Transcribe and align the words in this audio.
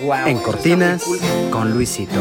en 0.00 0.38
Cortinas 0.38 1.02
con 1.50 1.72
Luisito. 1.72 2.20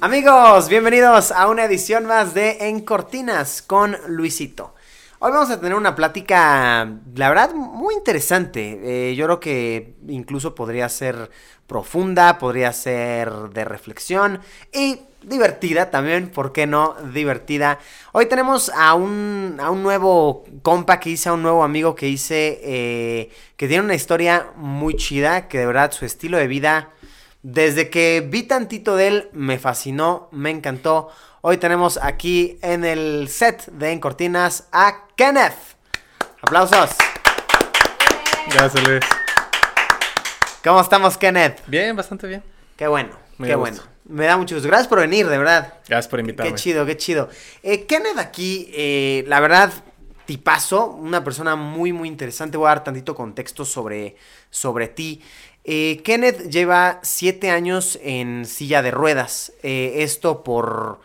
Amigos, 0.00 0.68
bienvenidos 0.68 1.30
a 1.30 1.48
una 1.48 1.64
edición 1.64 2.04
más 2.04 2.34
de 2.34 2.68
En 2.68 2.80
Cortinas 2.80 3.62
con 3.62 3.96
Luisito. 4.08 4.74
Hoy 5.20 5.30
vamos 5.30 5.50
a 5.50 5.60
tener 5.60 5.76
una 5.76 5.94
plática, 5.94 6.92
la 7.14 7.28
verdad, 7.28 7.54
muy 7.54 7.94
interesante. 7.94 9.10
Eh, 9.10 9.14
yo 9.14 9.26
creo 9.26 9.38
que 9.38 9.94
incluso 10.08 10.52
podría 10.56 10.88
ser 10.88 11.30
profunda, 11.68 12.38
podría 12.38 12.72
ser 12.72 13.30
de 13.50 13.64
reflexión 13.64 14.40
y 14.72 14.98
divertida 15.24 15.90
también, 15.90 16.30
¿por 16.30 16.52
qué 16.52 16.66
no? 16.66 16.94
Divertida. 17.12 17.78
Hoy 18.12 18.26
tenemos 18.26 18.70
a 18.74 18.94
un, 18.94 19.58
a 19.60 19.70
un 19.70 19.82
nuevo 19.82 20.44
compa 20.62 21.00
que 21.00 21.10
hice, 21.10 21.28
a 21.28 21.32
un 21.32 21.42
nuevo 21.42 21.64
amigo 21.64 21.94
que 21.94 22.08
hice, 22.08 22.60
eh, 22.62 23.30
que 23.56 23.68
tiene 23.68 23.84
una 23.84 23.94
historia 23.94 24.48
muy 24.56 24.94
chida, 24.96 25.48
que 25.48 25.58
de 25.58 25.66
verdad 25.66 25.92
su 25.92 26.04
estilo 26.04 26.38
de 26.38 26.46
vida, 26.46 26.90
desde 27.42 27.90
que 27.90 28.26
vi 28.28 28.44
tantito 28.44 28.96
de 28.96 29.08
él, 29.08 29.28
me 29.32 29.58
fascinó, 29.58 30.28
me 30.32 30.50
encantó. 30.50 31.10
Hoy 31.40 31.56
tenemos 31.58 31.98
aquí 32.00 32.58
en 32.62 32.84
el 32.84 33.28
set 33.28 33.66
de 33.66 33.90
En 33.90 34.00
Cortinas 34.00 34.68
a 34.72 35.06
Kenneth. 35.16 35.54
Aplausos. 36.40 36.90
Gracias, 38.52 38.88
Luis. 38.88 39.00
¿Cómo 40.62 40.80
estamos, 40.80 41.18
Kenneth? 41.18 41.60
Bien, 41.66 41.96
bastante 41.96 42.28
bien. 42.28 42.42
Qué 42.76 42.86
bueno, 42.86 43.10
Me 43.38 43.48
qué 43.48 43.54
gusta. 43.56 43.76
bueno. 43.76 43.91
Me 44.04 44.26
da 44.26 44.36
mucho 44.36 44.54
gusto. 44.54 44.68
Gracias 44.68 44.88
por 44.88 45.00
venir, 45.00 45.28
de 45.28 45.38
verdad. 45.38 45.74
Gracias 45.88 46.08
por 46.08 46.20
invitarme. 46.20 46.52
Qué 46.52 46.58
chido, 46.58 46.84
qué 46.84 46.96
chido. 46.96 47.28
Eh, 47.62 47.86
Kenneth 47.86 48.18
aquí, 48.18 48.70
eh, 48.72 49.24
la 49.28 49.40
verdad, 49.40 49.72
tipazo, 50.26 50.86
una 50.86 51.22
persona 51.22 51.56
muy, 51.56 51.92
muy 51.92 52.08
interesante. 52.08 52.56
Voy 52.56 52.66
a 52.66 52.70
dar 52.70 52.84
tantito 52.84 53.14
contexto 53.14 53.64
sobre, 53.64 54.16
sobre 54.50 54.88
ti. 54.88 55.22
Eh, 55.64 56.02
Kenneth 56.04 56.48
lleva 56.48 56.98
siete 57.02 57.50
años 57.50 57.98
en 58.02 58.44
silla 58.46 58.82
de 58.82 58.90
ruedas. 58.90 59.52
Eh, 59.62 59.94
esto 59.98 60.42
por 60.42 61.00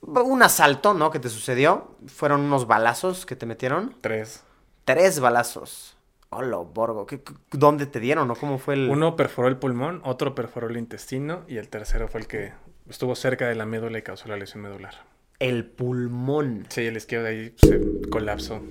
un 0.00 0.42
asalto, 0.42 0.94
¿no? 0.94 1.10
Que 1.10 1.18
te 1.18 1.28
sucedió. 1.28 1.96
Fueron 2.06 2.42
unos 2.42 2.66
balazos 2.66 3.24
que 3.24 3.36
te 3.36 3.46
metieron. 3.46 3.96
Tres. 4.00 4.42
Tres 4.84 5.20
balazos. 5.20 5.91
Hola, 6.34 6.56
Borgo. 6.56 7.06
¿Qué- 7.06 7.20
qué- 7.22 7.34
¿Dónde 7.52 7.86
te 7.86 8.00
dieron 8.00 8.30
o 8.30 8.34
cómo 8.34 8.58
fue 8.58 8.74
el...? 8.74 8.88
Uno 8.88 9.16
perforó 9.16 9.48
el 9.48 9.56
pulmón, 9.58 10.00
otro 10.04 10.34
perforó 10.34 10.68
el 10.68 10.76
intestino 10.78 11.42
y 11.46 11.58
el 11.58 11.68
tercero 11.68 12.08
fue 12.08 12.20
el 12.22 12.26
que 12.26 12.52
estuvo 12.88 13.14
cerca 13.14 13.46
de 13.48 13.54
la 13.54 13.66
médula 13.66 13.98
y 13.98 14.02
causó 14.02 14.28
la 14.28 14.36
lesión 14.36 14.62
medular. 14.62 14.94
El 15.38 15.64
pulmón. 15.66 16.66
Sí, 16.70 16.86
el 16.86 16.96
izquierdo 16.96 17.26
ahí 17.28 17.54
se 17.56 17.80
colapsó. 18.10 18.62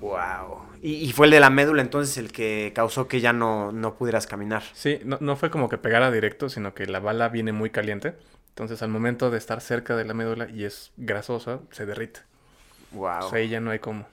Wow. 0.00 0.66
Y, 0.82 0.94
y 0.96 1.12
fue 1.12 1.26
el 1.26 1.30
de 1.32 1.40
la 1.40 1.50
médula 1.50 1.80
entonces 1.80 2.16
el 2.18 2.32
que 2.32 2.72
causó 2.74 3.06
que 3.08 3.20
ya 3.20 3.32
no, 3.32 3.70
no 3.72 3.94
pudieras 3.94 4.26
caminar. 4.26 4.62
Sí, 4.72 4.98
no, 5.04 5.18
no 5.20 5.36
fue 5.36 5.50
como 5.50 5.68
que 5.68 5.78
pegara 5.78 6.10
directo, 6.10 6.48
sino 6.48 6.74
que 6.74 6.86
la 6.86 6.98
bala 7.00 7.28
viene 7.28 7.52
muy 7.52 7.70
caliente. 7.70 8.14
Entonces, 8.48 8.82
al 8.82 8.88
momento 8.88 9.30
de 9.30 9.38
estar 9.38 9.60
cerca 9.60 9.96
de 9.96 10.04
la 10.06 10.14
médula 10.14 10.48
y 10.48 10.64
es 10.64 10.90
grasosa, 10.96 11.60
se 11.70 11.84
derrite. 11.86 12.20
Wow. 12.92 13.18
O 13.26 13.28
sea, 13.30 13.38
ahí 13.38 13.48
ya 13.48 13.60
no 13.60 13.70
hay 13.70 13.78
cómo. 13.78 14.06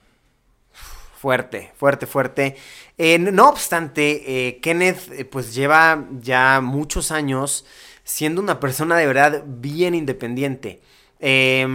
Fuerte, 1.24 1.72
fuerte, 1.74 2.06
fuerte. 2.06 2.56
Eh, 2.98 3.18
no 3.18 3.48
obstante, 3.48 4.48
eh, 4.48 4.60
Kenneth 4.60 5.10
eh, 5.10 5.24
pues 5.24 5.54
lleva 5.54 6.06
ya 6.20 6.60
muchos 6.60 7.10
años 7.10 7.64
siendo 8.02 8.42
una 8.42 8.60
persona 8.60 8.98
de 8.98 9.06
verdad 9.06 9.42
bien 9.46 9.94
independiente. 9.94 10.82
Eh, 11.20 11.66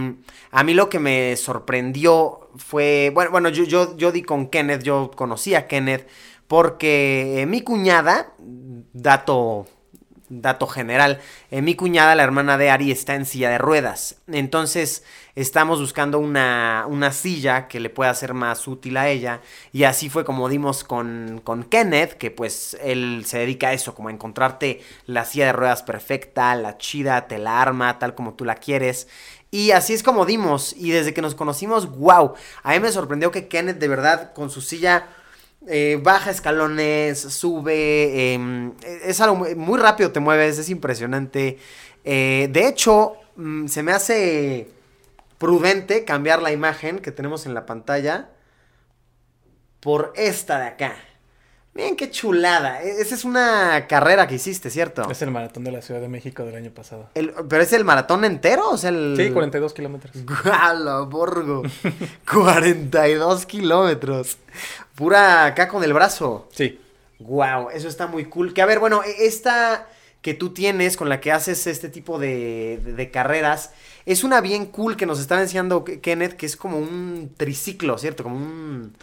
a 0.52 0.62
mí 0.62 0.72
lo 0.72 0.88
que 0.88 1.00
me 1.00 1.34
sorprendió 1.34 2.48
fue, 2.54 3.10
bueno, 3.12 3.32
bueno 3.32 3.48
yo, 3.48 3.64
yo, 3.64 3.96
yo 3.96 4.12
di 4.12 4.22
con 4.22 4.46
Kenneth, 4.46 4.84
yo 4.84 5.10
conocí 5.16 5.56
a 5.56 5.66
Kenneth 5.66 6.06
porque 6.46 7.44
mi 7.48 7.62
cuñada, 7.62 8.34
dato 8.38 9.66
dato 10.30 10.66
general, 10.66 11.20
eh, 11.50 11.60
mi 11.60 11.74
cuñada, 11.74 12.14
la 12.14 12.22
hermana 12.22 12.56
de 12.56 12.70
Ari, 12.70 12.90
está 12.90 13.16
en 13.16 13.26
silla 13.26 13.50
de 13.50 13.58
ruedas. 13.58 14.16
Entonces, 14.28 15.04
estamos 15.34 15.80
buscando 15.80 16.18
una, 16.18 16.86
una 16.88 17.12
silla 17.12 17.68
que 17.68 17.80
le 17.80 17.90
pueda 17.90 18.14
ser 18.14 18.32
más 18.32 18.66
útil 18.68 18.96
a 18.96 19.08
ella. 19.08 19.42
Y 19.72 19.84
así 19.84 20.08
fue 20.08 20.24
como 20.24 20.48
dimos 20.48 20.84
con, 20.84 21.40
con 21.44 21.64
Kenneth, 21.64 22.14
que 22.14 22.30
pues 22.30 22.78
él 22.80 23.24
se 23.26 23.38
dedica 23.38 23.68
a 23.68 23.72
eso, 23.72 23.94
como 23.94 24.08
a 24.08 24.12
encontrarte 24.12 24.80
la 25.06 25.24
silla 25.24 25.46
de 25.46 25.52
ruedas 25.52 25.82
perfecta, 25.82 26.54
la 26.54 26.78
chida, 26.78 27.26
te 27.26 27.38
la 27.38 27.60
arma, 27.60 27.98
tal 27.98 28.14
como 28.14 28.34
tú 28.34 28.44
la 28.44 28.54
quieres. 28.54 29.08
Y 29.50 29.72
así 29.72 29.94
es 29.94 30.04
como 30.04 30.26
dimos. 30.26 30.74
Y 30.76 30.90
desde 30.90 31.12
que 31.12 31.22
nos 31.22 31.34
conocimos, 31.34 31.98
wow. 31.98 32.34
A 32.62 32.72
mí 32.72 32.80
me 32.80 32.92
sorprendió 32.92 33.32
que 33.32 33.48
Kenneth 33.48 33.78
de 33.78 33.88
verdad 33.88 34.32
con 34.32 34.48
su 34.48 34.60
silla 34.60 35.08
eh, 35.68 35.98
baja 36.02 36.30
escalones, 36.30 37.18
sube, 37.20 38.32
em, 38.34 38.72
es 39.04 39.20
algo 39.20 39.36
muy, 39.36 39.54
muy 39.54 39.78
rápido, 39.78 40.10
te 40.12 40.20
mueves, 40.20 40.58
es 40.58 40.68
impresionante. 40.70 41.58
Eh, 42.04 42.48
de 42.50 42.66
hecho, 42.66 43.14
mm, 43.36 43.66
se 43.66 43.82
me 43.82 43.92
hace 43.92 44.68
prudente 45.38 46.04
cambiar 46.04 46.42
la 46.42 46.52
imagen 46.52 46.98
que 46.98 47.12
tenemos 47.12 47.46
en 47.46 47.54
la 47.54 47.66
pantalla 47.66 48.28
por 49.80 50.12
esta 50.16 50.58
de 50.60 50.66
acá. 50.66 50.94
Miren 51.72 51.94
qué 51.96 52.10
chulada. 52.10 52.82
E- 52.82 53.00
Esa 53.00 53.14
es 53.14 53.24
una 53.24 53.86
carrera 53.86 54.26
que 54.26 54.34
hiciste, 54.34 54.70
¿cierto? 54.70 55.08
Es 55.10 55.22
el 55.22 55.30
maratón 55.30 55.62
de 55.64 55.70
la 55.70 55.80
Ciudad 55.82 56.00
de 56.00 56.08
México 56.08 56.44
del 56.44 56.56
año 56.56 56.72
pasado. 56.72 57.08
El- 57.14 57.32
¿Pero 57.48 57.62
es 57.62 57.72
el 57.72 57.84
maratón 57.84 58.24
entero? 58.24 58.68
O 58.70 58.76
sea, 58.76 58.90
el... 58.90 59.14
Sí, 59.16 59.30
42 59.30 59.72
kilómetros. 59.72 60.12
¡Guala, 60.44 61.00
Borgo! 61.02 61.62
42 62.30 63.46
kilómetros. 63.46 64.38
Pura 65.00 65.46
acá 65.46 65.66
con 65.66 65.82
el 65.82 65.92
brazo. 65.94 66.46
Sí, 66.52 66.78
Wow, 67.20 67.70
eso 67.70 67.88
está 67.88 68.06
muy 68.06 68.26
cool. 68.26 68.54
Que 68.54 68.62
a 68.62 68.66
ver, 68.66 68.78
bueno, 68.78 69.02
e- 69.02 69.26
esta 69.26 69.88
que 70.22 70.34
tú 70.34 70.52
tienes 70.54 70.96
con 70.98 71.08
la 71.08 71.20
que 71.20 71.32
haces 71.32 71.66
este 71.66 71.88
tipo 71.88 72.18
de, 72.18 72.80
de- 72.84 72.92
de 72.92 73.10
carreras, 73.10 73.72
es 74.06 74.24
una 74.24 74.40
bien 74.42 74.66
cool 74.66 74.96
que 74.96 75.06
nos 75.06 75.20
estaba 75.20 75.40
enseñando 75.40 75.84
Ke- 75.84 76.00
Kenneth, 76.02 76.34
que 76.34 76.44
es 76.46 76.56
como 76.56 76.78
un 76.78 77.32
triciclo, 77.36 77.96
¿cierto? 77.98 78.22
Como 78.24 78.36
un... 78.36 78.94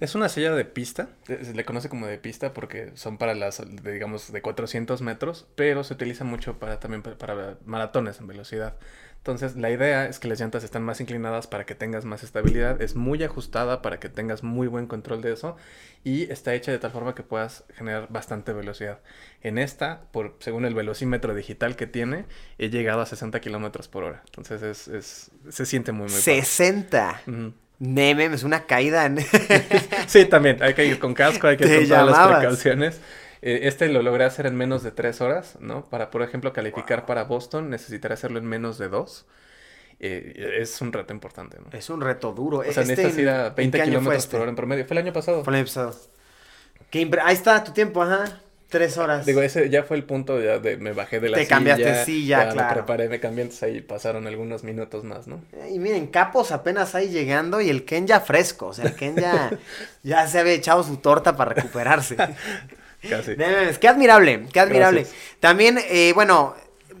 Es 0.00 0.14
una 0.16 0.28
silla 0.28 0.52
de 0.52 0.64
pista, 0.64 1.08
eh, 1.28 1.40
se 1.44 1.54
le 1.54 1.64
conoce 1.64 1.88
como 1.88 2.06
de 2.08 2.18
pista 2.18 2.52
porque 2.52 2.90
son 2.94 3.16
para 3.18 3.34
las, 3.34 3.58
de, 3.64 3.92
digamos, 3.92 4.32
de 4.32 4.42
400 4.42 5.02
metros, 5.02 5.46
pero 5.54 5.84
se 5.84 5.94
utiliza 5.94 6.24
mucho 6.24 6.58
para 6.58 6.80
también 6.80 7.02
pa- 7.02 7.16
para 7.16 7.56
maratones 7.66 8.18
en 8.18 8.26
velocidad. 8.26 8.74
Entonces, 9.24 9.56
la 9.56 9.70
idea 9.70 10.04
es 10.06 10.18
que 10.18 10.28
las 10.28 10.38
llantas 10.38 10.64
están 10.64 10.82
más 10.82 11.00
inclinadas 11.00 11.46
para 11.46 11.64
que 11.64 11.74
tengas 11.74 12.04
más 12.04 12.22
estabilidad, 12.22 12.82
es 12.82 12.94
muy 12.94 13.22
ajustada 13.24 13.80
para 13.80 13.98
que 13.98 14.10
tengas 14.10 14.42
muy 14.42 14.66
buen 14.66 14.86
control 14.86 15.22
de 15.22 15.32
eso 15.32 15.56
y 16.04 16.30
está 16.30 16.52
hecha 16.52 16.72
de 16.72 16.78
tal 16.78 16.90
forma 16.90 17.14
que 17.14 17.22
puedas 17.22 17.64
generar 17.74 18.08
bastante 18.10 18.52
velocidad. 18.52 18.98
En 19.40 19.56
esta, 19.56 20.02
por, 20.12 20.36
según 20.40 20.66
el 20.66 20.74
velocímetro 20.74 21.34
digital 21.34 21.74
que 21.74 21.86
tiene, 21.86 22.26
he 22.58 22.68
llegado 22.68 23.00
a 23.00 23.06
60 23.06 23.40
kilómetros 23.40 23.88
por 23.88 24.04
hora. 24.04 24.20
Entonces, 24.26 24.60
es, 24.62 24.88
es- 24.88 25.30
se 25.48 25.64
siente 25.64 25.92
muy, 25.92 26.02
muy 26.02 26.10
padre. 26.10 26.22
60. 26.42 27.22
Ujú. 27.26 27.54
Neme, 27.78 28.26
es 28.26 28.42
una 28.44 28.66
caída. 28.66 29.10
Sí, 30.06 30.26
también, 30.26 30.62
hay 30.62 30.74
que 30.74 30.84
ir 30.84 30.98
con 30.98 31.14
casco, 31.14 31.46
hay 31.46 31.56
que 31.56 31.64
todas 31.64 32.06
las 32.06 32.28
precauciones. 32.28 33.00
Eh, 33.46 33.60
este 33.68 33.88
lo 33.88 34.02
logré 34.02 34.24
hacer 34.24 34.46
en 34.46 34.56
menos 34.56 34.82
de 34.82 34.90
tres 34.90 35.20
horas, 35.20 35.58
¿no? 35.60 35.84
Para, 35.90 36.10
por 36.10 36.22
ejemplo, 36.22 36.52
calificar 36.52 37.06
para 37.06 37.24
Boston, 37.24 37.70
necesitaré 37.70 38.14
hacerlo 38.14 38.38
en 38.38 38.46
menos 38.46 38.78
de 38.78 38.88
dos. 38.88 39.26
Eh, 40.00 40.58
es 40.60 40.80
un 40.80 40.92
reto 40.92 41.12
importante, 41.14 41.58
¿no? 41.60 41.66
es 41.76 41.90
un 41.90 42.00
reto 42.00 42.32
duro. 42.32 42.62
O 42.66 42.72
sea, 42.72 42.84
Este, 42.84 42.84
necesitas 42.84 43.18
ir 43.18 43.28
a 43.28 43.48
¿en 43.48 43.54
20 43.54 43.78
qué 43.78 43.82
año 43.82 44.00
fue 44.00 44.00
kilómetros 44.00 44.24
este? 44.24 44.30
por 44.32 44.40
hora 44.42 44.50
en 44.50 44.56
promedio. 44.56 44.86
Fue 44.86 44.94
el 44.94 45.04
año 45.04 45.12
pasado. 45.12 45.44
Fue 45.44 45.52
el 45.52 45.56
año 45.58 45.66
pasado. 45.66 45.94
Ahí 47.22 47.34
está 47.34 47.62
tu 47.64 47.72
tiempo, 47.72 48.02
ajá. 48.02 48.40
Tres 48.68 48.98
horas. 48.98 49.24
Digo, 49.26 49.40
ese 49.42 49.68
ya 49.70 49.84
fue 49.84 49.96
el 49.96 50.04
punto 50.04 50.40
ya 50.40 50.58
de 50.58 50.76
me 50.78 50.92
bajé 50.92 51.20
de 51.20 51.28
la 51.28 51.36
Te 51.36 51.44
silla. 51.44 51.56
cambiaste 51.56 52.04
silla, 52.04 52.38
ya 52.44 52.46
me 52.46 52.52
claro. 52.54 52.74
preparé, 52.74 53.08
me 53.08 53.20
cambié, 53.20 53.42
entonces 53.42 53.62
ahí 53.62 53.80
pasaron 53.82 54.26
algunos 54.26 54.64
minutos 54.64 55.04
más, 55.04 55.28
¿no? 55.28 55.40
Y 55.70 55.78
miren, 55.78 56.08
Capos 56.08 56.50
apenas 56.50 56.94
ahí 56.94 57.08
llegando 57.10 57.60
y 57.60 57.68
el 57.70 57.84
Ken 57.84 58.06
ya 58.06 58.20
fresco. 58.20 58.68
O 58.68 58.72
sea, 58.72 58.86
el 58.86 58.94
Ken 58.96 59.16
ya, 59.16 59.58
ya 60.02 60.26
se 60.26 60.40
había 60.40 60.54
echado 60.54 60.82
su 60.82 60.96
torta 60.96 61.36
para 61.36 61.52
recuperarse. 61.54 62.16
Casi. 63.08 63.36
Qué 63.36 63.88
admirable, 63.88 64.46
qué 64.52 64.60
admirable. 64.60 65.02
Gracias. 65.02 65.38
También, 65.40 65.78
eh, 65.88 66.12
bueno, 66.14 66.54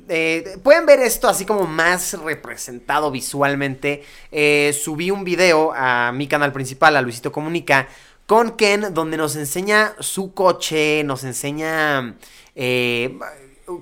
eh, 0.08 0.58
pueden 0.62 0.84
ver 0.84 1.00
esto 1.00 1.28
así 1.28 1.44
como 1.44 1.66
más 1.66 2.14
representado 2.14 3.10
visualmente. 3.10 4.04
Eh, 4.30 4.76
subí 4.78 5.10
un 5.10 5.24
video 5.24 5.72
a 5.74 6.12
mi 6.12 6.28
canal 6.28 6.52
principal, 6.52 6.96
a 6.96 7.02
Luisito 7.02 7.32
Comunica, 7.32 7.88
con 8.26 8.56
Ken, 8.56 8.92
donde 8.92 9.16
nos 9.16 9.36
enseña 9.36 9.94
su 10.00 10.34
coche, 10.34 11.02
nos 11.04 11.24
enseña 11.24 12.16
eh, 12.54 13.18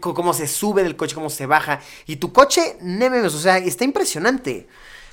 cómo 0.00 0.32
se 0.32 0.46
sube 0.46 0.82
del 0.84 0.96
coche, 0.96 1.14
cómo 1.14 1.30
se 1.30 1.46
baja. 1.46 1.80
Y 2.06 2.16
tu 2.16 2.32
coche, 2.32 2.76
Nememes, 2.80 3.34
o 3.34 3.38
sea, 3.38 3.58
está 3.58 3.84
impresionante. 3.84 4.68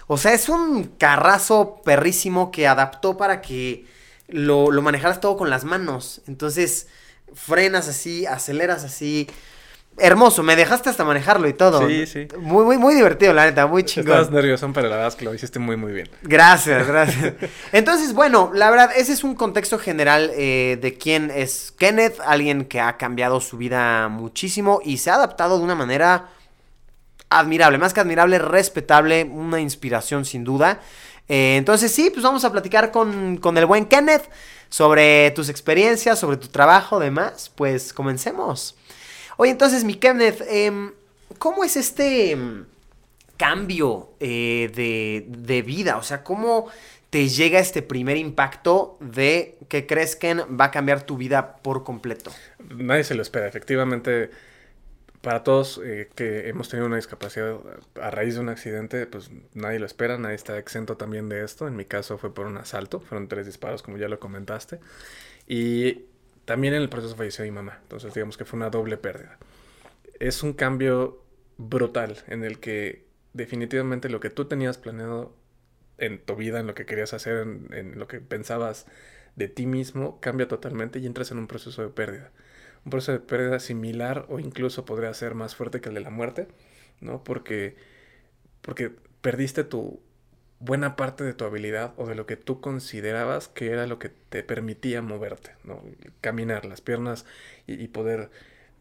O 0.08 0.18
sea, 0.18 0.34
es 0.34 0.50
un 0.50 0.96
carrazo 0.98 1.82
perrísimo 1.84 2.52
que 2.52 2.68
adaptó 2.68 3.18
para 3.18 3.42
que 3.42 3.86
lo, 4.28 4.72
lo 4.72 4.82
manejaras 4.82 5.22
todo 5.22 5.38
con 5.38 5.50
las 5.50 5.64
manos. 5.64 6.22
Entonces, 6.28 6.88
frenas 7.34 7.88
así, 7.88 8.26
aceleras 8.26 8.84
así. 8.84 9.28
hermoso, 9.98 10.44
me 10.44 10.56
dejaste 10.56 10.90
hasta 10.90 11.04
manejarlo 11.04 11.48
y 11.48 11.54
todo. 11.54 11.88
Sí, 11.88 12.06
sí. 12.06 12.28
Muy, 12.38 12.64
muy, 12.64 12.78
muy 12.78 12.96
divertido, 12.96 13.34
la 13.34 13.46
neta, 13.46 13.68
muy 13.68 13.84
chingón. 13.84 14.12
Estabas 14.12 14.32
nervioso, 14.32 14.70
pero 14.74 14.88
la 14.88 14.96
verdad 14.96 15.10
es 15.10 15.16
que 15.16 15.26
lo 15.26 15.34
hiciste 15.34 15.60
muy, 15.60 15.76
muy 15.76 15.92
bien. 15.92 16.10
Gracias, 16.22 16.88
gracias. 16.88 17.34
Entonces, 17.74 18.14
bueno, 18.14 18.52
la 18.54 18.70
verdad, 18.70 18.92
ese 18.96 19.12
es 19.12 19.24
un 19.24 19.36
contexto 19.36 19.78
general 19.78 20.32
eh, 20.34 20.78
de 20.82 20.94
quién 20.98 21.32
es 21.32 21.74
Kenneth, 21.78 22.20
alguien 22.26 22.66
que 22.66 22.80
ha 22.80 22.98
cambiado 22.98 23.42
su 23.42 23.58
vida 23.58 24.08
muchísimo 24.08 24.80
y 24.84 24.98
se 24.98 25.10
ha 25.10 25.16
adaptado 25.16 25.58
de 25.58 25.64
una 25.64 25.76
manera 25.76 26.30
admirable, 27.30 27.78
más 27.78 27.94
que 27.94 28.00
admirable, 28.00 28.40
respetable, 28.40 29.24
una 29.24 29.60
inspiración 29.60 30.26
sin 30.26 30.44
duda. 30.44 30.80
Eh, 31.30 31.58
entonces 31.58 31.92
sí, 31.92 32.10
pues 32.10 32.24
vamos 32.24 32.44
a 32.44 32.52
platicar 32.52 32.92
con, 32.92 33.38
con 33.38 33.58
el 33.58 33.68
buen 33.68 33.86
Kenneth 33.86 34.30
sobre 34.68 35.32
tus 35.32 35.48
experiencias, 35.50 36.20
sobre 36.20 36.38
tu 36.38 36.48
trabajo, 36.48 37.00
demás. 37.00 37.52
Pues 37.56 37.94
comencemos. 37.94 38.76
Oye, 39.38 39.52
entonces, 39.52 39.84
mi 39.84 39.96
Kenneth, 39.96 40.42
em, 40.50 40.92
¿cómo 41.38 41.64
es 41.64 41.78
este 41.78 42.32
em, 42.32 42.66
cambio 43.38 44.10
eh, 44.20 44.72
de, 44.76 45.26
de, 45.28 45.62
vida? 45.62 45.98
O 45.98 46.04
sea, 46.04 46.24
¿cómo 46.24 46.68
te 47.10 47.30
llega 47.30 47.60
este 47.60 47.82
primer 47.82 48.18
impacto 48.18 48.98
de 49.00 49.58
que 49.70 49.88
crees 49.88 50.16
que 50.16 50.34
va 50.34 50.66
a 50.66 50.72
cambiar 50.72 51.04
tu 51.04 51.16
vida 51.16 51.58
por 51.58 51.84
completo? 51.84 52.32
Nadie 52.76 53.04
se 53.04 53.16
lo 53.16 53.22
espera. 53.22 53.48
Efectivamente, 53.48 54.32
para 55.22 55.44
todos 55.44 55.82
eh, 55.84 56.10
que 56.16 56.50
hemos 56.50 56.70
tenido 56.70 56.88
una 56.88 56.96
discapacidad 56.96 57.58
a 58.02 58.12
raíz 58.12 58.36
de 58.36 58.42
un 58.42 58.50
accidente, 58.50 59.06
pues 59.06 59.32
nadie 59.54 59.80
lo 59.80 59.86
espera, 59.86 60.18
nadie 60.18 60.36
está 60.36 60.58
exento 60.58 60.98
también 60.98 61.30
de 61.30 61.44
esto. 61.44 61.68
En 61.68 61.76
mi 61.76 61.86
caso 61.86 62.18
fue 62.18 62.34
por 62.34 62.48
un 62.48 62.58
asalto, 62.58 63.00
fueron 63.00 63.28
tres 63.28 63.46
disparos, 63.46 63.84
como 63.84 63.98
ya 63.98 64.08
lo 64.08 64.20
comentaste. 64.20 64.80
Y 65.48 66.06
también 66.46 66.74
en 66.74 66.82
el 66.82 66.90
proceso 66.90 67.16
falleció 67.16 67.44
mi 67.46 67.52
mamá, 67.52 67.80
entonces 67.84 68.14
digamos 68.14 68.38
que 68.38 68.46
fue 68.46 68.58
una 68.58 68.70
doble 68.70 68.98
pérdida. 68.98 69.38
Es 70.20 70.44
un 70.44 70.54
cambio 70.54 71.24
brutal 71.58 72.18
en 72.28 72.44
el 72.44 72.60
que 72.60 73.06
definitivamente 73.34 74.10
lo 74.10 74.20
que 74.20 74.30
tú 74.30 74.46
tenías 74.46 74.78
planeado 74.78 75.36
en 75.98 76.20
tu 76.20 76.36
vida, 76.36 76.60
en 76.60 76.68
lo 76.68 76.74
que 76.74 76.86
querías 76.86 77.14
hacer, 77.14 77.46
en, 77.72 78.00
lo 78.00 78.08
que 78.08 78.20
pensabas 78.22 78.88
de 79.36 79.48
ti 79.48 79.66
mismo, 79.66 80.20
cambia 80.22 80.48
totalmente 80.48 81.00
y 81.00 81.06
entras 81.06 81.32
en 81.32 81.40
un 81.40 81.48
proceso 81.48 81.82
de 81.82 81.90
pérdida. 81.90 82.32
Un 82.90 82.92
proceso 82.92 83.12
de 83.12 83.20
pérdida 83.20 83.60
similar 83.60 84.26
o 84.30 84.40
incluso 84.40 84.84
podría 84.84 85.14
ser 85.14 85.36
más 85.36 85.56
fuerte 85.56 85.80
que 85.80 85.90
el 85.90 85.96
de 85.96 86.02
la 86.02 86.10
muerte, 86.10 86.48
¿no? 87.02 87.24
Porque, 87.24 87.76
porque 88.62 88.92
perdiste 89.22 89.64
tu, 89.64 90.02
buena 90.60 90.96
parte 90.96 91.24
de 91.24 91.34
tu 91.34 91.46
habilidad 91.46 91.94
o 91.98 92.08
de 92.08 92.16
lo 92.16 92.26
que 92.26 92.36
tú 92.36 92.62
considerabas 92.62 93.48
que 93.48 93.72
era 93.72 93.88
lo 93.88 93.98
que 94.00 94.10
te 94.10 94.44
permitía 94.44 95.02
moverte, 95.02 95.52
¿no? 95.64 95.84
Caminar, 96.22 96.66
las 96.66 96.82
piernas 96.82 97.26
y, 97.66 97.88
poder 97.90 98.30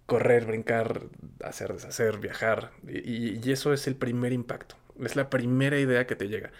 correr, 0.06 0.46
brincar, 0.46 1.02
hacer, 1.44 1.72
deshacer, 1.72 2.18
viajar. 2.18 2.72
Y, 2.86 3.38
y, 3.46 3.52
eso 3.52 3.72
es 3.72 3.86
el 3.86 3.96
primer 3.96 4.32
impacto. 4.32 4.76
Es 5.04 5.16
la 5.16 5.30
primera 5.30 5.78
idea 5.78 6.06
que 6.06 6.16
te 6.16 6.28
llega. 6.28 6.50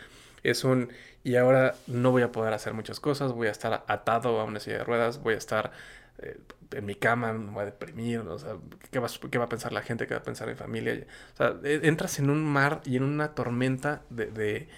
Es 0.45 0.65
un, 0.65 0.91
y 1.25 1.37
ahora 1.37 1.75
no 1.87 2.13
voy 2.13 2.23
a 2.23 2.31
poder 2.33 2.53
hacer 2.53 2.75
muchas 2.75 3.01
cosas, 3.01 3.33
voy 3.33 3.49
a 3.49 3.51
estar 3.51 3.85
atado 3.89 4.41
a 4.41 4.45
una 4.45 4.61
silla 4.61 4.79
de 4.79 4.85
ruedas, 4.85 5.21
voy 5.23 5.35
a 5.35 5.39
estar 5.39 5.73
eh, 6.19 6.39
en 6.73 6.85
mi 6.85 6.95
cama, 6.95 7.33
me 7.33 7.51
voy 7.51 7.63
a 7.63 7.67
deprimir, 7.67 8.21
o 8.21 8.39
sea, 8.39 8.57
¿qué 8.91 8.99
va, 8.99 9.09
¿qué 9.31 9.39
va, 9.39 9.45
a 9.47 9.49
pensar 9.49 9.73
la 9.73 9.83
gente? 9.83 10.07
¿Qué 10.07 10.15
va 10.15 10.21
a 10.21 10.25
pensar 10.25 10.49
mi 10.49 10.55
familia? 10.55 11.07
O 11.35 11.37
sea, 11.37 11.55
e, 11.65 11.81
entras 11.85 12.19
en 12.19 12.31
un 12.31 12.45
mar 12.45 12.81
y 12.85 12.97
en 12.97 13.05
una 13.05 13.35
tormenta 13.35 14.03
de 14.11 14.69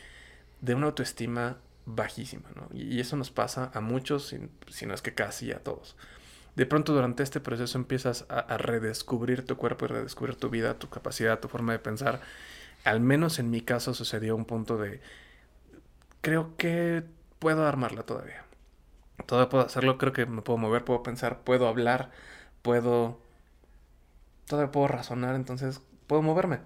de 0.61 0.75
una 0.75 0.87
autoestima 0.87 1.59
bajísima, 1.87 2.49
¿no? 2.55 2.69
Y 2.73 3.01
eso 3.01 3.17
nos 3.17 3.31
pasa 3.31 3.71
a 3.75 3.81
muchos, 3.81 4.35
si 4.69 4.87
no 4.87 4.95
es 4.95 5.03
que 5.03 5.15
casi 5.15 5.53
a 5.53 5.63
todos. 5.63 5.97
De 6.57 6.67
pronto 6.67 6.93
durante 6.93 7.23
este 7.23 7.41
proceso 7.41 7.79
empiezas 7.79 8.27
a, 8.29 8.57
redescubrir 8.59 9.47
tu 9.47 9.57
cuerpo 9.57 9.87
y 9.87 9.89
redescubrir 9.89 10.37
tu 10.37 10.51
vida, 10.51 10.79
tu 10.79 10.89
capacidad, 10.89 11.41
tu 11.41 11.49
forma 11.49 11.73
de 11.73 11.79
pensar. 11.79 12.21
Al 12.85 13.01
menos 13.01 13.39
en 13.39 13.51
mi 13.51 13.61
caso 13.61 13.95
sucedió 13.95 14.37
un 14.37 14.45
punto 14.45 14.77
de, 14.77 15.01
creo 16.21 16.57
que 16.57 17.05
puedo 17.39 17.67
armarla 17.67 18.03
todavía. 18.03 18.45
Todavía 19.27 19.49
puedo 19.49 19.65
hacerlo, 19.65 19.99
creo 19.99 20.13
que 20.13 20.27
me 20.27 20.43
puedo 20.43 20.59
mover, 20.59 20.85
puedo 20.85 21.03
pensar, 21.03 21.41
puedo 21.41 21.69
hablar, 21.69 22.11
puedo... 22.63 23.21
Todavía 24.47 24.73
puedo 24.73 24.89
razonar, 24.89 25.37
entonces 25.37 25.81
puedo 26.07 26.23
moverme. 26.23 26.61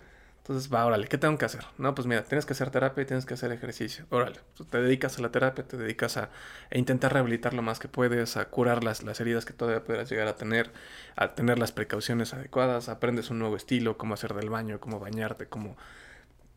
Entonces, 0.44 0.70
va, 0.70 0.84
órale, 0.84 1.08
¿qué 1.08 1.16
tengo 1.16 1.38
que 1.38 1.46
hacer? 1.46 1.64
No, 1.78 1.94
pues 1.94 2.06
mira, 2.06 2.22
tienes 2.24 2.44
que 2.44 2.52
hacer 2.52 2.68
terapia 2.70 3.02
y 3.02 3.06
tienes 3.06 3.24
que 3.24 3.32
hacer 3.32 3.50
ejercicio. 3.50 4.04
Órale, 4.10 4.40
pues 4.58 4.68
te 4.68 4.78
dedicas 4.78 5.18
a 5.18 5.22
la 5.22 5.30
terapia, 5.30 5.66
te 5.66 5.78
dedicas 5.78 6.18
a, 6.18 6.28
intentar 6.70 7.14
rehabilitar 7.14 7.54
lo 7.54 7.62
más 7.62 7.78
que 7.78 7.88
puedes, 7.88 8.36
a 8.36 8.44
curar 8.50 8.84
las, 8.84 9.02
las 9.04 9.18
heridas 9.20 9.46
que 9.46 9.54
todavía 9.54 9.82
puedas 9.84 10.10
llegar 10.10 10.28
a 10.28 10.36
tener, 10.36 10.70
a 11.16 11.34
tener 11.34 11.58
las 11.58 11.72
precauciones 11.72 12.34
adecuadas, 12.34 12.90
aprendes 12.90 13.30
un 13.30 13.38
nuevo 13.38 13.56
estilo, 13.56 13.96
cómo 13.96 14.12
hacer 14.12 14.34
del 14.34 14.50
baño, 14.50 14.80
cómo 14.80 15.00
bañarte, 15.00 15.46
cómo 15.46 15.78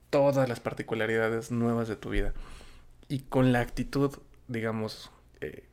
todas 0.10 0.50
las 0.50 0.60
particularidades 0.60 1.52
nuevas 1.52 1.88
de 1.88 1.96
tu 1.96 2.10
vida. 2.10 2.34
Y 3.08 3.20
con 3.20 3.54
la 3.54 3.62
actitud, 3.62 4.18
digamos, 4.50 5.12
eh, 5.40 5.64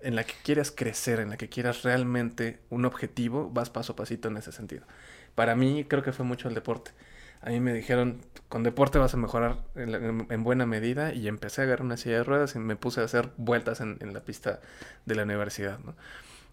en 0.00 0.16
la 0.16 0.24
que 0.24 0.34
quieras 0.42 0.70
crecer, 0.70 1.20
en 1.20 1.30
la 1.30 1.36
que 1.36 1.48
quieras 1.48 1.82
realmente 1.82 2.60
un 2.70 2.84
objetivo, 2.84 3.50
vas 3.50 3.70
paso 3.70 3.92
a 3.92 3.96
pasito 3.96 4.28
en 4.28 4.36
ese 4.36 4.52
sentido 4.52 4.84
para 5.34 5.56
mí 5.56 5.84
creo 5.84 6.02
que 6.02 6.12
fue 6.12 6.24
mucho 6.24 6.48
el 6.48 6.54
deporte. 6.54 6.92
A 7.40 7.50
mí 7.50 7.58
me 7.58 7.74
dijeron, 7.74 8.20
con 8.48 8.62
deporte 8.62 8.98
vas 8.98 9.14
a 9.14 9.16
mejorar 9.16 9.58
en, 9.74 10.44
buena 10.44 10.64
medida 10.64 11.12
y 11.12 11.26
empecé 11.26 11.62
a 11.62 11.64
agarrar 11.64 11.84
una 11.84 11.96
silla 11.96 12.18
de 12.18 12.24
ruedas 12.24 12.54
y 12.54 12.60
me 12.60 12.76
puse 12.76 13.00
a 13.00 13.04
hacer 13.04 13.30
vueltas 13.36 13.80
en, 13.80 13.98
la 14.12 14.20
pista 14.20 14.60
de 15.06 15.14
la 15.16 15.24
universidad, 15.24 15.80
¿no? 15.80 15.96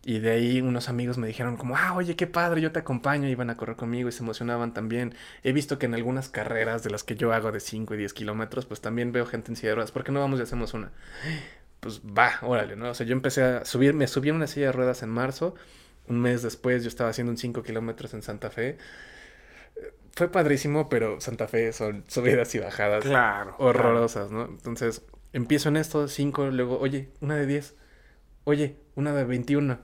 Y 0.06 0.20
de 0.20 0.32
ahí 0.32 0.62
unos 0.62 0.88
amigos 0.88 1.18
me 1.18 1.28
dijeron 1.28 1.58
como, 1.58 1.76
ah, 1.76 1.94
oye, 1.94 2.16
qué 2.16 2.26
padre, 2.26 2.62
yo 2.62 2.72
te 2.72 2.80
acompaño, 2.80 3.28
iban 3.28 3.50
a 3.50 3.58
correr 3.58 3.76
conmigo 3.76 4.08
y 4.08 4.14
se 4.14 4.24
emocionaban 4.24 4.74
también. 4.74 5.14
He 5.44 5.52
visto 5.52 5.78
que 5.78 5.88
en 5.88 5.94
algunas 5.94 6.30
carreras 6.30 6.84
de 6.84 6.90
las 6.90 7.04
que 7.04 7.18
yo 7.18 7.34
hago 7.34 7.52
de 7.52 7.60
5 7.60 7.94
y 7.96 7.98
10 7.98 8.14
kilómetros, 8.14 8.66
pues 8.66 8.80
también 8.80 9.12
veo 9.12 9.26
gente 9.26 9.52
en 9.52 9.58
silla 9.58 9.70
de 9.70 9.76
ruedas, 9.76 9.92
¿por 9.92 10.06
qué 10.06 10.14
no 10.14 10.22
vamos 10.22 10.40
y 10.40 10.44
hacemos 10.44 10.74
una? 10.74 10.92
Pues 11.80 12.02
va, 12.02 12.40
órale, 12.42 12.76
¿no? 12.76 12.90
O 12.90 12.94
sea, 12.94 13.06
yo 13.06 13.14
empecé 13.14 13.44
a 13.44 13.66
subir, 13.66 13.94
me 13.94 14.08
subí 14.08 14.30
a 14.30 14.34
una 14.34 14.48
silla 14.48 14.68
de 14.68 14.72
ruedas 14.74 15.04
en 15.04 15.10
marzo 15.10 15.56
un 16.10 16.20
mes 16.20 16.42
después 16.42 16.84
yo 16.84 16.90
estaba 16.90 17.12
haciendo 17.12 17.32
un 17.32 17.38
5 17.38 17.64
kilómetros 17.64 18.14
en 18.14 18.24
Santa 18.24 18.50
Fe. 18.50 18.78
Fue 20.14 20.30
padrísimo, 20.30 20.90
pero 20.90 21.22
Santa 21.22 21.48
Fe 21.48 21.72
son 21.72 22.04
subidas 22.08 22.54
y 22.56 22.60
bajadas 22.60 23.06
claro, 23.06 23.56
horrorosas, 23.60 24.32
¿no? 24.32 24.46
Entonces, 24.46 25.04
empiezo 25.32 25.70
en 25.70 25.78
esto, 25.78 26.08
5, 26.08 26.48
luego, 26.48 26.80
oye, 26.80 27.10
una 27.22 27.36
de 27.36 27.46
10, 27.46 27.76
oye, 28.44 28.76
una 28.96 29.14
de 29.14 29.24
21. 29.24 29.80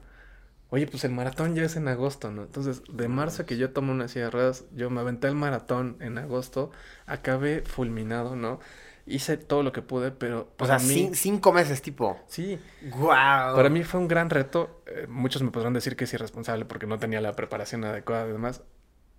Oye, 0.72 0.88
pues 0.88 1.04
el 1.06 1.12
maratón 1.12 1.56
ya 1.56 1.64
es 1.64 1.76
en 1.78 1.88
agosto, 1.88 2.32
¿no? 2.32 2.42
Entonces, 2.42 2.82
de 2.92 3.08
marzo 3.08 3.46
que 3.46 3.56
yo 3.56 3.72
tomo 3.72 3.94
una 3.94 4.08
silla 4.08 4.26
de 4.26 4.32
ruedas, 4.32 4.66
yo 4.74 4.90
me 4.90 5.00
aventé 5.00 5.28
el 5.28 5.36
maratón 5.36 5.96
en 6.02 6.18
agosto, 6.18 6.72
acabé 7.06 7.62
fulminado, 7.62 8.36
¿no? 8.36 8.60
Hice 9.06 9.38
todo 9.38 9.64
lo 9.64 9.72
que 9.72 9.82
pude, 9.82 10.12
pero... 10.12 10.52
O 10.58 10.66
sea, 10.66 10.80
mí... 10.80 11.12
cinco 11.14 11.54
meses 11.54 11.82
tipo. 11.82 12.20
Sí. 12.28 12.60
Wow. 12.98 13.08
Para 13.56 13.70
mí 13.70 13.84
fue 13.84 14.00
un 14.00 14.08
gran 14.08 14.30
reto. 14.30 14.82
Eh, 14.88 15.06
muchos 15.08 15.42
me 15.42 15.52
podrán 15.52 15.74
decir 15.74 15.96
que 15.96 16.06
es 16.06 16.14
irresponsable 16.14 16.66
porque 16.66 16.88
no 16.88 16.98
tenía 17.00 17.22
la 17.22 17.34
preparación 17.34 17.84
adecuada 17.84 18.28
y 18.28 18.32
demás. 18.32 18.64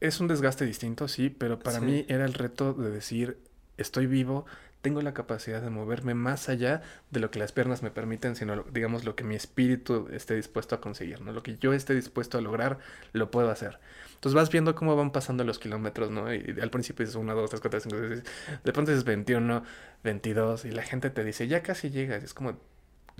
Es 0.00 0.20
un 0.20 0.28
desgaste 0.28 0.64
distinto, 0.66 1.08
sí, 1.08 1.30
pero 1.30 1.58
para 1.58 1.80
mí 1.80 2.04
era 2.08 2.26
el 2.26 2.34
reto 2.34 2.74
de 2.74 2.90
decir, 2.90 3.38
estoy 3.78 4.06
vivo, 4.06 4.44
tengo 4.82 5.02
la 5.02 5.14
capacidad 5.14 5.60
de 5.60 5.70
moverme 5.70 6.14
más 6.14 6.48
allá 6.48 6.82
de 7.10 7.20
lo 7.20 7.30
que 7.30 7.38
las 7.38 7.52
piernas 7.52 7.82
me 7.82 7.90
permiten, 7.90 8.36
sino, 8.36 8.62
digamos, 8.72 9.04
lo 9.04 9.16
que 9.16 9.24
mi 9.24 9.34
espíritu 9.34 10.08
esté 10.12 10.34
dispuesto 10.34 10.74
a 10.74 10.80
conseguir, 10.80 11.20
¿no? 11.20 11.32
Lo 11.32 11.42
que 11.42 11.56
yo 11.58 11.72
esté 11.72 11.94
dispuesto 11.94 12.38
a 12.38 12.40
lograr, 12.40 12.78
lo 13.12 13.30
puedo 13.30 13.50
hacer. 13.50 13.80
Entonces 14.14 14.34
vas 14.34 14.50
viendo 14.50 14.74
cómo 14.74 14.96
van 14.96 15.10
pasando 15.12 15.44
los 15.44 15.58
kilómetros, 15.58 16.10
¿no? 16.10 16.32
Y, 16.32 16.56
al 16.60 16.70
principio 16.70 17.04
dices 17.04 17.16
1, 17.16 17.34
2, 17.34 17.50
3, 17.50 17.60
4, 17.60 17.80
5, 17.80 17.96
6, 18.08 18.22
de 18.64 18.72
pronto 18.72 18.90
dices 18.90 19.04
21, 19.04 19.62
22 20.04 20.64
y 20.64 20.70
la 20.70 20.82
gente 20.82 21.10
te 21.10 21.24
dice, 21.24 21.48
ya 21.48 21.62
casi 21.62 21.90
llegas. 21.90 22.22
es 22.22 22.34
como, 22.34 22.58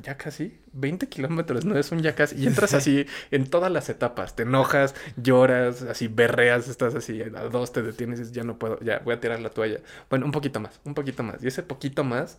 ya 0.03 0.17
casi, 0.19 0.61
20 0.73 1.09
kilómetros, 1.09 1.65
no 1.65 1.79
es 1.79 1.91
un 1.91 2.01
ya 2.03 2.15
casi. 2.15 2.37
Y 2.37 2.47
entras 2.47 2.75
así 2.75 3.07
en 3.31 3.49
todas 3.49 3.73
las 3.73 3.89
etapas, 3.89 4.37
te 4.37 4.43
enojas, 4.43 4.95
lloras, 5.17 5.83
así 5.83 6.09
berreas, 6.09 6.69
estás 6.69 6.95
así, 6.95 7.23
a 7.23 7.29
dos 7.49 7.73
te 7.73 7.83
detienes 7.83 8.33
ya 8.33 8.45
no 8.45 8.59
puedo, 8.59 8.79
ya 8.81 8.99
voy 9.01 9.15
a 9.15 9.21
tirar 9.21 9.41
la 9.41 9.51
toalla. 9.51 9.81
Bueno, 10.11 10.27
un 10.27 10.33
poquito 10.33 10.61
más, 10.61 10.81
un 10.85 10.95
poquito 10.95 11.23
más. 11.23 11.43
Y 11.43 11.49
ese 11.49 11.63
poquito 11.63 12.05
más 12.05 12.39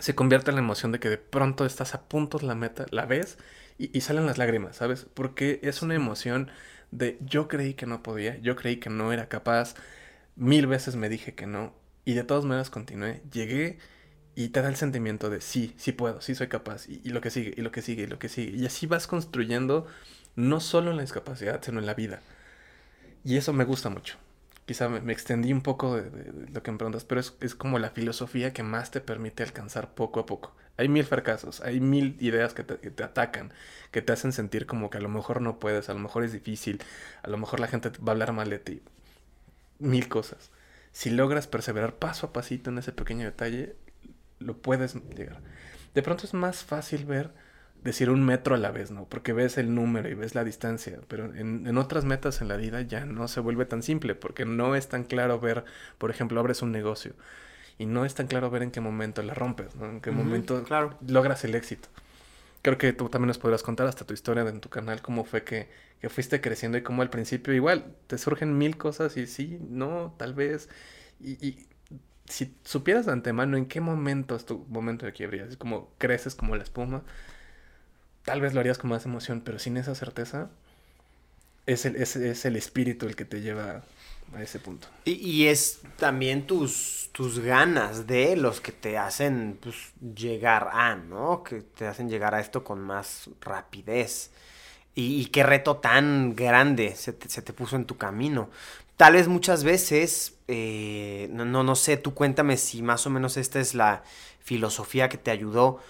se 0.00 0.14
convierte 0.14 0.50
en 0.50 0.56
la 0.56 0.62
emoción 0.62 0.92
de 0.92 1.00
que 1.00 1.08
de 1.08 1.18
pronto 1.18 1.64
estás 1.64 1.94
a 1.94 2.08
punto 2.08 2.38
de 2.38 2.46
la 2.46 2.54
meta, 2.54 2.86
la 2.90 3.06
ves 3.06 3.38
y, 3.78 3.96
y 3.96 4.00
salen 4.00 4.26
las 4.26 4.38
lágrimas, 4.38 4.76
¿sabes? 4.76 5.06
Porque 5.14 5.60
es 5.62 5.82
una 5.82 5.94
emoción 5.94 6.50
de 6.90 7.18
yo 7.20 7.48
creí 7.48 7.74
que 7.74 7.86
no 7.86 8.02
podía, 8.02 8.38
yo 8.38 8.56
creí 8.56 8.76
que 8.78 8.90
no 8.90 9.12
era 9.12 9.28
capaz, 9.28 9.74
mil 10.36 10.66
veces 10.66 10.96
me 10.96 11.08
dije 11.08 11.34
que 11.34 11.46
no 11.46 11.74
y 12.04 12.14
de 12.14 12.24
todas 12.24 12.44
maneras 12.44 12.70
continué, 12.70 13.22
llegué 13.32 13.78
y 14.38 14.50
te 14.50 14.62
da 14.62 14.68
el 14.68 14.76
sentimiento 14.76 15.30
de 15.30 15.40
sí, 15.40 15.74
sí 15.78 15.90
puedo, 15.90 16.20
sí 16.20 16.36
soy 16.36 16.46
capaz 16.46 16.88
y, 16.88 17.08
lo 17.08 17.20
que 17.20 17.28
sigue, 17.28 17.54
y 17.56 17.60
lo 17.60 17.72
que 17.72 17.82
sigue, 17.82 18.04
y 18.04 18.06
lo 18.06 18.20
que 18.20 18.28
sigue. 18.28 18.56
Y 18.56 18.66
así 18.66 18.86
vas 18.86 19.08
construyendo 19.08 19.88
no 20.36 20.60
solo 20.60 20.92
en 20.92 20.96
la 20.96 21.02
discapacidad, 21.02 21.60
sino 21.60 21.80
en 21.80 21.86
la 21.86 21.94
vida. 21.94 22.20
Y 23.24 23.36
eso 23.36 23.52
me 23.52 23.64
gusta 23.64 23.88
mucho. 23.88 24.16
Quizá 24.64 24.88
me, 24.88 25.12
extendí 25.12 25.52
un 25.52 25.60
poco 25.60 25.96
de, 25.96 26.04
lo 26.52 26.62
que 26.62 26.70
me 26.70 26.78
preguntas, 26.78 27.04
pero 27.04 27.20
es, 27.20 27.34
es 27.40 27.56
como 27.56 27.80
la 27.80 27.90
filosofía 27.90 28.52
que 28.52 28.62
más 28.62 28.92
te 28.92 29.00
permite 29.00 29.42
alcanzar 29.42 29.92
poco 29.94 30.20
a 30.20 30.26
poco. 30.26 30.54
Hay 30.76 30.88
mil 30.88 31.04
fracasos, 31.04 31.60
hay 31.60 31.80
mil 31.80 32.16
ideas 32.20 32.54
que 32.54 32.62
te, 32.62 32.78
que 32.78 32.92
te, 32.92 33.02
atacan, 33.02 33.52
que 33.90 34.02
te 34.02 34.12
hacen 34.12 34.30
sentir 34.30 34.66
como 34.66 34.88
que 34.88 34.98
a 34.98 35.00
lo 35.00 35.08
mejor 35.08 35.40
no 35.40 35.58
puedes, 35.58 35.88
a 35.88 35.94
lo 35.94 35.98
mejor 35.98 36.22
es 36.22 36.32
difícil, 36.32 36.80
a 37.24 37.28
lo 37.28 37.38
mejor 37.38 37.58
la 37.58 37.66
gente 37.66 37.88
va 37.88 38.10
a 38.10 38.10
hablar 38.12 38.32
mal 38.32 38.48
de 38.50 38.60
ti. 38.60 38.82
Mil 39.80 40.08
cosas. 40.08 40.52
Si 40.92 41.10
logras 41.10 41.48
perseverar 41.48 41.96
paso 41.96 42.28
a 42.28 42.32
pasito 42.32 42.70
en 42.70 42.78
ese 42.78 42.92
pequeño 42.92 43.24
detalle, 43.24 43.74
lo 44.40 44.56
puedes 44.58 44.94
llegar. 45.16 45.40
De 45.94 46.02
pronto 46.02 46.24
es 46.24 46.34
más 46.34 46.64
fácil 46.64 47.04
ver, 47.06 47.32
decir 47.82 48.10
un 48.10 48.24
metro 48.24 48.54
a 48.54 48.58
la 48.58 48.70
vez, 48.70 48.90
¿no? 48.90 49.04
Porque 49.08 49.32
ves 49.32 49.58
el 49.58 49.74
número 49.74 50.08
y 50.08 50.14
ves 50.14 50.34
la 50.34 50.44
distancia, 50.44 51.00
pero 51.08 51.34
en, 51.34 51.66
en, 51.66 51.78
otras 51.78 52.04
metas 52.04 52.40
en 52.40 52.48
la 52.48 52.56
vida 52.56 52.82
ya 52.82 53.04
no 53.04 53.28
se 53.28 53.40
vuelve 53.40 53.64
tan 53.66 53.82
simple, 53.82 54.14
porque 54.14 54.44
no 54.44 54.74
es 54.76 54.88
tan 54.88 55.04
claro 55.04 55.40
ver, 55.40 55.64
por 55.98 56.10
ejemplo, 56.10 56.40
abres 56.40 56.62
un 56.62 56.72
negocio 56.72 57.14
y 57.78 57.86
no 57.86 58.04
es 58.04 58.14
tan 58.14 58.26
claro 58.26 58.50
ver 58.50 58.62
en 58.62 58.70
qué 58.70 58.80
momento 58.80 59.22
la 59.22 59.34
rompes, 59.34 59.76
¿no? 59.76 59.86
En 59.86 60.00
qué 60.00 60.10
uh 60.10 60.12
-huh, 60.12 60.16
momento 60.16 60.62
claro. 60.64 60.98
logras 61.06 61.44
el 61.44 61.54
éxito. 61.54 61.88
Creo 62.62 62.76
que 62.76 62.92
tú 62.92 63.08
también 63.08 63.28
nos 63.28 63.38
podrás 63.38 63.62
contar 63.62 63.86
hasta 63.86 64.04
tu 64.04 64.14
historia 64.14 64.42
en 64.48 64.60
tu 64.60 64.68
canal, 64.68 65.00
cómo 65.00 65.24
fue 65.24 65.44
que, 65.44 65.68
que 66.00 66.08
fuiste 66.08 66.40
creciendo 66.40 66.76
y 66.78 66.82
cómo 66.82 67.02
al 67.02 67.10
principio 67.10 67.54
igual 67.54 67.94
te 68.08 68.18
surgen 68.18 68.58
mil 68.58 68.76
cosas 68.76 69.16
y 69.16 69.26
sí, 69.26 69.58
no, 69.70 70.14
tal 70.18 70.34
vez. 70.34 70.68
Y, 71.20 71.32
y 71.46 71.68
si 72.28 72.54
supieras 72.64 73.06
de 73.06 73.12
antemano 73.12 73.56
en 73.56 73.66
qué 73.66 73.80
momento 73.80 74.36
es 74.36 74.44
tu 74.44 74.66
momento 74.68 75.06
de 75.06 75.12
quiebre, 75.12 75.44
es 75.48 75.56
como 75.56 75.90
creces 75.98 76.34
como 76.34 76.56
la 76.56 76.62
espuma, 76.62 77.02
tal 78.24 78.40
vez 78.40 78.54
lo 78.54 78.60
harías 78.60 78.78
con 78.78 78.90
más 78.90 79.04
emoción, 79.06 79.40
pero 79.44 79.58
sin 79.58 79.76
esa 79.76 79.94
certeza, 79.94 80.50
es 81.66 81.84
el, 81.84 81.96
es, 81.96 82.16
es 82.16 82.44
el 82.44 82.56
espíritu 82.56 83.06
el 83.06 83.16
que 83.16 83.24
te 83.24 83.40
lleva 83.40 83.82
a 84.34 84.42
ese 84.42 84.58
punto. 84.58 84.88
Y, 85.04 85.12
y, 85.12 85.46
es 85.48 85.80
también 85.96 86.46
tus, 86.46 87.10
tus 87.12 87.38
ganas 87.40 88.06
de 88.06 88.36
los 88.36 88.60
que 88.60 88.72
te 88.72 88.98
hacen 88.98 89.58
pues, 89.60 89.92
llegar 90.14 90.70
a, 90.72 90.96
¿no? 90.96 91.42
Que 91.42 91.62
te 91.62 91.86
hacen 91.86 92.08
llegar 92.08 92.34
a 92.34 92.40
esto 92.40 92.64
con 92.64 92.80
más 92.80 93.30
rapidez. 93.40 94.30
Y, 94.94 95.26
qué 95.26 95.44
reto 95.44 95.76
tan 95.76 96.34
grande 96.34 96.96
se 96.96 97.16
se 97.28 97.42
te, 97.42 97.52
puso 97.52 97.76
en 97.76 97.84
tu 97.84 97.96
camino. 97.96 98.50
Tal 98.98 99.14
vez 99.14 99.28
muchas 99.28 99.64
veces, 99.64 100.36
eh, 100.46 101.28
no, 101.32 101.46
no, 101.46 101.74
sé, 101.74 101.96
tú 101.96 102.12
cuéntame 102.12 102.58
si 102.58 102.82
más 102.82 103.06
o 103.06 103.10
menos 103.10 103.38
esta 103.38 103.60
es 103.60 103.74
la 103.74 104.02
filosofía 104.40 105.08
que 105.08 105.16
te 105.16 105.30
ayudó 105.30 105.80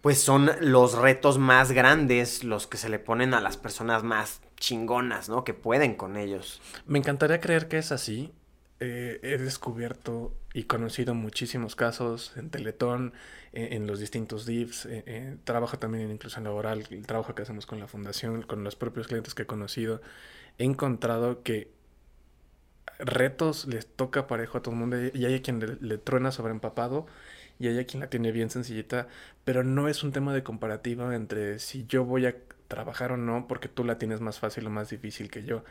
pues 0.00 0.20
son 0.20 0.50
los 0.60 0.96
retos 0.96 1.38
más 1.38 1.72
grandes 1.72 2.44
los 2.44 2.66
que 2.66 2.76
se 2.76 2.88
le 2.88 2.98
ponen 2.98 3.34
a 3.34 3.40
las 3.40 3.56
personas 3.56 4.04
más 4.04 4.40
chingonas, 4.56 5.28
¿no? 5.28 5.44
Que 5.44 5.54
pueden 5.54 5.94
con 5.94 6.16
ellos. 6.16 6.60
Me 6.86 6.98
encantaría 6.98 7.40
creer 7.40 7.68
que 7.68 7.78
es 7.78 7.92
así. 7.92 8.32
Eh, 8.80 9.18
he 9.22 9.38
descubierto 9.38 10.32
y 10.54 10.64
conocido 10.64 11.14
muchísimos 11.14 11.74
casos 11.74 12.32
en 12.36 12.50
Teletón, 12.50 13.12
en, 13.52 13.72
en 13.72 13.86
los 13.88 13.98
distintos 13.98 14.46
DIVs, 14.46 14.86
eh, 14.86 15.02
eh, 15.06 15.36
trabajo 15.42 15.80
también 15.80 16.04
en 16.04 16.12
inclusión 16.12 16.44
laboral, 16.44 16.86
el 16.90 17.04
trabajo 17.04 17.34
que 17.34 17.42
hacemos 17.42 17.66
con 17.66 17.80
la 17.80 17.88
fundación, 17.88 18.42
con 18.42 18.62
los 18.62 18.76
propios 18.76 19.08
clientes 19.08 19.34
que 19.34 19.42
he 19.42 19.46
conocido. 19.46 20.00
He 20.58 20.64
encontrado 20.64 21.42
que 21.42 21.72
retos 22.98 23.66
les 23.66 23.86
toca 23.86 24.26
parejo 24.26 24.58
a 24.58 24.62
todo 24.62 24.74
el 24.74 24.80
mundo 24.80 24.96
y 24.96 25.24
hay 25.24 25.34
a 25.34 25.42
quien 25.42 25.60
le, 25.60 25.76
le 25.80 25.98
truena 25.98 26.32
sobre 26.32 26.52
empapado 26.52 27.06
y 27.58 27.68
hay 27.68 27.78
a 27.78 27.86
quien 27.86 28.00
la 28.00 28.08
tiene 28.08 28.32
bien 28.32 28.50
sencillita, 28.50 29.08
pero 29.44 29.64
no 29.64 29.88
es 29.88 30.02
un 30.02 30.12
tema 30.12 30.32
de 30.32 30.42
comparativa 30.42 31.14
entre 31.14 31.58
si 31.58 31.86
yo 31.86 32.04
voy 32.04 32.26
a 32.26 32.36
trabajar 32.68 33.12
o 33.12 33.16
no 33.16 33.46
porque 33.48 33.68
tú 33.68 33.82
la 33.82 33.98
tienes 33.98 34.20
más 34.20 34.38
fácil 34.38 34.66
o 34.66 34.70
más 34.70 34.90
difícil 34.90 35.30
que 35.30 35.42
yo. 35.42 35.64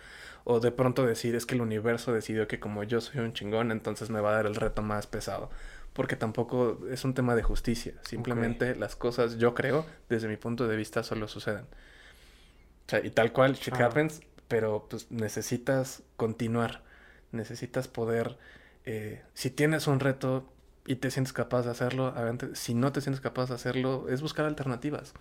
O 0.44 0.60
de 0.60 0.72
pronto 0.72 1.06
decir 1.06 1.36
es 1.36 1.46
que 1.46 1.56
el 1.56 1.62
universo 1.62 2.12
decidió 2.12 2.48
que 2.48 2.60
como 2.60 2.84
yo 2.84 3.00
soy 3.00 3.22
un 3.22 3.34
chingón, 3.34 3.72
entonces 3.72 4.10
me 4.10 4.20
va 4.20 4.32
a 4.32 4.34
dar 4.34 4.46
el 4.48 4.56
reto 4.56 4.82
más 4.82 5.08
pesado. 5.08 5.50
Porque 5.94 6.16
tampoco 6.16 6.80
es 6.92 7.06
un 7.06 7.14
tema 7.14 7.36
de 7.36 7.44
justicia. 7.44 7.94
Simplemente 8.04 8.70
okay. 8.70 8.80
las 8.80 8.96
cosas, 8.96 9.38
yo 9.38 9.56
creo, 9.56 9.86
desde 10.10 10.28
mi 10.28 10.38
punto 10.38 10.68
de 10.68 10.76
vista, 10.76 11.04
solo 11.04 11.28
suceden. 11.28 11.64
O 11.64 12.90
sea, 12.90 13.04
y 13.04 13.10
tal 13.10 13.34
cual, 13.34 13.56
shit 13.56 13.74
ah. 13.76 13.86
happens, 13.86 14.22
pero 14.48 14.88
pues 14.90 15.12
necesitas 15.12 16.04
continuar. 16.16 16.84
Necesitas 17.32 17.88
poder... 17.88 18.38
Eh, 18.86 19.22
si 19.34 19.50
tienes 19.50 19.88
un 19.88 20.00
reto, 20.00 20.50
y 20.88 20.96
te 20.96 21.12
sientes 21.12 21.34
capaz 21.34 21.64
de 21.64 21.72
hacerlo, 21.72 22.08
adelante. 22.08 22.50
Si 22.54 22.74
no 22.74 22.94
te 22.94 23.02
sientes 23.02 23.20
capaz 23.20 23.50
de 23.50 23.56
hacerlo, 23.56 24.08
es 24.10 24.22
buscar 24.22 24.46
alternativas. 24.46 25.14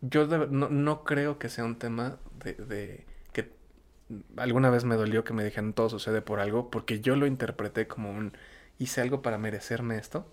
Yo 0.00 0.26
de, 0.26 0.48
no, 0.48 0.70
no, 0.70 1.04
creo 1.04 1.38
que 1.38 1.50
sea 1.50 1.64
un 1.64 1.76
tema 1.76 2.16
de, 2.42 2.54
de, 2.54 3.04
que 3.32 3.52
alguna 4.36 4.70
vez 4.70 4.84
me 4.84 4.96
dolió 4.96 5.24
que 5.24 5.34
me 5.34 5.44
dijeran 5.44 5.74
todo 5.74 5.90
sucede 5.90 6.22
por 6.22 6.40
algo, 6.40 6.70
porque 6.70 7.00
yo 7.00 7.14
lo 7.16 7.26
interpreté 7.26 7.86
como 7.86 8.10
un 8.10 8.32
hice 8.78 9.02
algo 9.02 9.20
para 9.20 9.36
merecerme 9.36 9.98
esto. 9.98 10.26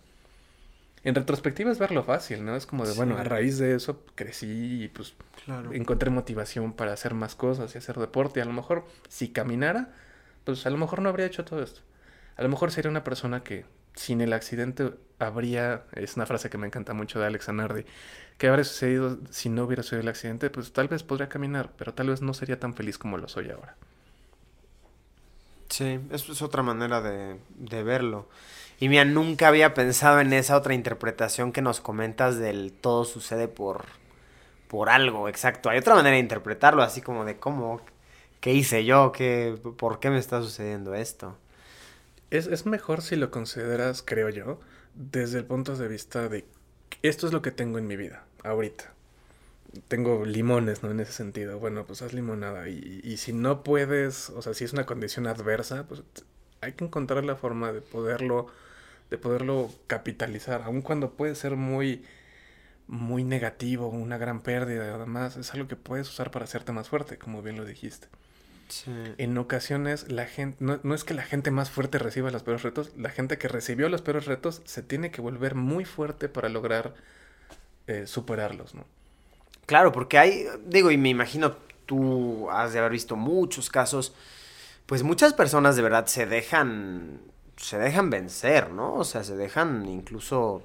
En 1.04 1.16
retrospectiva 1.16 1.72
es 1.72 1.80
verlo 1.80 2.04
fácil, 2.04 2.44
¿no? 2.46 2.56
Es 2.56 2.66
como 2.66 2.86
de, 2.86 2.92
sí. 2.92 2.98
bueno, 2.98 3.18
a 3.18 3.24
raíz 3.24 3.58
de 3.58 3.76
eso 3.76 4.04
crecí 4.16 4.84
y 4.84 4.88
pues 4.88 5.14
claro. 5.46 5.74
encontré 5.74 6.10
motivación 6.10 6.74
para 6.74 6.94
hacer 6.94 7.14
más 7.14 7.36
cosas 7.36 7.76
y 7.76 7.78
hacer 7.78 7.98
deporte. 7.98 8.40
Y 8.40 8.44
a 8.44 8.46
lo 8.46 8.54
mejor 8.54 8.86
si 9.10 9.30
caminara, 9.30 9.94
pues 10.50 10.66
a 10.66 10.70
lo 10.70 10.78
mejor 10.78 11.02
no 11.02 11.10
habría 11.10 11.26
hecho 11.26 11.46
todo 11.46 11.62
esto. 11.64 11.82
A 12.36 12.44
lo 12.44 12.50
mejor 12.50 12.72
sería 12.72 12.90
una 12.90 13.04
persona 13.04 13.44
que 13.44 13.66
sin 13.96 14.22
el 14.22 14.34
accidente 14.34 14.94
habría, 15.20 15.84
es 15.94 16.16
una 16.16 16.26
frase 16.26 16.50
que 16.50 16.58
me 16.58 16.68
encanta 16.68 16.94
mucho 16.94 17.20
de 17.20 17.26
Alex 17.26 17.50
Anardi, 17.50 17.86
¿qué 18.38 18.48
habría 18.48 18.64
sucedido 18.64 19.20
si 19.30 19.50
no 19.50 19.66
hubiera 19.66 19.84
sucedido 19.84 20.04
el 20.04 20.10
accidente? 20.10 20.50
Pues 20.50 20.72
tal 20.72 20.88
vez 20.88 21.04
podría 21.04 21.30
caminar, 21.30 21.72
pero 21.78 21.94
tal 21.94 22.10
vez 22.10 22.22
no 22.22 22.34
sería 22.34 22.60
tan 22.60 22.74
feliz 22.74 22.98
como 22.98 23.18
lo 23.18 23.28
soy 23.28 23.50
ahora. 23.52 23.76
Sí, 25.70 26.00
eso 26.12 26.32
es 26.32 26.42
otra 26.42 26.64
manera 26.64 27.02
de, 27.02 27.40
de 27.58 27.84
verlo. 27.84 28.28
Y 28.80 28.90
mira, 28.90 29.06
nunca 29.06 29.50
había 29.50 29.74
pensado 29.74 30.20
en 30.20 30.34
esa 30.34 30.56
otra 30.58 30.74
interpretación 30.74 31.52
que 31.52 31.62
nos 31.62 31.82
comentas 31.82 32.38
del 32.38 32.72
todo 32.72 33.06
sucede 33.06 33.48
por, 33.48 33.86
por 34.68 34.90
algo, 34.90 35.28
exacto. 35.28 35.70
Hay 35.70 35.80
otra 35.80 35.96
manera 35.96 36.16
de 36.16 36.22
interpretarlo, 36.22 36.82
así 36.82 37.02
como 37.02 37.26
de 37.26 37.38
cómo, 37.38 37.82
qué 38.40 38.54
hice 38.54 38.86
yo, 38.86 39.12
¿Qué, 39.12 39.58
por 39.78 40.00
qué 40.00 40.10
me 40.10 40.20
está 40.20 40.42
sucediendo 40.42 40.96
esto. 40.96 41.38
Es, 42.32 42.48
es, 42.48 42.66
mejor 42.66 43.02
si 43.02 43.16
lo 43.16 43.32
consideras, 43.32 44.04
creo 44.06 44.30
yo, 44.30 44.60
desde 44.96 45.40
el 45.40 45.46
punto 45.46 45.76
de 45.76 45.88
vista 45.88 46.30
de 46.30 46.46
esto 47.02 47.28
es 47.28 47.34
lo 47.34 47.42
que 47.42 47.52
tengo 47.52 47.78
en 47.78 47.88
mi 47.88 47.96
vida, 47.96 48.26
ahorita. 48.44 48.94
Tengo 49.88 50.26
limones, 50.26 50.84
¿no? 50.84 50.92
En 50.92 51.00
ese 51.00 51.14
sentido. 51.14 51.60
Bueno, 51.60 51.86
pues 51.86 52.02
haz 52.02 52.14
limonada. 52.14 52.68
Y, 52.70 53.02
y 53.04 53.18
si 53.18 53.34
no 53.34 53.64
puedes, 53.64 54.32
o 54.32 54.42
sea, 54.42 54.54
si 54.54 54.64
es 54.66 54.74
una 54.74 54.86
condición 54.86 55.28
adversa, 55.28 55.86
pues 55.88 56.02
hay 56.62 56.74
que 56.74 56.86
encontrar 56.86 57.24
la 57.26 57.36
forma 57.36 57.72
de 57.72 57.82
poderlo, 57.82 58.48
de 59.10 59.18
poderlo 59.18 59.70
capitalizar. 59.88 60.64
Aun 60.64 60.82
cuando 60.82 61.12
puede 61.12 61.36
ser 61.36 61.56
muy, 61.56 62.04
muy 62.88 63.24
negativo, 63.24 63.88
una 63.90 64.18
gran 64.18 64.42
pérdida, 64.42 64.96
además, 64.96 65.38
es 65.38 65.54
algo 65.54 65.68
que 65.68 65.76
puedes 65.76 66.10
usar 66.10 66.32
para 66.32 66.46
hacerte 66.46 66.72
más 66.72 66.90
fuerte, 66.90 67.18
como 67.18 67.42
bien 67.42 67.58
lo 67.58 67.66
dijiste. 67.66 68.08
Sí. 68.70 68.92
En 69.18 69.38
ocasiones 69.38 70.12
la 70.12 70.26
gente, 70.26 70.58
no, 70.60 70.80
no, 70.84 70.96
es 70.96 71.04
que 71.04 71.14
la 71.14 71.24
gente 71.24 71.52
más 71.52 71.70
fuerte 71.70 71.98
reciba 71.98 72.32
los 72.32 72.44
peores 72.44 72.64
retos, 72.64 72.92
la 72.98 73.10
gente 73.10 73.38
que 73.38 73.48
recibió 73.48 73.90
los 73.90 74.02
peores 74.02 74.26
retos 74.26 74.62
se 74.66 74.84
tiene 74.84 75.12
que 75.12 75.22
volver 75.22 75.56
muy 75.56 75.86
fuerte 75.86 76.30
para 76.30 76.50
lograr 76.50 76.94
eh, 77.88 78.06
superarlos, 78.06 78.76
¿no? 78.76 78.86
Claro, 79.66 79.92
porque 79.92 80.18
hay, 80.18 80.46
digo, 80.66 80.92
y 80.92 80.98
me 80.98 81.10
imagino 81.10 81.56
tú 81.86 82.50
has 82.52 82.74
de 82.74 82.80
haber 82.80 82.92
visto 82.92 83.16
muchos 83.16 83.70
casos, 83.70 84.14
pues 84.86 85.02
muchas 85.02 85.34
personas 85.34 85.76
de 85.76 85.82
verdad 85.82 86.06
se 86.06 86.28
dejan, 86.28 87.20
se 87.58 87.80
dejan 87.80 88.12
vencer, 88.12 88.70
¿no? 88.70 88.94
O 88.94 89.04
sea, 89.04 89.24
se 89.24 89.36
dejan 89.36 89.88
incluso 89.88 90.64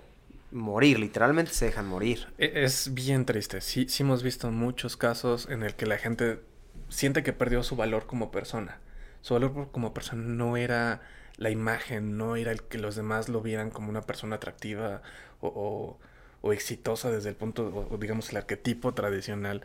morir, 0.53 0.99
literalmente 0.99 1.53
se 1.53 1.67
dejan 1.67 1.87
morir. 1.87 2.29
E, 2.39 2.65
Es 2.65 2.93
bien 2.93 3.25
triste, 3.25 3.61
sí, 3.61 3.87
sí 3.89 4.03
hemos 4.03 4.23
visto 4.23 4.51
muchos 4.51 4.97
casos 4.99 5.49
en 5.51 5.63
el 5.63 5.75
que 5.75 5.87
la 5.87 5.97
gente 5.99 6.41
siente 6.89 7.23
que 7.23 7.33
perdió 7.33 7.63
su 7.63 7.77
valor 7.77 8.07
como 8.07 8.31
persona. 8.31 8.81
Su 9.23 9.35
valor 9.35 9.71
como 9.73 9.95
persona 9.95 10.23
no 10.23 10.57
era 10.57 11.01
la 11.37 11.51
imagen, 11.51 12.17
no 12.17 12.37
era 12.37 12.53
el 12.53 12.63
que 12.63 12.79
los 12.79 12.97
demás 12.97 13.29
lo 13.29 13.41
vieran 13.41 13.71
como 13.71 13.89
una 13.89 14.03
persona 14.03 14.37
atractiva 14.37 15.03
o, 15.41 15.49
o, 15.49 15.99
o 16.43 16.53
exitosa 16.53 17.11
desde 17.11 17.31
el 17.31 17.37
punto, 17.37 17.89
o, 17.91 17.97
digamos, 17.97 18.31
el 18.31 18.37
arquetipo 18.37 18.95
tradicional. 18.95 19.63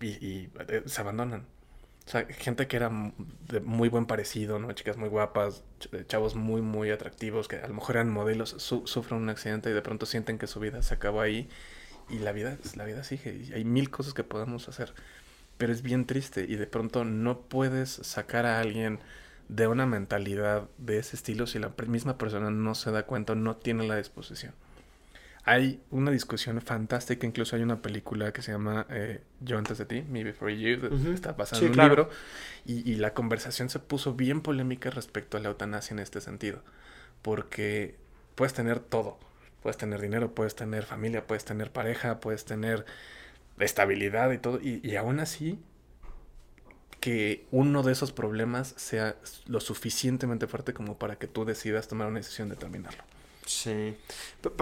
Y, 0.00 0.48
eh, 0.68 0.82
se 0.86 1.00
abandonan. 1.00 1.46
O 2.06 2.08
sea, 2.08 2.24
gente 2.26 2.68
que 2.68 2.76
era 2.76 2.90
de 3.48 3.60
muy 3.60 3.88
buen 3.88 4.06
parecido, 4.06 4.60
¿no? 4.60 4.70
Chicas 4.72 4.96
muy 4.96 5.08
guapas, 5.08 5.64
chavos 6.06 6.36
muy, 6.36 6.62
muy 6.62 6.90
atractivos, 6.90 7.48
que 7.48 7.56
a 7.56 7.66
lo 7.66 7.74
mejor 7.74 7.96
eran 7.96 8.10
modelos, 8.10 8.50
su 8.58 8.86
sufren 8.86 9.20
un 9.20 9.28
accidente 9.28 9.70
y 9.70 9.72
de 9.72 9.82
pronto 9.82 10.06
sienten 10.06 10.38
que 10.38 10.46
su 10.46 10.60
vida 10.60 10.82
se 10.82 10.94
acabó 10.94 11.20
ahí. 11.20 11.48
Y 12.08 12.20
la 12.20 12.30
vida, 12.30 12.56
la 12.76 12.84
vida 12.84 13.02
sigue. 13.02 13.34
Y 13.34 13.52
hay 13.52 13.64
mil 13.64 13.90
cosas 13.90 14.14
que 14.14 14.22
podemos 14.22 14.68
hacer 14.68 14.94
pero 15.58 15.72
es 15.72 15.82
bien 15.82 16.06
triste 16.06 16.46
y 16.48 16.56
de 16.56 16.66
pronto 16.66 17.04
no 17.04 17.40
puedes 17.40 17.90
sacar 17.90 18.46
a 18.46 18.60
alguien 18.60 18.98
de 19.48 19.66
una 19.68 19.86
mentalidad 19.86 20.68
de 20.78 20.98
ese 20.98 21.16
estilo 21.16 21.46
si 21.46 21.58
la 21.58 21.72
misma 21.86 22.18
persona 22.18 22.50
no 22.50 22.74
se 22.74 22.90
da 22.90 23.04
cuenta 23.04 23.32
o 23.32 23.36
no 23.36 23.56
tiene 23.56 23.86
la 23.86 23.96
disposición. 23.96 24.52
Hay 25.44 25.80
una 25.90 26.10
discusión 26.10 26.60
fantástica, 26.60 27.24
incluso 27.24 27.54
hay 27.54 27.62
una 27.62 27.80
película 27.80 28.32
que 28.32 28.42
se 28.42 28.50
llama 28.50 28.84
eh, 28.90 29.20
Yo 29.40 29.56
antes 29.58 29.78
de 29.78 29.86
ti, 29.86 30.02
Me 30.02 30.24
Before 30.24 30.58
You, 30.58 30.86
uh 30.86 30.90
-huh. 30.90 31.14
está 31.14 31.32
basada 31.32 31.60
sí, 31.60 31.66
en 31.66 31.70
un 31.70 31.74
claro. 31.74 31.88
libro, 31.90 32.10
y, 32.64 32.90
y 32.90 32.96
la 32.96 33.14
conversación 33.14 33.70
se 33.70 33.78
puso 33.78 34.14
bien 34.14 34.40
polémica 34.40 34.90
respecto 34.90 35.36
a 35.36 35.40
la 35.40 35.48
eutanasia 35.48 35.94
en 35.94 36.00
este 36.00 36.20
sentido, 36.20 36.64
porque 37.22 37.94
puedes 38.34 38.54
tener 38.54 38.80
todo, 38.80 39.20
Puedes 39.66 39.78
tener 39.78 40.00
dinero, 40.00 40.32
puedes 40.32 40.54
tener 40.54 40.84
familia, 40.84 41.26
puedes 41.26 41.44
tener 41.44 41.72
pareja, 41.72 42.20
puedes 42.20 42.44
tener 42.44 42.86
estabilidad 43.58 44.30
y 44.32 44.38
todo. 44.38 44.60
Y, 44.60 44.80
y 44.82 44.96
aún 44.96 45.20
así, 45.20 45.58
que 47.00 47.46
uno 47.50 47.82
de 47.82 47.92
esos 47.92 48.12
problemas 48.12 48.74
sea 48.76 49.16
lo 49.46 49.60
suficientemente 49.60 50.46
fuerte 50.46 50.72
como 50.72 50.96
para 50.98 51.16
que 51.16 51.26
tú 51.26 51.44
decidas 51.44 51.88
tomar 51.88 52.08
una 52.08 52.18
decisión 52.18 52.48
de 52.48 52.56
terminarlo. 52.56 53.02
Sí. 53.44 53.96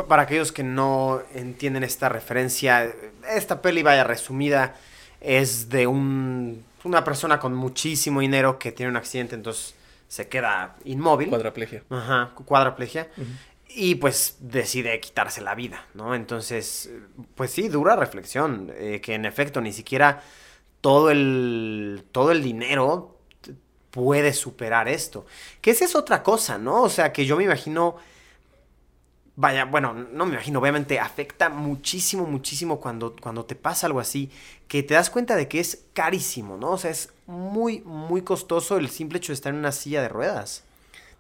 Para 0.09 0.25
aquellos 0.25 0.53
que 0.53 0.63
no 0.63 1.23
entienden 1.35 1.85
esta 1.85 2.11
referencia, 2.11 2.93
esta 3.31 3.63
peli, 3.63 3.83
vaya 3.83 4.05
resumida, 4.05 4.77
es 5.23 5.71
de 5.71 5.87
un, 5.87 6.63
una 6.85 7.03
persona 7.03 7.39
con 7.39 7.55
muchísimo 7.55 8.21
dinero 8.21 8.59
que 8.59 8.73
tiene 8.73 8.91
un 8.91 8.97
accidente, 8.99 9.35
entonces 9.37 9.75
se 10.07 10.29
queda 10.29 10.77
inmóvil. 10.85 11.31
Cuadraplegia. 11.31 11.83
Ajá, 11.89 12.33
cu- 12.35 12.45
cuadraplegia. 12.45 13.09
Y 13.77 13.97
pues 13.97 14.37
decide 14.39 15.01
quitarse 15.01 15.41
la 15.41 15.57
vida, 15.57 15.85
¿no? 15.95 16.15
Entonces, 16.15 16.91
pues 17.35 17.51
sí, 17.51 17.69
dura 17.69 17.97
reflexión, 17.97 18.73
eh, 18.77 19.01
que 19.03 19.15
en 19.15 19.25
efecto 19.25 19.61
ni 19.61 19.73
siquiera 19.73 20.23
todo 20.81 21.11
el, 21.11 22.05
todo 22.13 22.31
el 22.31 22.41
dinero 22.41 23.19
puede 23.91 24.33
superar 24.33 24.87
esto. 24.87 25.27
Que 25.61 25.73
esa 25.73 25.87
es 25.87 25.97
otra 25.97 26.23
cosa, 26.23 26.57
¿no? 26.57 26.83
O 26.83 26.89
sea, 26.89 27.13
que 27.13 27.27
yo 27.27 27.37
me 27.37 27.45
imagino, 27.45 27.97
vaya, 29.35 29.65
bueno, 29.65 29.93
no 29.93 30.27
me 30.27 30.35
imagino, 30.35 30.61
obviamente 30.61 31.01
afecta 31.01 31.49
muchísimo, 31.49 32.27
muchísimo 32.27 32.81
cuando, 32.81 33.17
cuando 33.21 33.45
te 33.45 33.57
pasa 33.57 33.87
algo 33.87 33.99
así, 33.99 34.31
que 34.69 34.85
te 34.85 34.95
das 34.95 35.11
cuenta 35.11 35.35
de 35.35 35.49
que 35.49 35.59
es 35.59 35.85
carísimo, 35.95 36.57
¿no? 36.57 36.73
O 36.73 36.79
sea, 36.79 36.93
es 36.93 37.13
muy, 37.27 37.81
muy 37.81 38.23
costoso 38.23 38.77
el 38.77 38.89
simple 38.89 39.19
hecho 39.19 39.33
de 39.33 39.35
estar 39.35 39.53
en 39.53 39.59
una 39.59 39.73
silla 39.73 40.01
de 40.01 40.09
ruedas. 40.09 40.65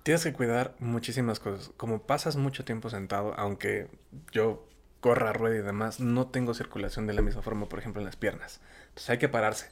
Tienes 0.04 0.22
que 0.22 0.34
cuidar 0.34 0.74
muchísimas 0.80 1.40
cosas. 1.40 1.70
Como 1.78 2.02
pasas 2.02 2.36
mucho 2.36 2.64
tiempo 2.66 2.90
sentado, 2.90 3.32
aunque 3.38 3.88
yo 4.32 4.68
corra, 5.00 5.32
rueda 5.32 5.56
y 5.56 5.62
demás, 5.62 5.98
no 5.98 6.26
tengo 6.26 6.52
circulación 6.52 7.06
de 7.06 7.14
la 7.14 7.22
misma 7.22 7.40
forma, 7.40 7.70
por 7.70 7.78
ejemplo, 7.78 8.02
en 8.02 8.06
las 8.06 8.16
piernas. 8.16 8.60
Entonces 8.88 9.08
hay 9.08 9.18
que 9.18 9.30
pararse. 9.30 9.70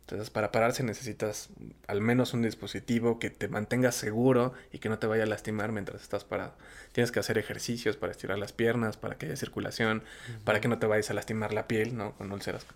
Entonces, 0.00 0.30
para 0.30 0.52
pararse 0.52 0.82
necesitas 0.82 1.50
al 1.86 2.00
menos 2.00 2.32
un 2.32 2.40
dispositivo 2.40 3.18
que 3.18 3.28
te 3.28 3.46
mantenga 3.48 3.92
seguro 3.92 4.54
y 4.72 4.78
que 4.78 4.88
no 4.88 4.98
te 4.98 5.06
vaya 5.06 5.24
a 5.24 5.26
lastimar 5.26 5.70
mientras 5.70 6.00
estás 6.00 6.24
parado. 6.24 6.54
Tienes 6.92 7.12
que 7.12 7.20
hacer 7.20 7.36
ejercicios 7.36 7.96
para 7.98 8.12
estirar 8.12 8.38
las 8.38 8.52
piernas, 8.52 8.96
para 8.96 9.16
que 9.18 9.26
haya 9.26 9.36
circulación, 9.36 10.02
para 10.44 10.60
que 10.62 10.68
no 10.68 10.78
te 10.78 10.86
vayas 10.86 11.10
a 11.10 11.14
lastimar 11.14 11.52
la 11.52 11.68
piel, 11.68 11.94
¿no? 11.94 12.14
Con 12.16 12.32
úlceras. 12.32 12.66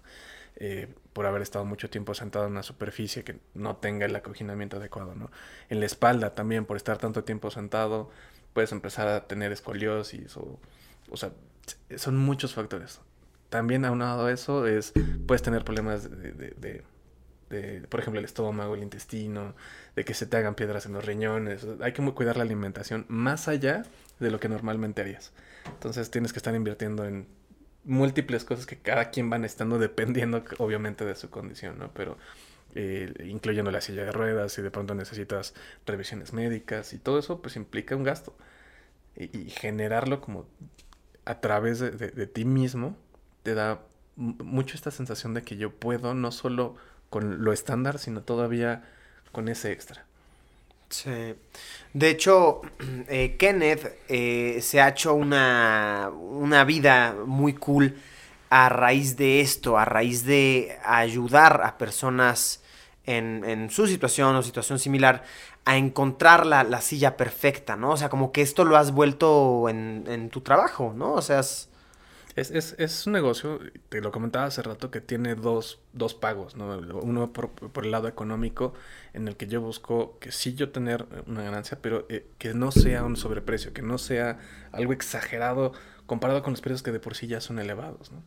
Eh, 0.61 0.89
por 1.13 1.27
haber 1.27 1.43
estado 1.43 1.65
mucho 1.65 1.89
tiempo 1.89 2.15
sentado 2.15 2.47
en 2.47 2.53
una 2.53 2.63
superficie 2.63 3.25
que 3.25 3.39
no 3.55 3.77
tenga 3.77 4.07
el 4.07 4.15
acoginamiento 4.17 4.77
adecuado, 4.77 5.15
¿no? 5.15 5.31
En 5.69 5.81
la 5.81 5.87
espalda 5.87 6.35
también, 6.35 6.65
por 6.67 6.77
estar 6.77 6.99
tanto 6.99 7.25
tiempo 7.25 7.51
sentado, 7.51 8.11
puedes 8.53 8.73
empezar 8.73 9.07
a 9.09 9.27
tener 9.27 9.53
escoliosis 9.53 10.37
o, 10.37 10.59
sea, 11.17 11.31
son 11.97 12.17
muchos 12.17 12.55
factores. 12.55 13.01
También 13.51 13.85
aunado 13.85 14.27
a 14.27 14.33
eso 14.33 14.67
es, 14.67 14.93
puedes 15.27 15.43
tener 15.43 15.65
problemas 15.65 16.11
de, 16.11 16.33
de- 16.33 16.51
de- 16.57 16.83
de, 17.51 17.81
por 17.89 18.01
ejemplo, 18.01 18.19
el 18.19 18.27
estómago, 18.27 18.75
el 18.75 18.83
intestino, 18.83 19.55
de 19.97 20.05
que 20.05 20.13
se 20.13 20.27
te 20.27 20.37
hagan 20.37 20.55
piedras 20.55 20.85
en 20.85 20.93
los 20.93 21.03
riñones. 21.07 21.67
Hay 21.81 21.95
que 21.95 22.03
cuidar 22.13 22.37
la 22.37 22.43
alimentación 22.43 23.07
más 23.09 23.49
allá 23.49 23.85
de 24.21 24.31
lo 24.31 24.39
que 24.39 24.51
normalmente 24.51 25.01
harías. 25.01 25.33
Entonces 25.65 26.11
tienes 26.11 26.35
que 26.35 26.41
estar 26.41 26.55
invirtiendo 26.55 27.07
en 27.07 27.27
múltiples 27.89 28.45
cosas 28.45 28.67
que 28.67 28.79
cada 28.79 29.11
quien 29.11 29.31
van 29.31 29.45
estando 29.47 29.79
dependiendo 29.81 30.45
obviamente 30.59 31.05
de 31.07 31.17
su 31.17 31.31
condición, 31.31 31.79
¿no? 31.79 31.93
Pero 31.95 32.19
eh, 32.75 33.13
incluyendo 33.27 33.71
la 33.73 33.81
silla 33.83 34.05
de 34.05 34.13
ruedas, 34.13 34.53
si 34.53 34.63
de 34.63 34.71
pronto 34.73 34.95
necesitas 34.95 35.55
revisiones 35.87 36.33
médicas 36.35 36.93
y 36.95 36.99
todo 36.99 37.19
eso, 37.21 37.43
pues 37.43 37.57
implica 37.57 37.97
un 37.97 38.05
gasto. 38.05 38.37
Y, 39.17 39.51
generarlo 39.51 40.21
como 40.21 40.47
a 41.27 41.41
través 41.41 41.81
de, 41.81 41.93
de- 41.93 42.27
ti 42.29 42.45
mismo 42.47 42.97
te 43.45 43.55
da 43.55 43.83
mucho 44.17 44.77
esta 44.77 44.93
sensación 44.93 45.35
de 45.35 45.43
que 45.45 45.57
yo 45.59 45.73
puedo 45.75 46.15
no 46.15 46.33
solo 46.33 46.77
con 47.11 47.45
lo 47.45 47.53
estándar, 47.55 47.99
sino 48.01 48.23
todavía 48.23 48.85
con 49.33 49.49
ese 49.49 49.73
extra. 49.73 50.08
Sí. 50.91 51.35
De 51.93 52.11
hecho, 52.11 52.63
eh, 53.09 53.37
Kenneth 53.39 53.99
eh, 54.09 54.59
se 54.63 54.81
ha 54.81 54.89
hecho 54.89 55.15
una, 55.15 56.11
una 56.15 56.65
vida 56.65 57.15
muy 57.27 57.55
cool 57.55 57.97
a 58.51 58.69
raíz 58.69 59.17
de 59.17 59.41
esto, 59.41 59.77
a 59.77 59.85
raíz 59.85 60.25
de 60.25 60.79
ayudar 60.85 61.61
a 61.65 61.77
personas 61.77 62.63
en, 63.05 63.45
en 63.45 63.71
su 63.71 63.87
situación 63.87 64.37
o 64.37 64.43
situación 64.43 64.79
similar 64.79 65.25
a 65.65 65.77
encontrar 65.77 66.47
la, 66.47 66.65
la 66.65 66.81
silla 66.81 67.17
perfecta, 67.17 67.77
¿no? 67.77 67.91
O 67.91 67.97
sea, 67.99 68.09
como 68.09 68.33
que 68.33 68.41
esto 68.41 68.65
lo 68.65 68.77
has 68.77 68.93
vuelto 68.93 69.69
en, 69.69 70.05
en 70.09 70.31
tu 70.31 70.41
trabajo, 70.41 70.95
¿no? 70.97 71.13
O 71.13 71.23
sea. 71.23 71.43
Es, 72.39 72.51
es, 72.51 72.75
es 72.79 73.07
un 73.07 73.15
negocio, 73.15 73.59
te 73.89 74.01
lo 74.01 74.13
comentaba 74.13 74.45
hace 74.47 74.63
rato, 74.63 74.91
que 74.91 75.01
tiene 75.01 75.35
dos, 75.35 75.81
dos 75.93 76.15
pagos, 76.15 76.55
¿no? 76.57 76.79
Uno 77.03 77.33
por, 77.33 77.51
por 77.51 77.85
el 77.85 77.91
lado 77.91 78.07
económico, 78.07 78.75
en 79.13 79.27
el 79.29 79.37
que 79.37 79.47
yo 79.49 79.61
busco 79.61 80.19
que 80.21 80.31
sí 80.31 80.55
yo 80.55 80.71
tener 80.71 81.07
una 81.27 81.43
ganancia, 81.43 81.79
pero 81.83 82.07
eh, 82.09 82.27
que 82.39 82.55
no 82.55 82.71
sea 82.71 83.03
un 83.05 83.17
sobreprecio, 83.17 83.73
que 83.73 83.83
no 83.83 83.99
sea 83.99 84.39
algo 84.73 84.93
exagerado 84.93 85.73
comparado 86.07 86.43
con 86.43 86.53
los 86.53 86.61
precios 86.61 86.83
que 86.83 86.93
de 86.93 87.01
por 87.01 87.15
sí 87.17 87.27
ya 87.27 87.41
son 87.41 87.59
elevados, 87.59 88.13
¿no? 88.13 88.23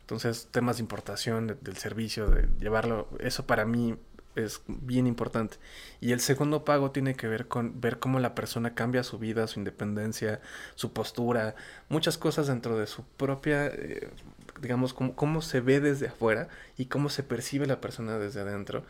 Entonces, 0.00 0.48
temas 0.50 0.76
de 0.78 0.82
importación 0.82 1.46
de- 1.46 1.54
del 1.54 1.76
servicio, 1.76 2.28
de 2.28 2.48
llevarlo, 2.58 3.08
eso 3.20 3.46
para 3.46 3.64
mí 3.64 3.96
es 4.34 4.62
bien 4.66 5.06
importante. 5.06 5.58
Y 6.00 6.12
el 6.12 6.20
segundo 6.20 6.64
pago 6.64 6.90
tiene 6.90 7.14
que 7.14 7.28
ver 7.28 7.48
con 7.48 7.80
ver 7.80 7.98
cómo 7.98 8.18
la 8.20 8.34
persona 8.34 8.74
cambia 8.74 9.02
su 9.02 9.18
vida, 9.18 9.46
su 9.46 9.60
independencia, 9.60 10.40
su 10.74 10.92
postura, 10.92 11.54
muchas 11.88 12.18
cosas 12.18 12.46
dentro 12.46 12.78
de 12.78 12.86
su 12.86 13.04
propia, 13.04 13.66
eh, 13.66 14.10
digamos, 14.60 14.94
cómo, 14.94 15.14
cómo 15.14 15.42
se 15.42 15.60
ve 15.60 15.80
desde 15.80 16.08
afuera 16.08 16.48
y 16.76 16.86
cómo 16.86 17.08
se 17.08 17.22
percibe 17.22 17.66
la 17.66 17.80
persona 17.80 18.18
desde 18.18 18.40
adentro. 18.40 18.84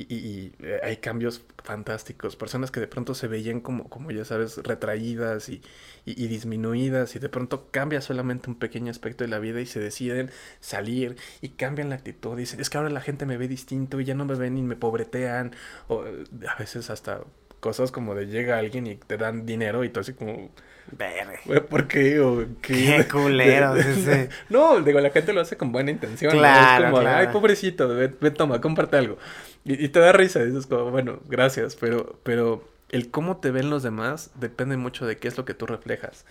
Y, 0.00 0.14
y- 0.14 0.52
eh, 0.60 0.80
hay 0.84 0.98
cambios 0.98 1.42
fantásticos. 1.64 2.36
Personas 2.36 2.70
que 2.70 2.78
de 2.80 2.86
pronto 2.86 3.14
se 3.14 3.26
veían 3.26 3.60
como, 3.60 3.88
como 3.90 4.12
ya 4.12 4.24
sabes, 4.24 4.58
retraídas 4.58 5.48
y, 5.48 5.60
y- 6.06 6.22
y 6.24 6.28
disminuidas 6.28 7.16
y 7.16 7.18
de 7.18 7.28
pronto 7.28 7.68
cambia 7.72 8.00
solamente 8.00 8.48
un 8.48 8.56
pequeño 8.56 8.90
aspecto 8.92 9.24
de 9.24 9.28
la 9.28 9.40
vida 9.40 9.60
y 9.60 9.66
se 9.66 9.80
deciden 9.80 10.30
salir 10.60 11.16
y 11.40 11.48
cambian 11.50 11.88
la 11.90 11.96
actitud. 11.96 12.36
Dicen, 12.36 12.60
es 12.60 12.70
que 12.70 12.78
ahora 12.78 12.90
la 12.90 13.00
gente 13.00 13.26
me 13.26 13.36
ve 13.36 13.48
distinto 13.48 13.98
y 14.00 14.04
ya 14.04 14.14
no 14.14 14.24
me 14.24 14.36
ven 14.36 14.56
y 14.56 14.62
me 14.62 14.76
pobretean. 14.76 15.52
O 15.88 16.06
eh, 16.06 16.24
a 16.48 16.54
veces 16.58 16.90
hasta 16.90 17.22
cosas 17.60 17.90
como 17.92 18.14
de 18.14 18.26
llega 18.26 18.58
alguien 18.58 18.86
y 18.86 18.96
te 18.96 19.16
dan 19.16 19.46
dinero 19.46 19.84
y 19.84 19.88
tú 19.90 20.00
así 20.00 20.12
como, 20.14 20.50
Verga. 20.90 21.32
"Güey, 21.44 21.60
¿por 21.60 21.86
qué? 21.86 22.18
O, 22.20 22.44
Qué 22.62 23.06
culero, 23.10 23.74
de-. 23.74 24.30
No, 24.48 24.80
digo, 24.80 25.00
la 25.00 25.10
gente 25.10 25.32
lo 25.34 25.40
hace 25.42 25.56
con 25.56 25.70
buena 25.70 25.90
intención. 25.90 26.32
¿no? 26.32 26.38
Claro, 26.38 26.86
Es 26.86 26.90
como, 26.90 27.02
claro. 27.02 27.28
ay, 27.28 27.32
pobrecito, 27.32 27.88
ven, 27.88 28.16
toma, 28.34 28.60
comparte 28.60 28.96
algo. 28.96 29.18
Y, 29.64 29.84
y 29.84 29.88
te 29.90 30.00
da 30.00 30.12
risa, 30.12 30.42
dices 30.42 30.66
como, 30.66 30.90
bueno, 30.90 31.20
gracias, 31.28 31.76
pero, 31.76 32.18
pero 32.22 32.66
el 32.90 33.10
cómo 33.10 33.36
te 33.36 33.50
ven 33.50 33.68
los 33.68 33.82
demás 33.82 34.30
depende 34.36 34.76
mucho 34.78 35.04
de 35.06 35.18
qué 35.18 35.28
es 35.28 35.36
lo 35.36 35.44
que 35.44 35.52
tú 35.54 35.66
reflejas. 35.66 36.24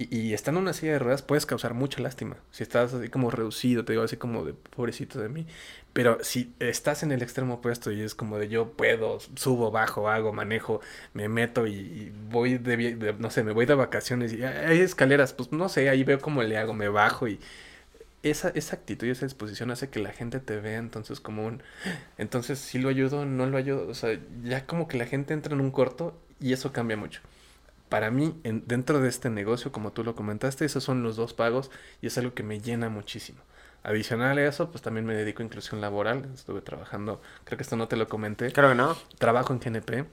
Y, 0.00 0.16
y 0.16 0.32
estando 0.32 0.60
en 0.60 0.62
una 0.62 0.72
silla 0.72 0.92
de 0.92 0.98
ruedas 0.98 1.20
puedes 1.20 1.44
causar 1.44 1.74
mucha 1.74 2.00
lástima. 2.00 2.36
Si 2.52 2.62
estás 2.62 2.94
así 2.94 3.10
como 3.10 3.30
reducido, 3.30 3.84
te 3.84 3.92
digo 3.92 4.02
así 4.02 4.16
como 4.16 4.46
de 4.46 4.54
pobrecito 4.54 5.20
de 5.20 5.28
mí. 5.28 5.46
Pero 5.92 6.22
si 6.22 6.54
estás 6.58 7.02
en 7.02 7.12
el 7.12 7.20
extremo 7.20 7.54
opuesto 7.54 7.92
y 7.92 8.00
es 8.00 8.14
como 8.14 8.38
de 8.38 8.48
yo 8.48 8.70
puedo, 8.72 9.18
subo, 9.34 9.70
bajo, 9.70 10.08
hago, 10.08 10.32
manejo, 10.32 10.80
me 11.12 11.28
meto 11.28 11.66
y, 11.66 12.12
voy 12.30 12.56
de, 12.56 13.14
no 13.18 13.30
sé, 13.30 13.44
me 13.44 13.52
voy 13.52 13.66
de 13.66 13.74
vacaciones 13.74 14.32
y 14.32 14.42
hay 14.42 14.80
escaleras, 14.80 15.34
pues 15.34 15.52
no 15.52 15.68
sé, 15.68 15.90
ahí 15.90 16.02
veo 16.04 16.18
cómo 16.20 16.42
le 16.42 16.56
hago, 16.56 16.72
me 16.72 16.88
bajo 16.88 17.28
y 17.28 17.38
esa, 18.22 18.50
esa 18.50 18.76
actitud 18.76 19.06
y 19.06 19.10
esa 19.10 19.26
disposición 19.26 19.70
hace 19.70 19.90
que 19.90 20.00
la 20.00 20.10
gente 20.12 20.40
te 20.40 20.60
vea 20.60 20.78
entonces 20.78 21.20
como 21.20 21.46
un... 21.46 21.62
Entonces, 22.18 22.58
si 22.58 22.78
lo 22.78 22.88
ayudo, 22.88 23.24
no 23.26 23.46
lo 23.46 23.56
ayudo. 23.56 23.88
O 23.88 23.94
sea, 23.94 24.18
ya 24.44 24.66
como 24.66 24.88
que 24.88 24.98
la 24.98 25.06
gente 25.06 25.34
entra 25.34 25.54
en 25.54 25.60
un 25.60 25.70
corto 25.70 26.16
y 26.40 26.52
eso 26.52 26.72
cambia 26.72 26.96
mucho. 26.96 27.20
Para 27.90 28.10
mí, 28.10 28.40
en- 28.44 28.64
dentro 28.66 29.00
de 29.00 29.08
este 29.10 29.28
negocio, 29.30 29.72
como 29.72 29.92
tú 29.92 30.02
lo 30.04 30.14
comentaste, 30.14 30.64
esos 30.64 30.82
son 30.84 31.02
los 31.02 31.16
dos 31.16 31.34
pagos 31.34 31.70
y 32.00 32.06
es 32.06 32.16
algo 32.18 32.32
que 32.34 32.42
me 32.42 32.60
llena 32.60 32.88
muchísimo. 32.88 33.40
Adicional 33.82 34.38
a 34.38 34.44
eso, 34.46 34.70
pues 34.70 34.82
también 34.82 35.06
me 35.06 35.14
dedico 35.14 35.42
a 35.42 35.46
inclusión 35.46 35.80
laboral. 35.82 36.28
Estuve 36.34 36.62
trabajando, 36.62 37.20
creo 37.44 37.56
que 37.58 37.62
esto 37.64 37.76
no 37.76 37.88
te 37.88 37.96
lo 37.96 38.08
comenté. 38.08 38.52
Creo 38.52 38.70
que 38.70 38.74
no. 38.74 38.96
Trabajo 39.18 39.52
en 39.52 39.60
GNP. 39.60 40.06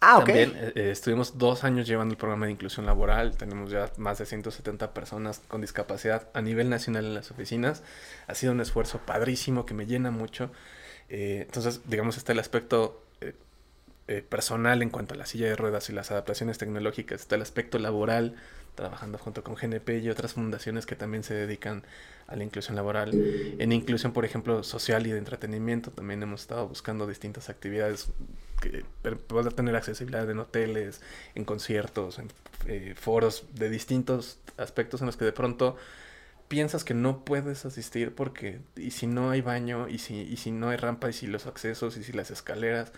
Ah, 0.00 0.18
ok. 0.18 0.24
También 0.26 0.52
eh, 0.56 0.72
eh, 0.74 0.90
estuvimos 0.90 1.38
dos 1.38 1.62
años 1.62 1.86
llevando 1.86 2.12
el 2.12 2.18
programa 2.18 2.46
de 2.46 2.52
inclusión 2.52 2.86
laboral. 2.86 3.36
Tenemos 3.36 3.70
ya 3.70 3.90
más 3.98 4.18
de 4.18 4.26
170 4.26 4.92
personas 4.94 5.40
con 5.46 5.60
discapacidad 5.60 6.28
a 6.34 6.42
nivel 6.42 6.68
nacional 6.70 7.04
en 7.04 7.14
las 7.14 7.30
oficinas. 7.30 7.84
Ha 8.26 8.34
sido 8.34 8.52
un 8.52 8.60
esfuerzo 8.60 8.98
padrísimo 9.06 9.64
que 9.64 9.74
me 9.74 9.86
llena 9.86 10.10
mucho. 10.10 10.50
Eh, 11.08 11.42
entonces, 11.46 11.82
digamos, 11.86 12.16
está 12.16 12.32
el 12.32 12.38
aspecto 12.40 13.04
eh, 13.20 13.34
eh, 14.12 14.22
personal 14.22 14.82
en 14.82 14.90
cuanto 14.90 15.14
a 15.14 15.16
la 15.16 15.26
silla 15.26 15.46
de 15.46 15.56
ruedas 15.56 15.88
y 15.88 15.92
las 15.92 16.10
adaptaciones 16.10 16.58
tecnológicas. 16.58 17.22
Está 17.22 17.36
el 17.36 17.42
aspecto 17.42 17.78
laboral, 17.78 18.34
trabajando 18.74 19.16
junto 19.16 19.42
con 19.42 19.54
GNP 19.54 20.00
y 20.00 20.10
otras 20.10 20.34
fundaciones 20.34 20.84
que 20.84 20.96
también 20.96 21.22
se 21.22 21.34
dedican 21.34 21.82
a 22.26 22.36
la 22.36 22.44
inclusión 22.44 22.76
laboral. 22.76 23.10
En 23.58 23.72
inclusión, 23.72 24.12
por 24.12 24.24
ejemplo, 24.24 24.62
social 24.62 25.06
y 25.06 25.12
de 25.12 25.18
entretenimiento, 25.18 25.90
también 25.90 26.22
hemos 26.22 26.42
estado 26.42 26.68
buscando 26.68 27.06
distintas 27.06 27.48
actividades 27.48 28.08
que 28.60 28.84
poder 29.26 29.52
tener 29.54 29.74
accesibilidad 29.76 30.28
en 30.30 30.38
hoteles, 30.38 31.00
en 31.34 31.44
conciertos, 31.44 32.18
en 32.18 32.28
eh, 32.66 32.94
foros 32.96 33.46
de 33.54 33.70
distintos 33.70 34.38
aspectos 34.56 35.00
en 35.00 35.06
los 35.06 35.16
que 35.16 35.24
de 35.24 35.32
pronto 35.32 35.76
piensas 36.48 36.84
que 36.84 36.94
no 36.94 37.24
puedes 37.24 37.64
asistir 37.64 38.14
porque 38.14 38.60
y 38.76 38.90
si 38.90 39.06
no 39.06 39.30
hay 39.30 39.40
baño 39.40 39.88
y 39.88 39.98
si, 39.98 40.20
y 40.20 40.36
si 40.36 40.50
no 40.50 40.68
hay 40.68 40.76
rampa 40.76 41.08
y 41.08 41.14
si 41.14 41.26
los 41.26 41.46
accesos 41.46 41.96
y 41.96 42.04
si 42.04 42.12
las 42.12 42.30
escaleras, 42.30 42.92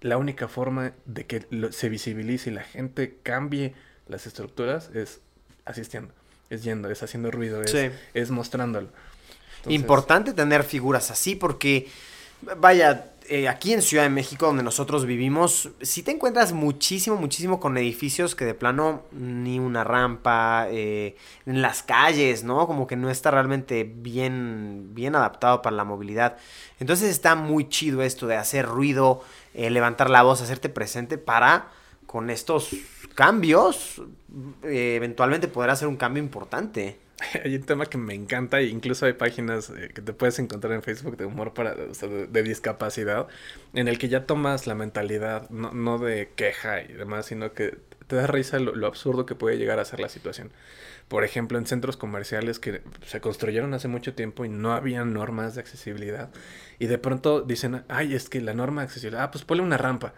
la 0.00 0.16
única 0.16 0.48
forma 0.48 0.92
de 1.04 1.26
que 1.26 1.46
se 1.70 1.88
visibilice 1.88 2.50
y 2.50 2.54
la 2.54 2.62
gente 2.62 3.18
cambie 3.22 3.74
las 4.08 4.26
estructuras 4.26 4.90
es 4.94 5.20
asistiendo, 5.64 6.12
es 6.48 6.62
yendo, 6.64 6.90
es 6.90 7.02
haciendo 7.02 7.30
ruido, 7.30 7.62
es, 7.62 7.74
es 8.14 8.30
mostrándolo. 8.30 8.88
Importante 9.68 10.32
tener 10.32 10.64
figuras 10.64 11.10
así 11.10 11.34
porque, 11.34 11.88
vaya, 12.56 13.12
eh, 13.32 13.46
aquí 13.46 13.72
en 13.72 13.80
Ciudad 13.80 14.02
de 14.02 14.10
México, 14.10 14.46
donde 14.46 14.64
nosotros 14.64 15.06
vivimos, 15.06 15.70
si 15.82 16.02
te 16.02 16.10
encuentras 16.10 16.52
muchísimo, 16.52 17.14
muchísimo 17.14 17.60
con 17.60 17.76
edificios 17.78 18.34
que 18.34 18.44
de 18.44 18.54
plano 18.54 19.04
ni 19.12 19.60
una 19.60 19.84
rampa, 19.84 20.66
eh, 20.68 21.14
en 21.46 21.62
las 21.62 21.84
calles, 21.84 22.42
¿no? 22.42 22.66
Como 22.66 22.88
que 22.88 22.96
no 22.96 23.08
está 23.08 23.30
realmente 23.30 23.84
bien, 23.84 24.88
bien 24.94 25.14
adaptado 25.14 25.62
para 25.62 25.76
la 25.76 25.84
movilidad. 25.84 26.38
Entonces 26.80 27.08
está 27.08 27.36
muy 27.36 27.68
chido 27.68 28.02
esto 28.02 28.26
de 28.26 28.34
hacer 28.34 28.66
ruido, 28.66 29.22
eh, 29.54 29.70
levantar 29.70 30.10
la 30.10 30.22
voz, 30.22 30.42
hacerte 30.42 30.68
presente 30.68 31.18
para, 31.18 31.70
con 32.06 32.30
estos 32.30 32.70
cambios, 33.14 34.02
eventualmente 34.62 35.48
poder 35.48 35.70
hacer 35.70 35.88
un 35.88 35.96
cambio 35.96 36.22
importante. 36.22 36.98
hay 37.44 37.54
un 37.54 37.62
tema 37.62 37.86
que 37.86 37.98
me 37.98 38.14
encanta 38.14 38.60
e 38.60 38.66
incluso 38.66 39.06
hay 39.06 39.12
páginas 39.12 39.70
eh, 39.70 39.90
que 39.94 40.02
te 40.02 40.12
puedes 40.12 40.38
encontrar 40.38 40.72
en 40.72 40.82
Facebook 40.82 41.16
de 41.16 41.26
humor 41.26 41.52
para 41.52 41.74
de, 41.74 42.42
discapacidad 42.42 43.28
en 43.74 43.88
el 43.88 43.98
que 43.98 44.08
ya 44.08 44.26
tomas 44.26 44.66
la 44.66 44.74
mentalidad 44.74 45.48
no, 45.50 45.72
no 45.72 45.98
de 45.98 46.30
queja 46.34 46.82
y 46.82 46.92
demás 46.92 47.26
sino 47.26 47.52
que 47.52 47.78
te 48.10 48.16
da 48.16 48.26
risa 48.26 48.58
lo, 48.58 48.86
absurdo 48.88 49.24
que 49.24 49.36
puede 49.36 49.56
llegar 49.56 49.78
a 49.78 49.84
ser 49.84 50.00
la 50.00 50.08
situación. 50.08 50.50
Por 51.06 51.22
ejemplo 51.22 51.58
en 51.58 51.66
centros 51.66 51.96
comerciales 51.96 52.58
que 52.58 52.82
se 53.06 53.20
construyeron 53.20 53.72
hace 53.72 53.86
mucho 53.86 54.14
tiempo 54.14 54.44
y 54.44 54.48
no 54.48 54.72
había 54.72 55.04
normas 55.04 55.54
de 55.54 55.60
accesibilidad 55.60 56.30
y 56.80 56.86
de 56.86 56.98
pronto 56.98 57.40
dicen 57.40 57.84
ay 57.88 58.14
es 58.14 58.28
que 58.28 58.40
la 58.40 58.52
norma 58.52 58.80
de 58.80 58.86
accesibilidad 58.86 59.22
ah 59.22 59.30
pues 59.30 59.44
ponle 59.44 59.62
una 59.62 59.76
rampa 59.76 60.12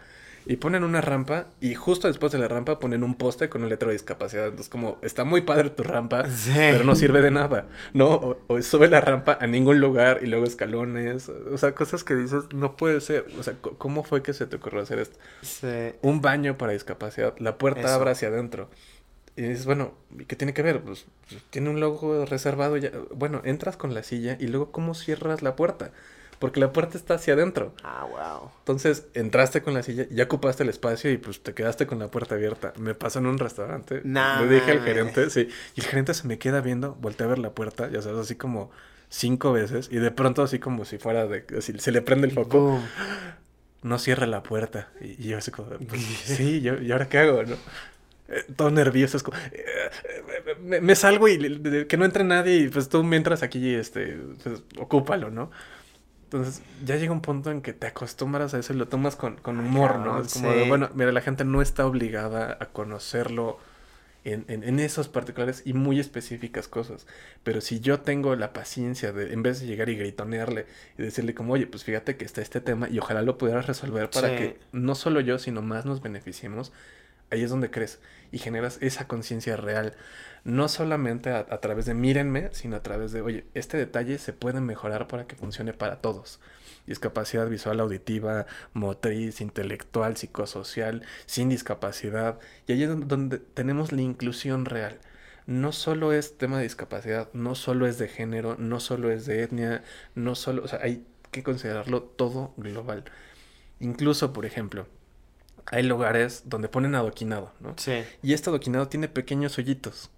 y 0.45 0.57
ponen 0.57 0.83
una 0.83 1.01
rampa 1.01 1.47
y 1.61 1.75
justo 1.75 2.07
después 2.07 2.31
de 2.31 2.37
la 2.37 2.47
rampa 2.47 2.79
ponen 2.79 3.03
un 3.03 3.15
poste 3.15 3.49
con 3.49 3.63
un 3.63 3.69
letra 3.69 3.87
de 3.87 3.93
discapacidad. 3.93 4.45
Entonces 4.45 4.69
como, 4.69 4.97
está 5.01 5.23
muy 5.23 5.41
padre 5.41 5.69
tu 5.69 5.83
rampa, 5.83 6.25
pero 6.53 6.83
no 6.83 6.95
sirve 6.95 7.21
de 7.21 7.31
nada, 7.31 7.67
¿no? 7.93 8.37
O, 8.47 8.61
sube 8.61 8.87
la 8.87 9.01
rampa 9.01 9.37
a 9.39 9.47
ningún 9.47 9.79
lugar 9.79 10.19
y 10.21 10.27
luego 10.27 10.45
escalones. 10.45 11.29
O 11.29 11.57
sea, 11.57 11.73
cosas 11.73 12.03
que 12.03 12.15
dices, 12.15 12.45
no 12.53 12.75
puede 12.75 13.01
ser. 13.01 13.25
O 13.39 13.43
sea, 13.43 13.55
¿cómo 13.77 14.03
fue 14.03 14.21
que 14.21 14.33
se 14.33 14.45
te 14.45 14.57
ocurrió 14.57 14.81
hacer 14.81 14.99
esto? 14.99 15.17
Sí. 15.41 15.93
Un 16.01 16.21
baño 16.21 16.57
para 16.57 16.73
discapacidad, 16.73 17.33
la 17.39 17.57
puerta 17.57 17.93
abre 17.93 18.11
hacia 18.11 18.27
adentro. 18.27 18.69
Y 19.35 19.41
dices, 19.41 19.65
bueno, 19.65 19.93
¿qué 20.27 20.35
tiene 20.35 20.53
que 20.53 20.61
ver? 20.61 20.81
Pues 20.81 21.05
tiene 21.49 21.69
un 21.69 21.79
logo 21.79 22.25
reservado 22.25 22.77
ya. 22.77 22.91
Bueno, 23.15 23.41
entras 23.45 23.77
con 23.77 23.93
la 23.93 24.03
silla 24.03 24.37
y 24.39 24.47
luego 24.47 24.71
¿cómo 24.71 24.93
cierras 24.93 25.41
la 25.41 25.55
puerta? 25.55 25.91
Porque 26.43 26.59
la 26.59 26.73
puerta 26.73 26.97
está 26.97 27.13
hacia 27.13 27.35
adentro. 27.35 27.73
Ah, 27.85 28.05
wow. 28.05 28.51
Entonces 28.59 29.07
entraste 29.13 29.61
con 29.61 29.73
la 29.73 29.81
silla, 29.81 30.07
ya 30.11 30.25
ocupaste 30.25 30.63
el 30.63 30.67
espacio 30.67 31.09
y 31.09 31.15
pues 31.15 31.41
te 31.41 31.53
quedaste 31.53 31.87
con 31.87 31.99
la 31.99 32.09
puerta 32.09 32.35
abierta. 32.35 32.73
Me 32.77 32.93
pasó 32.93 33.19
en 33.19 33.27
un 33.27 33.37
restaurante. 33.37 34.01
Le 34.03 34.47
dije 34.49 34.71
al 34.71 34.81
gerente, 34.81 35.29
sí. 35.29 35.47
Y 35.73 35.79
el 35.79 35.85
gerente 35.85 36.13
se 36.13 36.27
me 36.27 36.39
queda 36.39 36.59
viendo, 36.59 36.95
volteé 36.95 37.27
a 37.27 37.29
ver 37.29 37.39
la 37.39 37.51
puerta, 37.51 37.89
ya 37.89 38.01
sabes, 38.01 38.19
así 38.19 38.35
como 38.35 38.71
cinco 39.07 39.53
veces. 39.53 39.87
Y 39.89 39.99
de 39.99 40.11
pronto, 40.11 40.43
así 40.43 40.59
como 40.59 40.83
si 40.83 40.97
fuera 40.97 41.27
de. 41.27 41.45
se 41.61 41.91
le 41.93 42.01
prende 42.01 42.27
el 42.27 42.33
foco. 42.33 42.77
No 43.81 43.97
cierra 43.97 44.27
la 44.27 44.43
puerta. 44.43 44.89
Y, 44.99 45.29
yo 45.29 45.37
así 45.37 45.49
como, 45.49 45.69
pues, 45.87 46.01
sí, 46.01 46.59
yo, 46.59 46.75
¿y 46.81 46.91
ahora 46.91 47.07
qué 47.07 47.19
hago? 47.19 47.43
¿no? 47.43 47.55
Eh, 48.27 48.43
todo 48.53 48.69
nervioso, 48.69 49.15
es 49.15 49.23
como, 49.23 49.37
eh, 49.37 49.63
eh, 50.67 50.81
me, 50.81 50.95
salgo 50.95 51.29
y 51.29 51.87
que 51.87 51.95
no 51.95 52.03
entre 52.03 52.25
nadie 52.25 52.57
y 52.57 52.67
pues 52.67 52.89
tú 52.89 53.01
mientras 53.01 53.43
aquí, 53.43 53.73
este, 53.73 54.17
pues, 54.43 54.61
ocúpalo, 54.77 55.31
¿no? 55.31 55.49
Entonces 56.33 56.63
ya 56.83 56.95
llega 56.95 57.11
un 57.11 57.21
punto 57.21 57.51
en 57.51 57.61
que 57.61 57.73
te 57.73 57.85
acostumbras 57.85 58.55
a 58.55 58.59
eso 58.59 58.73
y 58.73 58.75
lo 58.75 58.87
tomas 58.87 59.15
con, 59.15 59.37
humor, 59.45 59.99
¿no? 59.99 60.19
Es 60.19 60.33
como, 60.33 60.65
bueno, 60.65 60.89
mira, 60.95 61.11
la 61.11 61.21
gente 61.21 61.45
no 61.45 61.61
está 61.61 61.85
obligada 61.85 62.57
a 62.59 62.65
conocerlo 62.69 63.59
en, 64.23 64.45
en, 64.47 64.79
esos 64.79 65.09
particulares 65.09 65.61
y 65.63 65.73
muy 65.73 65.99
específicas 65.99 66.67
cosas. 66.67 67.05
Pero 67.43 67.61
si 67.61 67.81
yo 67.81 67.99
tengo 67.99 68.35
la 68.35 68.51
paciencia 68.51 69.11
de, 69.11 69.31
en 69.31 69.43
vez 69.43 69.59
de 69.59 69.67
llegar 69.67 69.89
y 69.89 69.95
gritonearle 69.95 70.65
y 70.97 71.03
decirle 71.03 71.35
como, 71.35 71.53
oye, 71.53 71.67
pues 71.67 71.83
fíjate 71.83 72.17
que 72.17 72.25
está 72.25 72.41
este 72.41 72.61
tema 72.61 72.89
y 72.89 72.97
ojalá 72.97 73.21
lo 73.21 73.37
pudieras 73.37 73.67
resolver 73.67 74.09
para 74.09 74.35
que 74.35 74.57
no 74.71 74.95
solo 74.95 75.19
yo, 75.19 75.37
sino 75.37 75.61
más 75.61 75.85
nos 75.85 76.01
beneficiemos, 76.01 76.71
ahí 77.29 77.43
es 77.43 77.51
donde 77.51 77.69
crees 77.69 77.99
y 78.31 78.39
generas 78.39 78.79
esa 78.81 79.07
conciencia 79.07 79.55
real 79.55 79.93
no 80.43 80.67
solamente 80.67 81.29
a, 81.29 81.45
través 81.61 81.85
de 81.85 81.93
mírenme, 81.93 82.49
sino 82.51 82.75
a 82.75 82.83
través 82.83 83.11
de, 83.11 83.21
oye, 83.21 83.45
este 83.53 83.77
detalle 83.77 84.17
se 84.17 84.33
puede 84.33 84.59
mejorar 84.59 85.07
para 85.07 85.25
que 85.25 85.35
funcione 85.35 85.73
para 85.73 86.01
todos. 86.01 86.39
Discapacidad 86.85 87.47
visual, 87.47 87.79
auditiva, 87.79 88.45
motriz, 88.73 89.39
intelectual, 89.39 90.17
psicosocial, 90.17 91.03
sin 91.25 91.47
discapacidad. 91.47 92.39
Y 92.67 92.73
ahí 92.73 92.83
es 92.83 93.07
donde 93.07 93.39
tenemos 93.39 93.93
la 93.93 94.01
inclusión 94.01 94.65
real. 94.65 94.99
No 95.45 95.71
solo 95.71 96.11
es 96.11 96.37
tema 96.37 96.57
de 96.57 96.63
discapacidad, 96.63 97.29
no 97.33 97.55
solo 97.55 97.87
es 97.87 97.97
de 97.97 98.09
género, 98.09 98.55
no 98.57 98.79
solo 98.81 99.11
es 99.11 99.25
de 99.25 99.43
etnia, 99.43 99.83
no 100.15 100.35
solo, 100.35 100.63
o 100.63 100.67
sea, 100.67 100.79
hay 100.81 101.05
que 101.31 101.43
considerarlo 101.43 102.01
todo 102.01 102.53
global. 102.57 103.05
Incluso, 103.79 104.33
por 104.33 104.45
ejemplo, 104.45 104.87
hay 105.65 105.83
lugares 105.83 106.43
donde 106.45 106.67
ponen 106.67 106.95
adoquinado, 106.95 107.53
¿no? 107.61 107.75
Sí. 107.77 108.03
Y 108.21 108.33
este 108.33 108.49
adoquinado 108.49 108.87
tiene 108.87 109.07
pequeños 109.07 109.57
hoyitos. 109.57 110.09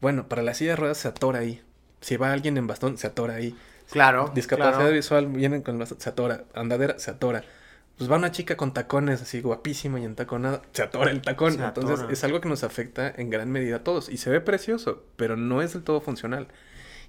Bueno, 0.00 0.28
para 0.28 0.42
la 0.42 0.54
silla 0.54 0.70
de 0.70 0.76
ruedas 0.76 0.98
se 0.98 1.08
atora 1.08 1.40
ahí. 1.40 1.62
Si 2.00 2.16
va 2.16 2.32
alguien 2.32 2.56
en 2.56 2.66
bastón, 2.66 2.98
se 2.98 3.06
atora 3.06 3.34
ahí. 3.34 3.56
Claro. 3.90 4.30
Discapacidad 4.34 4.90
visual, 4.90 5.26
vienen 5.26 5.62
con 5.62 5.78
bastón, 5.78 6.00
se 6.00 6.08
atora. 6.08 6.44
Andadera, 6.54 6.98
se 6.98 7.10
atora. 7.10 7.42
Pues 7.96 8.10
va 8.10 8.16
una 8.16 8.30
chica 8.30 8.56
con 8.56 8.74
tacones 8.74 9.22
así 9.22 9.40
guapísima 9.40 9.98
y 9.98 10.04
entaconada, 10.04 10.60
se 10.72 10.82
atora 10.82 11.10
el 11.10 11.22
tacón. 11.22 11.60
Entonces 11.62 12.06
es 12.10 12.24
algo 12.24 12.40
que 12.40 12.48
nos 12.48 12.62
afecta 12.62 13.12
en 13.16 13.30
gran 13.30 13.50
medida 13.50 13.76
a 13.76 13.84
todos. 13.84 14.10
Y 14.10 14.18
se 14.18 14.28
ve 14.28 14.40
precioso, 14.40 15.04
pero 15.16 15.36
no 15.36 15.62
es 15.62 15.72
del 15.72 15.82
todo 15.82 16.00
funcional. 16.00 16.48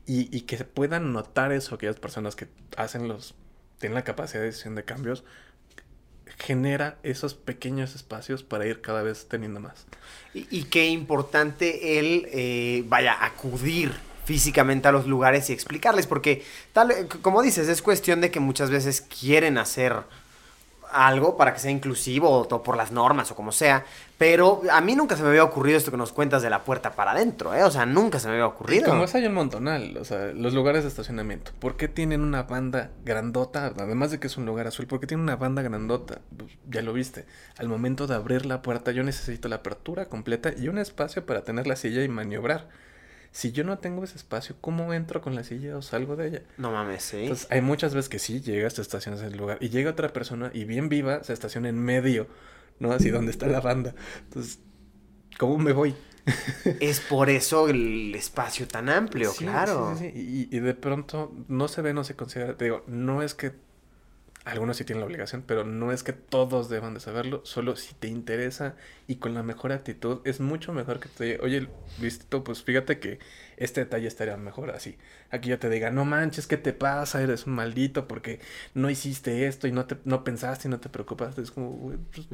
Y, 0.06 0.36
y 0.36 0.42
que 0.42 0.58
se 0.58 0.64
puedan 0.64 1.12
notar 1.12 1.52
eso 1.52 1.76
aquellas 1.76 2.00
personas 2.00 2.38
que 2.38 2.48
hacen 2.78 3.10
los, 3.10 3.36
tienen 3.80 3.96
la 3.96 4.06
capacidad 4.06 4.40
de 4.40 4.48
decisión 4.48 4.76
de 4.76 4.86
cambios, 4.86 5.26
genera 6.38 6.98
esos 7.04 7.34
pequeños 7.34 7.96
espacios 7.96 8.44
para 8.44 8.66
ir 8.66 8.82
cada 8.82 9.04
vez 9.04 9.28
teniendo 9.28 9.60
más. 9.60 9.86
Y, 10.34 10.64
qué 10.66 10.88
importante 10.88 12.00
el, 12.00 12.28
eh, 12.32 12.84
vaya, 12.88 13.18
acudir 13.26 13.92
físicamente 14.26 14.88
a 14.88 14.92
los 14.92 15.08
lugares 15.08 15.50
y 15.50 15.54
explicarles, 15.54 16.06
porque 16.06 16.44
tal, 16.74 17.08
como 17.22 17.42
dices, 17.42 17.70
es 17.70 17.82
cuestión 17.82 18.22
de 18.22 18.30
que 18.30 18.40
muchas 18.40 18.70
veces 18.70 19.02
quieren 19.02 19.58
hacer 19.58 20.04
algo 20.92 21.38
para 21.38 21.54
que 21.54 21.60
sea 21.60 21.72
inclusivo 21.72 22.30
o 22.30 22.64
por 22.64 22.78
las 22.78 22.92
normas 22.92 23.32
o 23.32 23.36
como 23.36 23.52
sea. 23.52 23.86
Pero 24.18 24.62
a 24.72 24.82
mí 24.82 24.96
nunca 24.96 25.16
se 25.16 25.22
me 25.22 25.30
había 25.30 25.44
ocurrido 25.44 25.78
esto 25.78 25.92
que 25.92 25.98
nos 25.98 26.12
cuentas 26.12 26.42
de 26.42 26.50
la 26.50 26.64
puerta 26.64 26.94
para 26.94 27.12
adentro, 27.12 27.54
¿eh? 27.54 27.64
O 27.64 27.70
sea, 27.70 27.86
nunca 27.86 28.20
se 28.20 28.28
me 28.28 28.34
había 28.34 28.48
ocurrido. 28.48 28.90
como 28.90 29.04
es 29.04 29.14
hay 29.14 29.26
un 29.28 29.34
montonal, 29.34 29.96
o 29.98 30.06
sea, 30.06 30.32
los 30.34 30.54
lugares 30.54 30.84
de 30.84 30.90
estacionamiento. 30.90 31.52
¿Por 31.60 31.78
qué 31.78 31.88
tienen 31.88 32.22
una 32.22 32.44
banda 32.44 32.90
grandota? 33.06 33.74
Además 33.78 34.10
de 34.10 34.20
que 34.20 34.28
es 34.28 34.38
un 34.38 34.46
lugar 34.46 34.66
azul, 34.66 34.88
¿por 34.88 35.00
qué 35.00 35.08
tienen 35.08 35.24
una 35.24 35.36
banda 35.36 35.62
grandota? 35.62 36.22
Pues, 36.36 36.52
ya 36.68 36.82
lo 36.82 36.94
viste. 36.94 37.26
Al 37.58 37.68
momento 37.68 38.08
de 38.08 38.16
abrir 38.16 38.46
la 38.48 38.64
puerta 38.64 38.92
yo 38.92 39.04
necesito 39.04 39.50
la 39.50 39.58
apertura 39.58 40.08
completa 40.08 40.52
y 40.58 40.68
un 40.68 40.80
espacio 40.80 41.26
para 41.26 41.44
tener 41.44 41.68
la 41.68 41.76
silla 41.76 42.04
y 42.04 42.08
maniobrar. 42.08 42.68
Si 43.38 43.52
yo 43.52 43.64
no 43.64 43.78
tengo 43.78 44.04
ese 44.04 44.18
espacio, 44.18 44.56
¿cómo 44.62 44.96
entro 44.96 45.22
con 45.22 45.36
la 45.36 45.44
silla 45.44 45.78
o 45.78 45.84
salgo 45.84 46.16
de 46.16 46.28
ella? 46.28 46.42
No 46.58 46.72
mames, 46.72 47.04
sí. 47.04 47.18
Entonces, 47.22 47.46
hay 47.52 47.62
muchas 47.62 47.94
veces 47.94 48.10
que 48.10 48.18
sí, 48.18 48.42
llegas, 48.42 48.74
te 48.74 48.82
estacionas 48.82 49.22
en 49.22 49.28
el 49.28 49.38
lugar 49.38 49.60
y 49.62 49.70
llega 49.70 49.92
otra 49.92 50.12
persona 50.12 50.50
y 50.56 50.64
bien 50.64 50.90
viva 50.90 51.24
se 51.24 51.34
estaciona 51.34 51.70
en 51.70 51.78
medio, 51.78 52.26
¿no? 52.80 52.92
Así 52.92 53.12
donde 53.12 53.30
está 53.30 53.46
la 53.46 53.62
banda. 53.62 53.94
Entonces, 54.24 54.58
¿cómo 55.38 55.60
me 55.60 55.72
voy? 55.72 55.94
es 56.80 57.00
por 57.00 57.30
eso 57.30 57.70
el 57.70 58.16
espacio 58.16 58.68
tan 58.68 58.90
amplio, 58.90 59.32
claro. 59.38 59.96
Sí, 59.96 60.10
sí, 60.12 60.48
y, 60.50 60.58
y, 60.58 60.60
de 60.60 60.74
pronto 60.74 61.32
no 61.48 61.68
se 61.68 61.84
ve, 61.84 61.94
no 61.94 62.04
se 62.04 62.16
considera. 62.16 62.58
Te 62.58 62.66
digo, 62.66 62.86
no 62.88 63.22
es 63.22 63.36
que 63.36 63.52
algunos 64.48 64.78
sí 64.78 64.86
tienen 64.86 65.02
la 65.02 65.08
obligación, 65.08 65.44
pero 65.46 65.64
no 65.64 65.92
es 65.92 66.04
que 66.04 66.14
todos 66.14 66.70
deban 66.70 66.94
de 66.94 67.00
saberlo, 67.00 67.42
solo 67.44 67.76
si 67.76 67.94
te 67.96 68.08
interesa 68.08 68.76
y 69.06 69.18
con 69.18 69.34
la 69.34 69.44
mejor 69.44 69.72
actitud, 69.72 70.22
es 70.24 70.40
mucho 70.40 70.74
mejor 70.74 71.00
que 71.00 71.10
te 71.10 71.24
diga, 71.26 71.44
oye, 71.44 71.68
visto, 72.00 72.44
pues 72.44 72.64
fíjate 72.64 73.00
que 73.00 73.20
este 73.58 73.82
detalle 73.82 74.08
estaría 74.08 74.38
mejor 74.38 74.72
así. 74.72 74.98
Aquí 75.32 75.50
ya 75.50 75.60
te 75.60 75.70
diga, 75.70 75.92
no 75.92 76.06
manches, 76.06 76.48
¿qué 76.48 76.58
te 76.58 76.72
pasa? 76.74 77.22
Eres 77.22 77.46
un 77.46 77.54
maldito 77.54 78.08
porque 78.08 78.40
no 78.74 78.90
hiciste 78.90 79.48
esto 79.48 79.68
y 79.68 79.72
no, 79.72 79.86
te, 79.86 79.98
no 80.06 80.24
pensaste 80.24 80.68
y 80.68 80.72
no 80.72 80.80
te 80.80 80.90
preocupaste. 80.90 81.42
Es 81.42 81.52
como, 81.52 81.72
güey, 81.72 81.98
pues... 82.14 82.28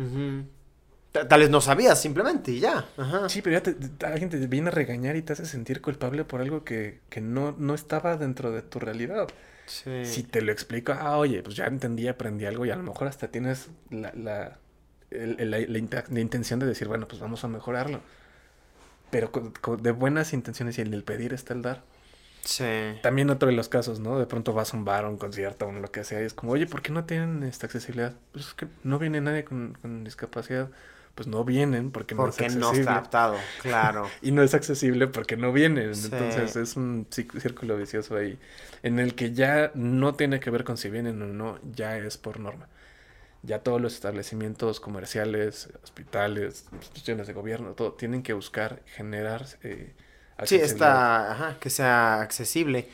Tal 1.12 1.42
vez 1.42 1.50
no 1.52 1.62
sabías 1.62 2.02
simplemente 2.02 2.52
y 2.52 2.60
ya. 2.60 2.88
Sí, 3.28 3.44
pero 3.44 3.60
ya 3.60 3.64
te, 3.64 3.76
alguien 4.06 4.30
te 4.30 4.38
viene 4.48 4.70
a 4.70 4.72
regañar 4.72 5.16
y 5.16 5.22
te 5.22 5.34
hace 5.34 5.46
sentir 5.46 5.80
culpable 5.80 6.26
por 6.26 6.42
algo 6.42 6.64
que, 6.64 7.02
que 7.10 7.22
no, 7.22 7.56
no 7.58 7.76
estaba 7.76 8.18
dentro 8.18 8.52
de 8.52 8.64
tu 8.64 8.80
realidad. 8.80 9.28
Si 10.06 10.24
te 10.24 10.42
lo 10.42 10.52
explico, 10.52 10.94
ah, 10.94 11.18
oye, 11.18 11.42
pues 11.44 11.56
ya 11.56 11.66
entendí, 11.66 12.08
aprendí 12.08 12.46
algo 12.46 12.66
y 12.66 12.72
a 12.72 12.76
lo 12.76 12.84
mejor 12.84 13.08
hasta 13.08 13.30
tienes 13.30 13.70
la, 13.90 14.58
el- 15.12 15.40
el- 15.40 15.52
la, 15.52 15.60
la 15.60 16.04
la 16.10 16.20
intención 16.20 16.60
de 16.60 16.66
decir, 16.66 16.88
bueno, 16.88 17.08
pues 17.08 17.22
vamos 17.22 17.44
a 17.44 17.48
mejorarlo. 17.48 18.02
Pero 19.10 19.32
con- 19.32 19.52
con- 19.52 19.82
de 19.82 19.92
buenas 19.92 20.34
intenciones 20.34 20.78
y 20.78 20.82
en 20.82 20.94
el 20.94 21.04
pedir 21.04 21.34
está 21.34 21.54
el 21.54 21.62
dar. 21.62 21.84
Sí. 22.44 22.66
También 23.02 23.30
otro 23.30 23.48
de 23.48 23.56
los 23.56 23.70
casos, 23.70 24.00
¿no? 24.00 24.20
De 24.20 24.26
pronto 24.26 24.52
vas 24.54 24.74
a 24.74 24.78
un 24.78 24.84
bar 24.86 25.06
o 25.06 25.10
un 25.10 25.18
concierto 25.18 25.68
o 25.68 25.72
lo 25.72 25.92
que 25.92 26.04
sea 26.04 26.22
y 26.22 26.26
es 26.26 26.34
como, 26.34 26.52
oye, 26.54 26.66
¿por 26.68 26.82
qué 26.82 26.92
no 26.92 27.06
tienen 27.06 27.44
esta 27.44 27.68
accesibilidad? 27.68 28.16
Pues 28.34 28.48
es 28.48 28.54
que 28.54 28.68
no 28.84 29.00
viene 29.00 29.22
nadie 29.22 29.46
con, 29.46 29.78
con 29.82 30.04
discapacidad. 30.04 30.70
Pues 31.16 31.28
no 31.28 31.44
vienen 31.44 31.92
porque, 31.92 32.16
Porque 32.16 32.44
no 32.44 32.48
es 32.48 32.56
no 32.56 32.68
accesible. 32.68 32.80
está 32.82 32.92
adaptado, 32.94 33.36
claro. 33.62 34.10
Y 34.24 34.32
no 34.32 34.42
es 34.42 34.54
accesible 34.56 35.08
porque 35.08 35.38
no 35.38 35.52
vienen. 35.54 35.94
Sí. 35.96 36.10
Entonces 36.12 36.56
es 36.56 36.76
un 36.76 37.06
círculo 37.12 37.78
vicioso 37.78 38.16
ahí. 38.16 38.40
En 38.82 38.98
el 39.00 39.14
que 39.14 39.32
ya 39.32 39.72
no 39.76 40.16
tiene 40.16 40.40
que 40.40 40.50
ver 40.50 40.64
con 40.64 40.78
si 40.78 40.90
vienen 40.90 41.22
o 41.22 41.28
no, 41.28 41.60
ya 41.76 41.98
es 41.98 42.18
por 42.18 42.40
norma. 42.40 42.68
Ya 43.44 43.60
todos 43.60 43.80
los 43.82 43.94
establecimientos 43.94 44.80
comerciales, 44.80 45.70
hospitales, 45.84 46.66
instituciones 46.72 47.28
de 47.28 47.34
gobierno, 47.34 47.72
todo, 47.74 47.94
tienen 47.94 48.24
que 48.24 48.34
buscar 48.34 48.82
generar 48.86 49.46
eh, 49.64 49.94
Sí, 50.46 50.56
está, 50.56 51.32
ajá, 51.32 51.58
que 51.60 51.70
sea 51.70 52.22
accesible. 52.22 52.88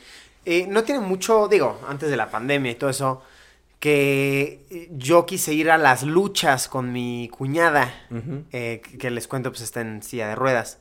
Eh, 0.44 0.66
no 0.68 0.84
tiene 0.84 1.00
mucho, 1.00 1.48
digo, 1.48 1.80
antes 1.88 2.10
de 2.10 2.16
la 2.16 2.30
pandemia 2.30 2.72
y 2.72 2.74
todo 2.74 2.90
eso, 2.90 3.22
que 3.80 4.88
yo 4.92 5.26
quise 5.26 5.52
ir 5.54 5.70
a 5.70 5.78
las 5.78 6.04
luchas 6.04 6.68
con 6.68 6.92
mi 6.92 7.28
cuñada, 7.30 7.92
eh, 8.52 8.82
que 8.98 9.10
les 9.10 9.26
cuento, 9.26 9.50
pues 9.50 9.62
está 9.62 9.80
en 9.80 10.02
silla 10.02 10.28
de 10.28 10.34
ruedas. 10.36 10.78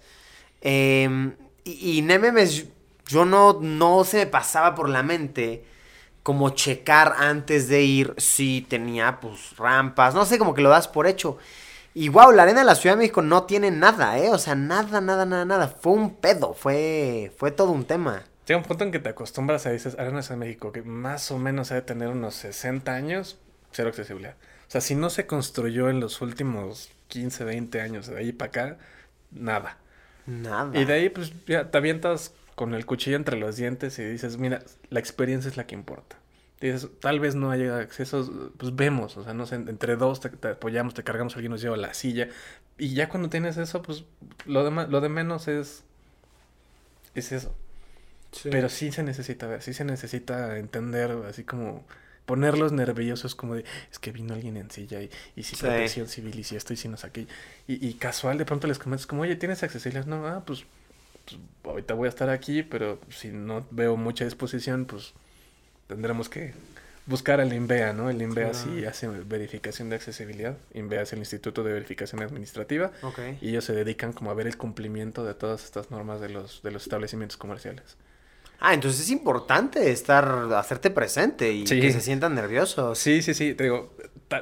Eh, 0.62 1.32
y, 1.64 1.98
y 1.98 2.02
no 2.02 2.20
memes, 2.20 2.68
yo 3.08 3.26
no, 3.26 3.60
no 3.62 4.04
se 4.04 4.18
me 4.18 4.26
pasaba 4.28 4.76
por 4.76 4.90
la 4.90 5.02
mente 5.02 5.64
como 6.24 6.52
checar 6.52 7.16
antes 7.18 7.70
de 7.70 7.82
ir 7.82 8.14
si 8.18 8.62
tenía, 8.70 9.20
pues, 9.20 9.58
rampas, 9.58 10.14
no 10.14 10.26
sé, 10.26 10.38
como 10.38 10.54
que 10.54 10.62
lo 10.62 10.70
das 10.70 10.88
por 10.88 11.08
hecho. 11.08 11.38
Y 11.94 12.10
wow, 12.10 12.32
la 12.32 12.44
arena 12.44 12.60
de 12.60 12.66
la 12.66 12.76
Ciudad 12.76 12.96
de 12.96 13.00
México 13.00 13.22
no 13.22 13.44
tiene 13.44 13.72
nada, 13.72 14.20
¿eh? 14.20 14.30
O 14.30 14.38
sea, 14.38 14.56
nada, 14.56 15.02
nada, 15.02 15.26
nada, 15.26 15.46
nada. 15.46 15.68
Fue 15.68 15.94
un 15.94 16.16
pedo, 16.16 16.54
fue, 16.54 17.34
fue 17.38 17.52
todo 17.52 17.72
un 17.72 17.86
tema. 17.86 18.26
Llega 18.50 18.58
un 18.58 18.64
punto 18.64 18.84
en 18.84 18.90
que 18.90 18.98
te 18.98 19.10
acostumbras 19.10 19.68
a 19.68 19.70
dices, 19.70 19.96
Arenas 20.00 20.28
de 20.30 20.36
México, 20.36 20.72
que 20.72 20.82
más 20.82 21.30
o 21.30 21.38
menos 21.38 21.70
debe 21.70 21.84
tener 21.84 22.08
unos 22.08 22.34
60 22.34 22.92
años, 22.92 23.38
cero 23.72 23.90
accesibilidad. 23.90 24.38
O 24.68 24.72
sea, 24.72 24.82
si 24.82 24.96
no 24.96 25.12
se 25.12 25.28
construyó 25.28 25.88
en 25.88 26.00
los 26.00 26.20
últimos 26.22 26.90
15, 27.10 27.44
20 27.44 27.80
años, 27.80 28.08
de 28.08 28.18
ahí 28.18 28.32
para 28.32 28.50
acá, 28.50 28.78
nada. 29.30 29.78
Nada. 30.26 30.76
Y 30.80 30.86
de 30.86 30.94
ahí, 30.94 31.10
pues, 31.10 31.32
ya 31.46 31.70
te 31.70 31.78
avientas 31.78 32.34
con 32.56 32.74
el 32.74 32.88
cuchillo 32.88 33.18
entre 33.18 33.38
los 33.38 33.56
dientes 33.56 34.00
y 34.00 34.04
dices, 34.04 34.40
mira, 34.40 34.64
la 34.90 35.00
experiencia 35.00 35.48
es 35.48 35.56
la 35.56 35.68
que 35.68 35.76
importa. 35.76 36.16
Dices, 36.60 36.88
tal 37.02 37.20
vez 37.20 37.36
no 37.36 37.52
haya 37.52 37.78
accesos, 37.78 38.32
pues 38.58 38.76
vemos, 38.76 39.16
o 39.16 39.24
sea, 39.24 39.36
no 39.36 39.46
sé, 39.46 39.58
entre 39.58 39.96
dos 39.96 40.22
te, 40.22 40.30
te 40.30 40.48
apoyamos, 40.48 40.96
te 40.96 41.04
cargamos, 41.04 41.36
alguien 41.36 41.52
nos 41.52 41.62
lleva 41.62 41.76
a 41.76 41.80
la 41.80 41.94
silla. 41.94 42.30
Y 42.80 42.96
ya 42.96 43.10
cuando 43.10 43.30
tienes 43.30 43.58
eso, 43.58 43.84
pues, 43.84 44.06
lo 44.48 44.64
de, 44.64 44.88
lo 44.88 45.02
de 45.02 45.10
menos 45.10 45.48
es, 45.48 45.84
es 47.14 47.32
eso. 47.32 47.54
Sí. 48.32 48.50
Pero 48.52 48.70
sí 48.70 48.92
se 48.92 49.04
necesita 49.04 49.48
ver, 49.48 49.62
sí 49.62 49.74
se 49.74 49.84
necesita 49.86 50.58
entender, 50.58 51.12
así 51.28 51.44
como 51.44 51.84
ponerlos 52.26 52.72
nerviosos, 52.72 53.34
como 53.34 53.56
de, 53.56 53.66
es 53.92 53.98
que 53.98 54.12
vino 54.12 54.36
alguien 54.36 54.56
en 54.58 54.70
silla 54.70 55.02
y, 55.02 55.10
y 55.36 55.44
si 55.44 55.56
Sí. 55.56 55.64
protección 55.64 56.08
civil 56.08 56.38
y 56.40 56.44
si 56.44 56.56
esto 56.56 56.74
y 56.74 56.78
si 56.78 56.88
no 56.88 56.98
aquí. 57.04 57.28
Y, 57.68 57.86
y 57.88 57.94
casual 57.96 58.38
de 58.38 58.46
pronto 58.46 58.68
les 58.68 58.78
comentas 58.78 59.08
como, 59.08 59.24
oye, 59.24 59.36
¿tienes 59.36 59.64
accesibilidad? 59.64 60.06
No, 60.06 60.28
ah, 60.28 60.44
pues, 60.46 60.64
pues, 61.26 61.40
ahorita 61.64 61.96
voy 61.96 62.06
a 62.06 62.10
estar 62.10 62.30
aquí, 62.30 62.62
pero 62.62 63.00
si 63.10 63.30
no 63.30 63.66
veo 63.72 63.98
mucha 63.98 64.26
disposición, 64.26 64.86
pues 64.86 65.14
tendremos 65.88 66.30
que 66.30 66.54
buscar 67.08 67.42
al 67.42 67.52
INVEA, 67.52 67.94
¿no? 67.94 68.12
El 68.12 68.22
INVEA 68.22 68.54
sí 68.54 68.70
Claro. 68.70 68.90
hace 68.90 69.08
verificación 69.08 69.90
de 69.90 69.96
accesibilidad. 69.96 70.56
INVEA 70.76 71.02
es 71.02 71.14
el 71.14 71.20
Instituto 71.20 71.64
de 71.64 71.74
Verificación 71.74 72.22
Administrativa 72.22 72.92
y 73.42 73.50
ellos 73.50 73.66
se 73.66 73.74
dedican 73.74 74.14
como 74.14 74.30
a 74.30 74.36
ver 74.36 74.46
el 74.46 74.58
cumplimiento 74.58 75.26
de 75.26 75.34
todas 75.34 75.64
estas 75.66 75.90
normas 75.90 76.22
de 76.22 76.30
los, 76.30 76.62
de 76.62 76.70
los 76.70 76.84
establecimientos 76.84 77.38
comerciales. 77.38 77.98
Ah, 78.60 78.74
entonces 78.74 79.02
es 79.02 79.10
importante 79.10 79.92
estar, 79.92 80.28
hacerte 80.54 80.90
presente 80.90 81.52
y 81.54 81.66
Sí. 81.66 81.80
que 81.80 81.92
se 81.92 82.02
sientan 82.02 82.36
nerviosos. 82.36 83.00
Sí, 83.00 83.22
sí, 83.22 83.34
sí, 83.34 83.54
te 83.54 83.64
digo, 83.66 83.94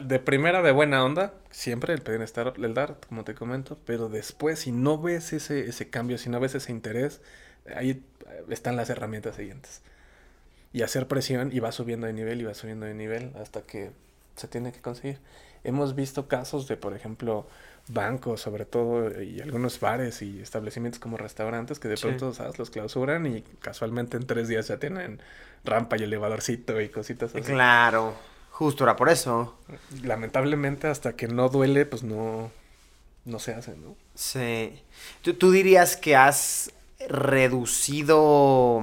de 0.01 0.19
primera 0.19 0.61
de 0.61 0.71
buena 0.71 1.03
onda, 1.03 1.33
siempre 1.51 1.93
el 1.93 2.01
pedir 2.01 2.21
estar, 2.21 2.53
el 2.57 2.73
dar, 2.73 2.97
como 3.07 3.23
te 3.23 3.35
comento, 3.35 3.77
pero 3.85 4.09
después 4.09 4.59
si 4.59 4.71
no 4.71 4.97
ves 4.99 5.33
ese, 5.33 5.67
ese 5.69 5.89
cambio, 5.89 6.17
si 6.17 6.29
no 6.29 6.39
ves 6.39 6.55
ese 6.55 6.71
interés, 6.71 7.21
ahí 7.75 7.91
eh, 7.91 8.43
están 8.49 8.75
las 8.75 8.89
herramientas 8.89 9.35
siguientes. 9.35 9.81
Y 10.73 10.81
hacer 10.81 11.07
presión 11.07 11.51
y 11.53 11.59
va 11.59 11.71
subiendo 11.71 12.07
de 12.07 12.13
nivel 12.13 12.41
y 12.41 12.43
va 12.43 12.53
subiendo 12.53 12.85
de 12.85 12.93
nivel 12.93 13.31
hasta 13.39 13.61
que 13.61 13.91
se 14.35 14.47
tiene 14.47 14.71
que 14.71 14.81
conseguir. 14.81 15.19
Hemos 15.63 15.95
visto 15.95 16.27
casos 16.27 16.67
de, 16.67 16.75
por 16.77 16.93
ejemplo, 16.95 17.47
bancos, 17.89 18.41
sobre 18.41 18.65
todo, 18.65 19.21
y 19.21 19.39
algunos 19.41 19.79
bares 19.79 20.21
y 20.21 20.39
establecimientos 20.41 20.99
como 20.99 21.17
restaurantes 21.17 21.79
que 21.79 21.87
de 21.87 21.97
Sí. 21.97 22.03
pronto, 22.03 22.33
¿sabes? 22.33 22.59
Los 22.59 22.69
clausuran 22.69 23.25
y 23.25 23.41
casualmente 23.61 24.17
en 24.17 24.27
tres 24.27 24.47
días 24.47 24.67
ya 24.67 24.77
tienen 24.77 25.21
rampa 25.63 25.97
y 25.97 26.03
elevadorcito 26.03 26.79
y 26.81 26.89
cositas 26.89 27.33
así. 27.35 27.43
Claro, 27.43 28.15
justo 28.51 28.83
era 28.83 28.95
por 28.95 29.09
eso. 29.09 29.57
lamentablemente 30.03 30.87
hasta 30.87 31.15
que 31.15 31.27
no 31.27 31.49
duele, 31.49 31.85
pues 31.85 32.03
no, 32.03 32.51
no 33.25 33.39
se 33.39 33.53
hace, 33.53 33.75
¿no? 33.77 33.95
Sí. 34.15 34.81
¿Tú, 35.21 35.33
tú 35.35 35.51
dirías 35.51 35.95
que 35.97 36.15
has 36.15 36.71
reducido, 37.09 38.81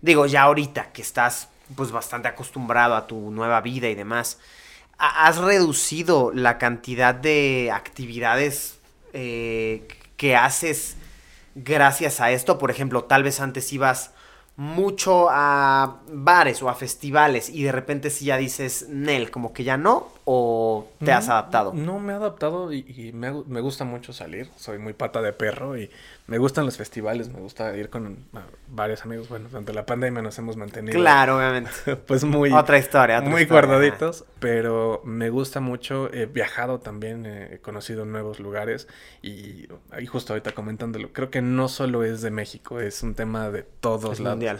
digo, 0.00 0.26
ya 0.26 0.42
ahorita 0.42 0.92
que 0.92 1.02
estás 1.02 1.48
pues 1.74 1.90
bastante 1.90 2.28
acostumbrado 2.28 2.94
a 2.94 3.06
tu 3.06 3.30
nueva 3.30 3.60
vida 3.60 3.88
y 3.88 3.94
demás, 3.94 4.38
¿ha- 4.38 4.40
¿has 4.98 5.38
reducido 5.38 6.32
la 6.34 6.58
cantidad 6.58 7.14
de 7.14 7.70
actividades 7.72 8.78
eh, 9.12 9.86
que 10.16 10.36
haces 10.36 10.96
gracias 11.54 12.20
a 12.20 12.30
esto? 12.30 12.58
Por 12.58 12.70
ejemplo, 12.70 13.04
tal 13.04 13.22
vez 13.22 13.40
antes 13.40 13.72
ibas 13.72 14.12
mucho 14.58 15.28
a 15.30 15.96
bares 16.10 16.62
o 16.62 16.70
a 16.70 16.74
festivales 16.74 17.50
y 17.50 17.62
de 17.64 17.72
repente 17.72 18.08
si 18.08 18.24
ya 18.26 18.38
dices, 18.38 18.86
Nel, 18.88 19.30
como 19.30 19.52
que 19.52 19.64
ya 19.64 19.76
no, 19.76 20.08
o 20.24 20.88
te 21.04 21.12
has 21.12 21.28
adaptado. 21.28 21.74
No, 21.74 22.00
me 22.00 22.14
he 22.14 22.16
adaptado 22.16 22.72
y, 22.72 22.78
y 22.88 23.12
me, 23.12 23.30
gu- 23.32 23.44
me 23.46 23.60
gusta 23.60 23.84
mucho 23.84 24.14
salir. 24.14 24.50
Soy 24.56 24.78
muy 24.78 24.94
pata 24.94 25.20
de 25.20 25.34
perro 25.34 25.76
y 25.76 25.90
me 26.26 26.38
gustan 26.38 26.64
los 26.64 26.76
festivales. 26.76 27.28
Me 27.28 27.38
gusta 27.40 27.76
ir 27.76 27.88
con 27.88 28.26
ah, 28.34 28.46
varios 28.68 29.04
amigos. 29.04 29.28
Bueno, 29.28 29.48
durante 29.48 29.72
la 29.72 29.86
pandemia 29.86 30.22
nos 30.22 30.38
hemos 30.38 30.56
mantenido. 30.56 30.98
Claro, 30.98 31.36
obviamente. 31.38 31.70
Pues 32.06 32.24
muy. 32.24 32.52
Otra 32.52 32.78
historia, 32.78 33.18
otra 33.18 33.30
muy 33.30 33.42
historia, 33.42 33.66
guardaditos, 33.68 34.24
pero 34.38 35.02
me 35.04 35.30
gusta 35.30 35.60
mucho. 35.60 36.12
He 36.12 36.26
viajado 36.26 36.80
también, 36.80 37.26
eh, 37.26 37.54
he 37.54 37.58
conocido 37.58 38.04
nuevos 38.04 38.40
lugares 38.40 38.88
y 39.22 39.68
ahí 39.90 40.06
justo 40.06 40.32
ahorita 40.32 40.52
comentándolo, 40.52 41.12
creo 41.12 41.30
que 41.30 41.42
no 41.42 41.68
solo 41.68 42.04
es 42.04 42.22
de 42.22 42.30
México, 42.30 42.80
es 42.80 43.02
un 43.02 43.14
tema 43.14 43.50
de 43.50 43.62
todos 43.62 44.14
Es 44.14 44.20
lados. 44.20 44.36
mundial. 44.36 44.58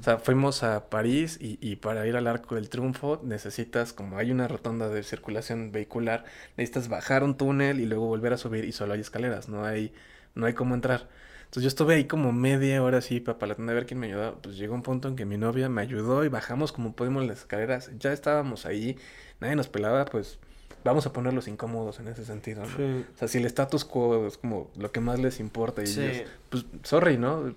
O 0.00 0.02
sea, 0.02 0.18
fuimos 0.18 0.62
a 0.62 0.88
París 0.88 1.38
y, 1.40 1.58
y 1.60 1.76
para 1.76 2.06
ir 2.06 2.16
al 2.16 2.26
Arco 2.26 2.54
del 2.54 2.68
Triunfo 2.68 3.20
necesitas, 3.22 3.92
como 3.92 4.18
hay 4.18 4.30
una 4.30 4.48
rotonda 4.48 4.88
de 4.88 5.02
circulación 5.02 5.72
vehicular, 5.72 6.24
necesitas 6.56 6.88
bajar 6.88 7.24
un 7.24 7.36
túnel 7.36 7.80
y 7.80 7.86
luego 7.86 8.06
volver 8.06 8.32
a 8.32 8.36
subir 8.36 8.64
y 8.64 8.72
solo 8.72 8.94
hay 8.94 9.00
escaleras, 9.00 9.48
no 9.48 9.64
hay, 9.64 9.92
no 10.34 10.46
hay 10.46 10.54
cómo 10.54 10.74
entrar. 10.74 11.08
Entonces 11.44 11.62
yo 11.62 11.68
estuve 11.68 11.94
ahí 11.94 12.04
como 12.06 12.32
media 12.32 12.82
hora 12.82 12.98
así 12.98 13.20
para 13.20 13.54
a 13.54 13.56
ver 13.56 13.86
quién 13.86 14.00
me 14.00 14.06
ayudaba. 14.08 14.36
Pues 14.42 14.56
llegó 14.56 14.74
un 14.74 14.82
punto 14.82 15.06
en 15.08 15.14
que 15.14 15.24
mi 15.24 15.36
novia 15.36 15.68
me 15.68 15.82
ayudó 15.82 16.24
y 16.24 16.28
bajamos 16.28 16.72
como 16.72 16.94
pudimos 16.94 17.24
las 17.26 17.38
escaleras. 17.40 17.90
Ya 17.98 18.12
estábamos 18.12 18.66
ahí, 18.66 18.98
nadie 19.40 19.54
nos 19.54 19.68
pelaba, 19.68 20.04
pues 20.04 20.38
vamos 20.82 21.06
a 21.06 21.12
ponerlos 21.12 21.46
incómodos 21.48 22.00
en 22.00 22.08
ese 22.08 22.24
sentido, 22.24 22.62
¿no? 22.62 22.76
Sí. 22.76 23.04
O 23.14 23.18
sea, 23.18 23.28
si 23.28 23.38
el 23.38 23.46
status 23.46 23.84
quo 23.84 24.26
es 24.26 24.36
como 24.36 24.70
lo 24.76 24.90
que 24.92 25.00
más 25.00 25.18
les 25.20 25.38
importa 25.40 25.82
y 25.82 25.86
Sí. 25.86 26.00
ellos, 26.02 26.28
pues, 26.50 26.66
sorry, 26.82 27.16
¿no? 27.16 27.54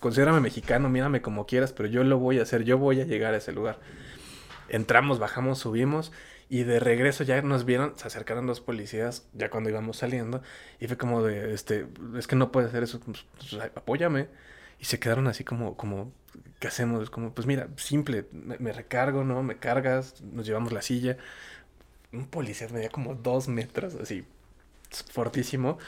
Considérame 0.00 0.40
mexicano, 0.40 0.88
mírame 0.88 1.20
como 1.20 1.44
quieras, 1.44 1.72
pero 1.72 1.88
yo 1.88 2.04
lo 2.04 2.18
voy 2.18 2.38
a 2.38 2.42
hacer, 2.42 2.62
yo 2.64 2.78
voy 2.78 3.00
a 3.00 3.04
llegar 3.04 3.34
a 3.34 3.38
ese 3.38 3.52
lugar. 3.52 3.78
Entramos, 4.68 5.18
bajamos, 5.18 5.58
subimos 5.58 6.10
y 6.48 6.64
de 6.64 6.80
regreso 6.80 7.24
ya 7.24 7.40
nos 7.42 7.64
vieron, 7.64 7.98
se 7.98 8.06
acercaron 8.06 8.46
dos 8.46 8.60
policías 8.60 9.26
ya 9.32 9.50
cuando 9.50 9.70
íbamos 9.70 9.98
saliendo 9.98 10.42
y 10.80 10.86
fue 10.86 10.96
como 10.96 11.22
de, 11.22 11.54
este, 11.54 11.86
es 12.16 12.26
que 12.26 12.36
no 12.36 12.52
puedes 12.52 12.70
hacer 12.70 12.82
eso, 12.82 13.00
pues, 13.00 13.24
pues, 13.38 13.54
apóyame. 13.74 14.28
Y 14.80 14.86
se 14.86 14.98
quedaron 14.98 15.28
así 15.28 15.44
como, 15.44 15.76
como, 15.76 16.12
¿qué 16.60 16.68
hacemos? 16.68 17.08
Como, 17.10 17.32
pues 17.32 17.46
mira, 17.46 17.68
simple, 17.76 18.26
me, 18.32 18.58
me 18.58 18.72
recargo, 18.72 19.24
¿no? 19.24 19.42
Me 19.42 19.56
cargas, 19.58 20.20
nos 20.22 20.46
llevamos 20.46 20.72
la 20.72 20.82
silla. 20.82 21.16
Un 22.12 22.26
policía 22.26 22.68
medía 22.70 22.90
como 22.90 23.14
dos 23.14 23.48
metros, 23.48 23.94
así, 23.96 24.24
fortísimo. 25.12 25.78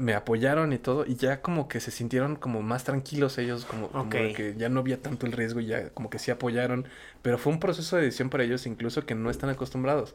Me 0.00 0.14
apoyaron 0.14 0.72
y 0.72 0.78
todo, 0.78 1.04
y 1.06 1.16
ya 1.16 1.42
como 1.42 1.68
que 1.68 1.80
se 1.80 1.90
sintieron 1.90 2.36
como 2.36 2.62
más 2.62 2.84
tranquilos 2.84 3.38
ellos, 3.38 3.64
como, 3.66 3.88
como 3.90 4.10
que 4.10 4.54
ya 4.56 4.68
no 4.68 4.80
había 4.80 5.02
tanto 5.02 5.26
el 5.26 5.32
riesgo 5.32 5.60
y 5.60 5.66
ya 5.66 5.90
como 5.90 6.10
que 6.10 6.18
sí 6.18 6.30
apoyaron. 6.30 6.86
Pero 7.22 7.38
fue 7.38 7.52
un 7.52 7.60
proceso 7.60 7.96
de 7.96 8.02
decisión 8.04 8.30
para 8.30 8.44
ellos 8.44 8.66
incluso 8.66 9.06
que 9.06 9.14
no 9.14 9.30
están 9.30 9.50
acostumbrados. 9.50 10.14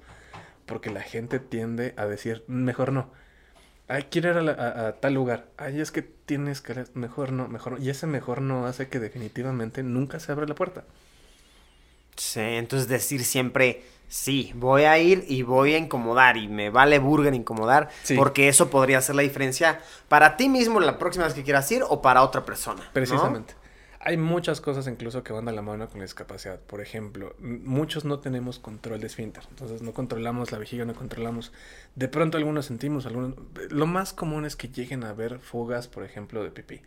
Porque 0.65 0.91
la 0.91 1.01
gente 1.01 1.39
tiende 1.39 1.93
a 1.97 2.05
decir, 2.07 2.43
mejor 2.47 2.91
no. 2.93 3.11
Ay, 3.87 4.05
quiero 4.11 4.31
ir 4.31 4.37
a, 4.37 4.41
la- 4.43 4.51
a- 4.53 4.87
a 4.89 4.93
tal 5.01 5.13
lugar. 5.15 5.47
Ay, 5.57 5.81
es 5.81 5.91
que 5.91 6.01
tienes 6.03 6.61
que... 6.61 6.85
Mejor 6.95 7.31
no, 7.33 7.47
mejor 7.49 7.73
no. 7.73 7.79
Y 7.85 7.89
ese 7.89 8.07
mejor 8.07 8.41
no 8.41 8.65
hace 8.67 8.89
que 8.89 8.99
definitivamente 8.99 9.83
nunca 9.83 10.19
se 10.19 10.31
abra 10.31 10.47
la 10.47 10.55
puerta. 10.55 10.85
Sí, 12.17 12.39
entonces 12.39 12.87
decir 12.87 13.23
siempre, 13.25 13.83
sí, 14.07 14.51
voy 14.55 14.83
a 14.83 14.97
ir 14.99 15.25
y 15.27 15.41
voy 15.43 15.73
a 15.73 15.77
incomodar 15.77 16.37
y 16.37 16.47
me 16.47 16.69
vale 16.69 16.99
burger 16.99 17.33
incomodar, 17.33 17.89
Sí. 18.03 18.15
porque 18.15 18.47
eso 18.47 18.69
podría 18.69 19.01
ser 19.01 19.15
la 19.15 19.21
diferencia 19.21 19.79
para 20.07 20.37
ti 20.37 20.49
mismo 20.49 20.79
la 20.79 20.97
próxima 20.97 21.25
vez 21.25 21.33
que 21.33 21.43
quieras 21.43 21.71
ir 21.71 21.83
o 21.87 22.01
para 22.01 22.23
otra 22.23 22.45
persona. 22.45 22.83
¿no? 22.83 22.91
Precisamente. 22.93 23.53
Hay 24.07 24.17
muchas 24.17 24.61
cosas 24.61 24.85
incluso 24.87 25.23
que 25.23 25.33
van 25.33 25.45
de 25.45 25.51
la 25.51 25.63
mano 25.63 25.89
con 25.89 25.97
la 25.97 26.03
discapacidad. 26.05 26.59
Por 26.59 26.79
ejemplo, 26.79 27.33
muchos 27.39 28.05
no 28.05 28.19
tenemos 28.19 28.59
control 28.59 28.99
de 29.01 29.07
esfínter. 29.07 29.43
Entonces 29.49 29.81
no 29.81 29.93
controlamos 29.93 30.51
la 30.51 30.59
vejiga, 30.59 30.85
no 30.85 30.93
controlamos. 30.93 31.51
De 31.95 32.07
pronto 32.07 32.37
algunos 32.37 32.67
sentimos, 32.67 33.07
algunos... 33.07 33.33
Lo 33.71 33.87
más 33.87 34.13
común 34.13 34.45
es 34.45 34.55
que 34.55 34.67
lleguen 34.69 35.03
a 35.05 35.09
haber 35.09 35.39
fugas, 35.39 35.87
por 35.87 36.03
ejemplo, 36.03 36.43
de 36.43 36.51
pipí. 36.51 36.81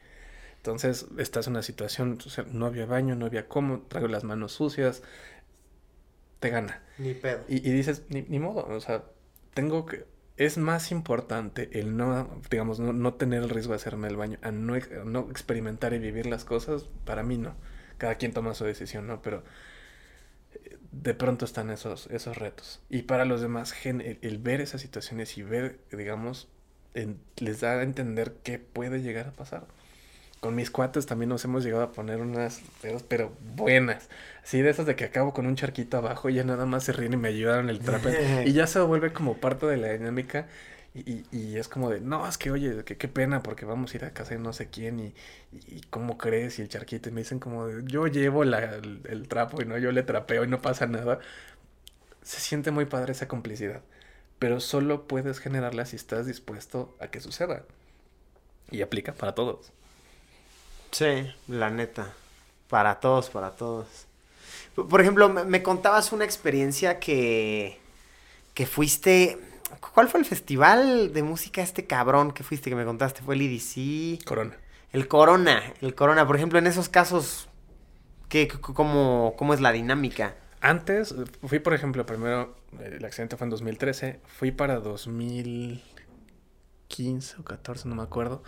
Entonces 0.58 1.06
estás 1.18 1.48
en 1.48 1.54
una 1.54 1.62
situación, 1.62 2.18
o 2.24 2.30
sea, 2.30 2.44
no 2.52 2.66
había 2.66 2.86
baño, 2.86 3.16
no 3.16 3.26
había 3.26 3.48
cómo, 3.48 3.80
traigo 3.88 4.06
las 4.06 4.22
manos 4.22 4.52
sucias, 4.52 5.02
te 6.40 6.50
gana. 6.50 6.82
Ni 6.98 7.14
pedo. 7.14 7.44
Y, 7.48 7.56
y 7.68 7.72
dices, 7.72 8.04
ni, 8.08 8.22
ni 8.22 8.38
modo, 8.38 8.66
o 8.66 8.80
sea, 8.80 9.04
tengo 9.54 9.86
que... 9.86 10.04
Es 10.36 10.56
más 10.56 10.92
importante 10.92 11.68
el 11.80 11.96
no, 11.96 12.40
digamos, 12.50 12.78
no, 12.78 12.92
no 12.92 13.14
tener 13.14 13.42
el 13.42 13.50
riesgo 13.50 13.72
de 13.72 13.76
hacerme 13.76 14.06
el 14.06 14.16
baño, 14.16 14.38
a 14.42 14.52
no, 14.52 14.74
a 14.74 14.78
no 15.04 15.28
experimentar 15.30 15.94
y 15.94 15.98
vivir 15.98 16.26
las 16.26 16.44
cosas, 16.44 16.84
para 17.04 17.24
mí 17.24 17.38
no. 17.38 17.56
Cada 17.98 18.14
quien 18.16 18.32
toma 18.32 18.54
su 18.54 18.64
decisión, 18.64 19.08
¿no? 19.08 19.20
Pero 19.20 19.42
eh, 20.52 20.78
de 20.92 21.14
pronto 21.14 21.44
están 21.44 21.70
esos, 21.70 22.06
esos 22.10 22.36
retos. 22.38 22.80
Y 22.88 23.02
para 23.02 23.24
los 23.24 23.40
demás, 23.40 23.72
gen- 23.72 24.00
el, 24.00 24.18
el 24.22 24.38
ver 24.38 24.60
esas 24.60 24.80
situaciones 24.80 25.36
y 25.38 25.42
ver, 25.42 25.78
digamos, 25.92 26.48
en- 26.94 27.20
les 27.38 27.60
da 27.60 27.72
a 27.78 27.82
entender 27.82 28.34
qué 28.42 28.58
puede 28.58 29.02
llegar 29.02 29.28
a 29.28 29.32
pasar. 29.32 29.66
Con 30.40 30.54
mis 30.54 30.70
cuates 30.70 31.06
también 31.06 31.30
nos 31.30 31.44
hemos 31.44 31.64
llegado 31.64 31.82
a 31.82 31.90
poner 31.92 32.20
unas 32.20 32.60
pedos, 32.80 33.02
pero 33.02 33.32
buenas. 33.56 34.08
Así 34.44 34.62
de 34.62 34.70
esas 34.70 34.86
de 34.86 34.94
que 34.94 35.04
acabo 35.04 35.34
con 35.34 35.46
un 35.46 35.56
charquito 35.56 35.96
abajo 35.96 36.28
y 36.30 36.34
ya 36.34 36.44
nada 36.44 36.64
más 36.64 36.84
se 36.84 36.92
ríen 36.92 37.14
y 37.14 37.16
me 37.16 37.28
ayudaron 37.28 37.68
el 37.70 37.80
trape. 37.82 38.16
y 38.44 38.52
ya 38.52 38.66
se 38.68 38.78
vuelve 38.80 39.12
como 39.12 39.38
parte 39.38 39.66
de 39.66 39.76
la 39.76 39.88
dinámica. 39.92 40.46
Y, 40.94 41.24
y- 41.32 41.56
es 41.58 41.68
como 41.68 41.90
de, 41.90 42.00
no, 42.00 42.26
es 42.26 42.38
que 42.38 42.50
oye, 42.50 42.82
que 42.84 42.96
qué 42.96 43.08
pena 43.08 43.42
porque 43.42 43.64
vamos 43.66 43.92
a 43.92 43.96
ir 43.98 44.04
a 44.04 44.12
casa 44.12 44.34
de 44.34 44.40
no 44.40 44.52
sé 44.52 44.68
quién 44.70 44.98
y, 45.00 45.06
y, 45.52 45.76
y 45.78 45.80
cómo 45.90 46.18
crees 46.18 46.58
y 46.58 46.62
el 46.62 46.68
charquito. 46.68 47.08
Y 47.08 47.12
me 47.12 47.20
dicen 47.22 47.40
como 47.40 47.66
de, 47.66 47.82
yo 47.86 48.06
llevo 48.06 48.44
la- 48.44 48.76
el, 48.76 49.02
el 49.08 49.28
trapo 49.28 49.60
y 49.62 49.66
no, 49.66 49.76
yo 49.78 49.92
le 49.92 50.02
trapeo 50.04 50.44
y 50.44 50.48
no 50.48 50.62
pasa 50.62 50.86
nada. 50.86 51.18
Se 52.22 52.40
siente 52.40 52.70
muy 52.70 52.84
padre 52.86 53.12
esa 53.12 53.26
complicidad. 53.28 53.82
Pero 54.38 54.60
solo 54.60 55.08
puedes 55.08 55.40
generarla 55.40 55.84
si 55.86 55.96
estás 55.96 56.26
dispuesto 56.26 56.96
a 57.00 57.08
que 57.08 57.20
suceda. 57.20 57.64
Y 58.70 58.82
aplica 58.82 59.12
para 59.14 59.34
todos. 59.34 59.72
Sí, 60.90 61.30
la 61.48 61.70
neta. 61.70 62.12
Para 62.68 63.00
todos, 63.00 63.30
para 63.30 63.52
todos. 63.52 63.86
Por 64.74 65.00
ejemplo, 65.00 65.28
me, 65.28 65.44
me 65.44 65.62
contabas 65.62 66.12
una 66.12 66.24
experiencia 66.24 66.98
que, 66.98 67.78
que 68.54 68.66
fuiste... 68.66 69.38
¿Cuál 69.92 70.08
fue 70.08 70.20
el 70.20 70.26
festival 70.26 71.12
de 71.12 71.22
música 71.22 71.60
este 71.60 71.86
cabrón 71.86 72.32
que 72.32 72.42
fuiste 72.42 72.70
que 72.70 72.76
me 72.76 72.86
contaste? 72.86 73.20
¿Fue 73.22 73.34
el 73.34 73.42
EDC? 73.42 74.24
Corona. 74.24 74.56
El 74.92 75.08
Corona, 75.08 75.74
el 75.82 75.94
Corona. 75.94 76.26
Por 76.26 76.36
ejemplo, 76.36 76.58
en 76.58 76.66
esos 76.66 76.88
casos, 76.88 77.48
¿qué, 78.30 78.48
cómo, 78.48 79.34
¿cómo 79.36 79.52
es 79.52 79.60
la 79.60 79.72
dinámica? 79.72 80.36
Antes, 80.60 81.12
eh, 81.12 81.24
fui 81.46 81.58
por 81.58 81.74
ejemplo, 81.74 82.06
primero, 82.06 82.56
eh, 82.80 82.94
el 82.98 83.04
accidente 83.04 83.36
fue 83.36 83.44
en 83.44 83.50
2013, 83.50 84.20
fui 84.26 84.50
para 84.50 84.80
2015 84.80 87.36
o 87.38 87.44
14, 87.44 87.88
no 87.88 87.94
me 87.94 88.02
acuerdo, 88.02 88.42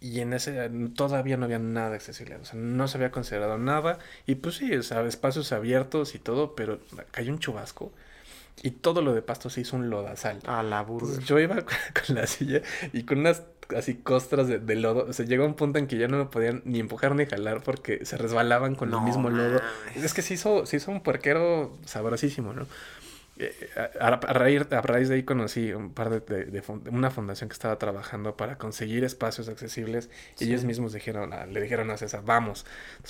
y 0.00 0.20
en 0.20 0.32
ese 0.32 0.70
todavía 0.94 1.36
no 1.36 1.44
había 1.46 1.58
nada 1.58 1.90
de 1.90 1.96
accesibilidad, 1.96 2.40
o 2.40 2.44
sea, 2.44 2.58
no 2.58 2.88
se 2.88 2.98
había 2.98 3.10
considerado 3.10 3.58
nada, 3.58 3.98
y 4.26 4.36
pues 4.36 4.56
sí, 4.56 4.74
o 4.74 4.82
sea, 4.82 5.02
espacios 5.06 5.52
abiertos 5.52 6.14
y 6.14 6.18
todo, 6.18 6.54
pero 6.54 6.80
cayó 7.10 7.32
un 7.32 7.38
chubasco, 7.38 7.92
y 8.62 8.70
todo 8.70 9.02
lo 9.02 9.14
de 9.14 9.22
pasto 9.22 9.50
se 9.50 9.60
hizo 9.60 9.76
un 9.76 9.90
lodazal. 9.90 10.40
A 10.46 10.62
la 10.62 10.82
burger. 10.82 11.08
Entonces, 11.08 11.28
yo 11.28 11.38
iba 11.38 11.56
con 12.06 12.16
la 12.16 12.26
silla 12.26 12.62
y 12.92 13.02
con 13.04 13.18
unas 13.18 13.42
así 13.76 13.94
costras 13.96 14.48
de, 14.48 14.58
de 14.58 14.76
lodo. 14.76 15.06
O 15.08 15.12
sea, 15.12 15.26
llegó 15.26 15.44
un 15.44 15.54
punto 15.54 15.78
en 15.78 15.86
que 15.86 15.98
ya 15.98 16.08
no 16.08 16.18
me 16.18 16.26
podían 16.26 16.62
ni 16.64 16.80
empujar 16.80 17.14
ni 17.14 17.26
jalar 17.26 17.62
porque 17.62 18.04
se 18.04 18.16
resbalaban 18.16 18.74
con 18.74 18.90
No 18.90 18.98
el 18.98 19.04
mismo 19.04 19.30
lodo. 19.30 19.60
Es 19.94 20.14
que 20.14 20.22
se 20.22 20.34
hizo, 20.34 20.66
se 20.66 20.76
hizo 20.76 20.90
un 20.90 21.02
puerquero 21.02 21.76
sabrosísimo, 21.84 22.52
¿no? 22.52 22.66
Eh, 23.38 23.54
a, 24.00 24.06
a- 24.06 24.16
raíz, 24.32 24.62
a 24.72 24.80
raíz 24.80 25.08
de 25.10 25.16
ahí 25.16 25.22
conocí 25.22 25.72
un 25.72 25.92
par 25.92 26.08
de, 26.08 26.20
de- 26.20 26.44
de 26.46 26.62
fun- 26.62 26.82
una 26.90 27.10
fundación 27.10 27.48
que 27.50 27.52
estaba 27.52 27.76
trabajando 27.78 28.34
para 28.36 28.56
conseguir 28.56 29.04
espacios 29.04 29.48
accesibles 29.50 30.08
ellos 30.40 30.64
mismos 30.64 30.92
dijeron, 30.94 31.32
a- 31.34 31.44
le 31.44 31.60
dijeron 31.60 31.90
a 31.90 31.96
César, 31.98 32.22
vamos. 32.24 32.64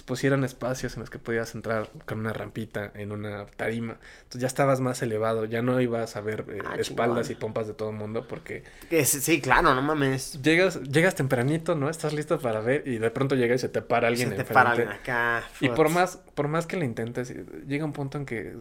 Pusieron 0.05 0.43
espacios 0.45 0.95
en 0.95 1.01
los 1.01 1.11
que 1.11 1.19
podías 1.21 1.55
entrar 1.55 1.89
con 2.07 2.19
una 2.21 2.33
rampita 2.33 2.91
en 2.95 3.13
una 3.13 3.47
tarima. 3.47 3.99
Entonces 4.19 4.41
ya 4.41 4.47
estabas 4.49 4.81
más 4.81 5.01
elevado, 5.03 5.45
ya 5.45 5.63
no 5.63 5.81
ibas 5.81 6.17
a 6.17 6.21
ver 6.21 6.45
eh, 6.49 6.59
Ah, 6.65 6.75
espaldas 6.77 7.31
y 7.31 7.35
pompas 7.37 7.67
de 7.69 7.75
todo 7.75 7.91
el 7.91 7.97
mundo 7.97 8.27
porque 8.27 8.65
Es- 8.91 9.11
sí, 9.11 9.41
claro, 9.41 9.75
no 9.75 9.83
mames. 9.83 10.41
llegas, 10.43 10.81
llegas 10.83 11.15
tempranito, 11.15 11.75
¿no? 11.77 11.89
Estás 11.89 12.13
listo 12.13 12.41
para 12.41 12.61
ver 12.61 12.83
y 12.87 12.99
de 12.99 13.11
pronto 13.11 13.35
llega 13.37 13.55
y 13.55 13.59
se 13.59 13.69
te 13.69 13.81
para 13.81 14.09
alguien 14.09 14.31
Se 14.31 14.35
te 14.35 14.41
enfrente. 14.43 14.87
para. 15.05 15.45
Y 15.61 15.69
por 15.69 15.89
más, 15.89 16.19
por 16.37 16.49
más 16.49 16.67
que 16.67 16.77
lo 16.77 16.85
intentes, 16.85 17.35
llega 17.67 17.85
un 17.85 17.95
punto 17.95 18.19
en 18.19 18.27
que 18.27 18.55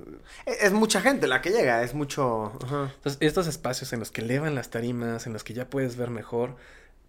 Es, 0.46 0.64
es 0.64 0.72
mucha 0.72 1.02
gente 1.02 1.28
la 1.28 1.42
que 1.42 1.52
llega, 1.52 1.84
es 1.84 1.94
mucho... 1.94 2.54
ajá. 2.64 2.92
Entonces, 2.96 3.18
estos 3.20 3.48
espacios 3.48 3.92
en 3.92 4.00
los 4.00 4.12
que 4.12 4.22
elevan 4.22 4.56
las 4.56 4.70
tarimas, 4.70 5.28
en 5.28 5.34
los 5.34 5.44
que 5.44 5.54
ya 5.54 5.70
puedes 5.70 5.98
ver 5.98 6.10
mejor, 6.10 6.56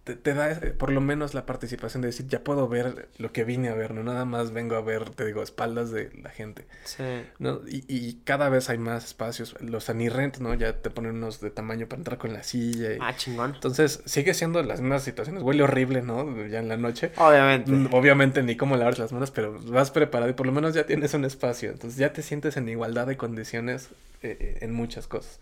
te, 0.07 0.15
te 0.15 0.33
da 0.33 0.51
eh, 0.51 0.71
por 0.71 0.91
lo 0.91 1.01
menos 1.01 1.33
la 1.33 1.45
participación 1.45 2.01
de 2.01 2.07
decir, 2.07 2.25
ya 2.27 2.43
puedo 2.43 2.67
ver 2.67 3.09
lo 3.17 3.31
que 3.33 3.43
vine 3.43 3.67
a 3.69 3.73
ver, 3.75 3.93
no 3.93 4.01
nada 4.03 4.23
más 4.25 4.51
vengo 4.53 4.75
a 4.75 4.81
ver, 4.81 5.09
te 5.11 5.25
digo, 5.25 5.43
espaldas 5.43 5.91
de 5.91 6.09
la 6.23 6.29
gente. 6.29 6.65
Sí. 6.85 7.03
¿no? 7.39 7.59
Y, 7.67 7.83
y 7.87 8.21
cada 8.23 8.49
vez 8.49 8.69
hay 8.69 8.77
más 8.77 9.05
espacios. 9.05 9.55
Los 9.61 9.89
Anirrent, 9.89 10.37
¿no? 10.37 10.53
Ya 10.53 10.73
te 10.81 10.89
ponen 10.89 11.15
unos 11.17 11.41
de 11.41 11.51
tamaño 11.51 11.87
para 11.87 11.99
entrar 11.99 12.17
con 12.17 12.31
la 12.33 12.43
silla. 12.43 12.93
y- 12.93 12.97
Ah, 13.01 13.13
chingón. 13.15 13.53
Entonces, 13.55 14.01
sigue 14.05 14.33
siendo 14.33 14.63
las 14.63 14.79
mismas 14.81 15.03
situaciones. 15.03 15.43
Huele 15.43 15.63
horrible, 15.63 16.01
¿no? 16.01 16.47
Ya 16.47 16.59
en 16.59 16.69
la 16.69 16.77
noche. 16.77 17.11
Obviamente. 17.17 17.69
Mm, 17.71 17.93
Obviamente 17.93 18.43
ni 18.43 18.55
cómo 18.55 18.77
lavarse 18.77 19.01
las 19.01 19.11
manos, 19.11 19.31
pero 19.31 19.59
vas 19.67 19.91
preparado 19.91 20.31
y 20.31 20.33
por 20.33 20.45
lo 20.45 20.51
menos 20.53 20.73
ya 20.73 20.85
tienes 20.85 21.13
un 21.13 21.25
espacio. 21.25 21.69
Entonces 21.71 21.97
ya 21.99 22.13
te 22.13 22.21
sientes 22.21 22.55
en 22.57 22.69
igualdad 22.69 23.07
de 23.07 23.17
condiciones 23.17 23.89
eh, 24.23 24.59
en 24.61 24.71
muchas 24.73 25.07
cosas. 25.07 25.39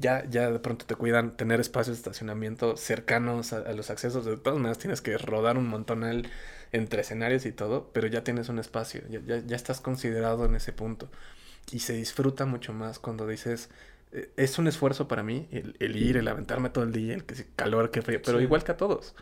Ya, 0.00 0.24
ya 0.30 0.50
de 0.50 0.60
pronto 0.60 0.86
te 0.86 0.94
cuidan 0.94 1.36
tener 1.36 1.60
espacios 1.60 1.96
de 1.96 2.00
estacionamiento 2.00 2.76
cercanos 2.76 3.52
a, 3.52 3.58
a 3.58 3.72
los 3.72 3.90
accesos. 3.90 4.24
De 4.24 4.36
todas 4.36 4.58
maneras 4.58 4.78
tienes 4.78 5.00
que 5.00 5.18
rodar 5.18 5.58
un 5.58 5.66
montonal 5.66 6.28
entre 6.70 7.00
escenarios 7.00 7.46
y 7.46 7.52
todo, 7.52 7.90
pero 7.92 8.06
ya 8.06 8.22
tienes 8.22 8.48
un 8.48 8.58
espacio, 8.60 9.02
ya, 9.10 9.20
ya, 9.26 9.38
ya 9.44 9.56
estás 9.56 9.80
considerado 9.80 10.44
en 10.44 10.54
ese 10.54 10.72
punto. 10.72 11.10
Y 11.72 11.80
se 11.80 11.94
disfruta 11.94 12.46
mucho 12.46 12.72
más 12.72 12.98
cuando 13.00 13.26
dices, 13.26 13.70
eh, 14.12 14.30
es 14.36 14.58
un 14.58 14.68
esfuerzo 14.68 15.08
para 15.08 15.22
mí 15.24 15.48
el, 15.52 15.76
el 15.80 15.96
ir, 15.96 16.16
el 16.16 16.28
aventarme 16.28 16.70
todo 16.70 16.84
el 16.84 16.92
día, 16.92 17.14
el 17.14 17.24
que 17.24 17.34
calor, 17.56 17.90
que 17.90 18.02
frío, 18.02 18.20
pero 18.24 18.38
Sí. 18.38 18.44
igual 18.44 18.64
que 18.64 18.72
a 18.72 18.76
todos. 18.78 19.14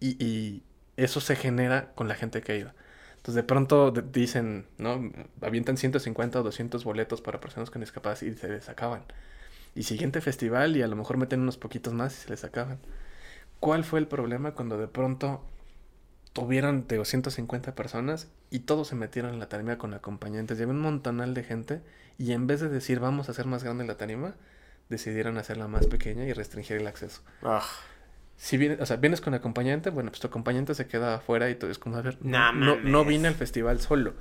Y, 0.00 0.22
y 0.24 0.62
eso 0.96 1.20
se 1.20 1.36
genera 1.36 1.92
con 1.94 2.08
la 2.08 2.14
gente 2.14 2.42
que 2.42 2.56
ido. 2.58 2.72
Entonces 3.16 3.34
de 3.36 3.42
pronto 3.44 3.90
dicen, 3.90 4.66
¿no? 4.78 5.12
Avientan 5.42 5.76
150 5.76 6.40
o 6.40 6.42
200 6.42 6.84
boletos 6.84 7.20
para 7.20 7.40
personas 7.40 7.70
con 7.70 7.80
discapacidad 7.80 8.32
y 8.32 8.36
se 8.38 8.48
les 8.48 8.68
acaban. 8.68 9.04
Y 9.74 9.84
siguiente 9.84 10.20
festival 10.20 10.76
y 10.76 10.82
a 10.82 10.88
lo 10.88 10.96
mejor 10.96 11.16
meten 11.18 11.40
unos 11.40 11.56
poquitos 11.56 11.92
más 11.94 12.14
y 12.16 12.22
se 12.22 12.30
les 12.30 12.44
acaban. 12.44 12.78
¿Cuál 13.60 13.84
fue 13.84 14.00
el 14.00 14.06
problema 14.06 14.52
cuando 14.52 14.78
de 14.78 14.88
pronto 14.88 15.42
tuvieron 16.32 16.86
de 16.86 17.04
150 17.04 17.74
personas 17.74 18.28
y 18.50 18.60
todos 18.60 18.88
se 18.88 18.94
metieron 18.94 19.32
en 19.32 19.38
la 19.40 19.48
tarima 19.48 19.78
con 19.78 19.94
acompañantes? 19.94 20.58
Llevé 20.58 20.72
un 20.72 20.80
montonal 20.80 21.34
de 21.34 21.44
gente 21.44 21.80
y 22.18 22.32
en 22.32 22.46
vez 22.46 22.60
de 22.60 22.68
decir 22.68 23.00
vamos 23.00 23.28
a 23.28 23.32
hacer 23.32 23.46
más 23.46 23.64
grande 23.64 23.84
la 23.86 23.96
tarima, 23.96 24.34
decidieron 24.88 25.38
hacerla 25.38 25.68
más 25.68 25.86
pequeña 25.86 26.24
y 26.24 26.32
restringir 26.32 26.76
el 26.78 26.86
acceso. 26.86 27.22
Ah, 27.42 27.64
Si 28.36 28.56
vienes, 28.56 28.80
o 28.80 28.86
sea, 28.86 28.96
vienes 28.96 29.20
con 29.20 29.34
acompañante, 29.34 29.90
bueno, 29.90 30.10
pues 30.10 30.20
tu 30.20 30.28
acompañante 30.28 30.74
se 30.74 30.86
queda 30.86 31.16
afuera 31.16 31.50
y 31.50 31.56
tú 31.56 31.66
es 31.66 31.78
como, 31.78 31.96
a 31.96 32.02
ver, 32.02 32.18
No 32.20 32.52
no, 32.52 33.04
vine 33.04 33.28
al 33.28 33.34
festival 33.34 33.80
solo. 33.80 34.14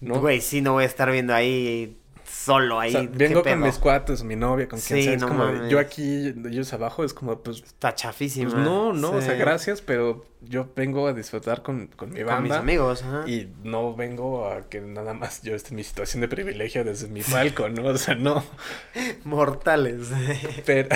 No, 0.00 0.20
Güey, 0.20 0.40
sí, 0.40 0.60
no 0.60 0.72
voy 0.72 0.84
a 0.84 0.86
estar 0.86 1.10
viendo 1.10 1.34
ahí 1.34 1.98
solo 2.30 2.78
ahí. 2.80 2.90
O 2.94 2.98
sea, 3.00 3.10
¿qué 3.10 3.16
vengo 3.16 3.42
con 3.42 3.60
mis 3.60 3.78
cuates, 3.78 4.22
mi 4.24 4.36
novia, 4.36 4.68
con 4.68 4.78
quien 4.80 4.98
Sí, 5.00 5.04
sea. 5.04 5.14
Es 5.14 5.20
no 5.20 5.28
como 5.28 5.44
mames. 5.46 5.70
yo 5.70 5.78
aquí, 5.78 6.34
ellos 6.46 6.72
abajo, 6.72 7.04
es 7.04 7.12
como, 7.14 7.38
pues, 7.40 7.62
Está 7.62 7.94
chafísima. 7.94 8.50
pues 8.50 8.62
no, 8.62 8.92
no, 8.92 9.12
o 9.12 9.20
sea, 9.20 9.34
gracias, 9.34 9.82
pero 9.82 10.24
yo 10.40 10.68
vengo 10.76 11.08
a 11.08 11.12
disfrutar 11.12 11.62
con, 11.62 11.88
con 11.88 12.10
mi 12.10 12.22
Con 12.22 12.42
mis 12.42 12.50
banda. 12.50 12.58
amigos, 12.58 13.02
ajá. 13.02 13.24
Y 13.28 13.52
no 13.64 13.94
vengo 13.94 14.46
a 14.48 14.68
que 14.68 14.80
nada 14.80 15.12
más 15.14 15.42
yo 15.42 15.54
esté 15.54 15.70
en 15.70 15.76
mi 15.76 15.84
situación 15.84 16.20
de 16.20 16.28
privilegio 16.28 16.84
desde 16.84 17.08
mi 17.08 17.22
palco, 17.22 17.68
¿no? 17.68 17.86
O 17.88 17.96
sea, 17.98 18.14
no. 18.14 18.44
Mortales. 19.24 20.08
Pero, 20.64 20.88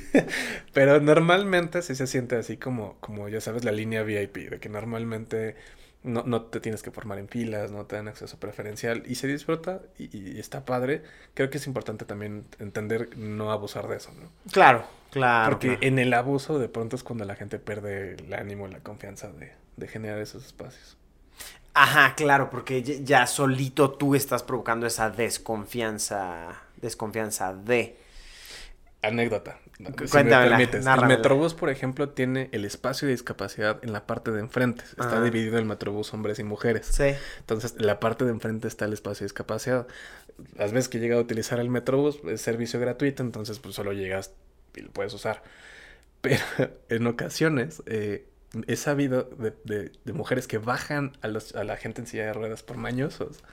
pero 0.72 1.00
normalmente 1.00 1.82
sí 1.82 1.94
se 1.94 2.06
siente 2.06 2.36
así 2.36 2.56
como, 2.56 2.96
como, 3.00 3.28
ya 3.28 3.40
sabes, 3.40 3.64
la 3.64 3.72
línea 3.72 4.02
VIP, 4.02 4.50
de 4.50 4.58
que 4.60 4.68
normalmente 4.68 5.56
no, 6.02 6.22
no 6.22 6.42
te 6.42 6.60
tienes 6.60 6.82
que 6.82 6.90
formar 6.90 7.18
en 7.18 7.28
filas, 7.28 7.70
no 7.70 7.86
te 7.86 7.96
dan 7.96 8.08
acceso 8.08 8.38
preferencial 8.38 9.02
y 9.06 9.16
se 9.16 9.26
disfruta 9.26 9.82
y, 9.98 10.16
y 10.16 10.38
está 10.38 10.64
padre. 10.64 11.02
Creo 11.34 11.50
que 11.50 11.58
es 11.58 11.66
importante 11.66 12.04
también 12.04 12.46
entender 12.58 13.16
no 13.16 13.50
abusar 13.52 13.88
de 13.88 13.96
eso, 13.96 14.12
¿no? 14.12 14.30
claro, 14.52 14.84
claro. 15.10 15.50
Porque 15.50 15.68
claro. 15.68 15.82
en 15.82 15.98
el 15.98 16.14
abuso 16.14 16.58
de 16.58 16.68
pronto 16.68 16.96
es 16.96 17.02
cuando 17.02 17.24
la 17.24 17.34
gente 17.34 17.58
pierde 17.58 18.14
el 18.14 18.32
ánimo 18.34 18.68
y 18.68 18.72
la 18.72 18.80
confianza 18.80 19.28
de, 19.32 19.52
de 19.76 19.88
generar 19.88 20.18
esos 20.20 20.46
espacios. 20.46 20.96
Ajá, 21.74 22.14
claro, 22.16 22.50
porque 22.50 22.82
ya, 22.82 22.94
ya 23.02 23.26
solito 23.26 23.92
tú 23.92 24.14
estás 24.14 24.42
provocando 24.42 24.86
esa 24.86 25.10
desconfianza, 25.10 26.62
desconfianza 26.76 27.54
de... 27.54 27.96
Anécdota. 29.02 29.58
Si 29.78 29.84
cuéntamela, 30.10 30.58
me 30.58 30.66
permites. 30.66 30.84
El. 30.86 31.06
Metrobús, 31.06 31.54
por 31.54 31.70
ejemplo, 31.70 32.08
tiene 32.08 32.48
el 32.52 32.64
espacio 32.64 33.06
de 33.06 33.12
discapacidad 33.12 33.78
en 33.82 33.92
la 33.92 34.06
parte 34.06 34.30
de 34.32 34.40
enfrente. 34.40 34.82
Está 34.84 35.06
Ajá. 35.06 35.22
dividido 35.22 35.56
el 35.58 35.64
Metrobús 35.66 36.12
hombres 36.12 36.38
y 36.40 36.44
mujeres. 36.44 36.86
Sí. 36.86 37.14
Entonces, 37.38 37.74
en 37.78 37.86
la 37.86 38.00
parte 38.00 38.24
de 38.24 38.30
enfrente 38.32 38.66
está 38.66 38.86
el 38.86 38.92
espacio 38.92 39.20
de 39.24 39.26
discapacidad. 39.26 39.86
Las 40.56 40.72
veces 40.72 40.88
que 40.88 40.98
he 40.98 41.00
llegado 41.00 41.20
a 41.20 41.24
utilizar 41.24 41.60
el 41.60 41.68
Metrobús, 41.70 42.20
es 42.26 42.40
servicio 42.40 42.80
gratuito, 42.80 43.22
entonces 43.22 43.58
pues 43.60 43.74
solo 43.76 43.92
llegas 43.92 44.32
y 44.74 44.80
lo 44.82 44.90
puedes 44.90 45.14
usar. 45.14 45.42
Pero 46.20 46.42
en 46.88 47.06
ocasiones 47.06 47.82
eh, 47.86 48.26
he 48.66 48.74
sabido 48.76 49.30
de, 49.38 49.52
de- 49.64 49.92
de 50.04 50.12
mujeres 50.12 50.48
que 50.48 50.58
bajan 50.58 51.12
a, 51.22 51.28
los, 51.28 51.54
a 51.54 51.62
la 51.62 51.76
gente 51.76 52.00
en 52.00 52.06
silla 52.08 52.26
de 52.26 52.32
ruedas 52.32 52.62
por 52.64 52.76
mañosos. 52.78 53.44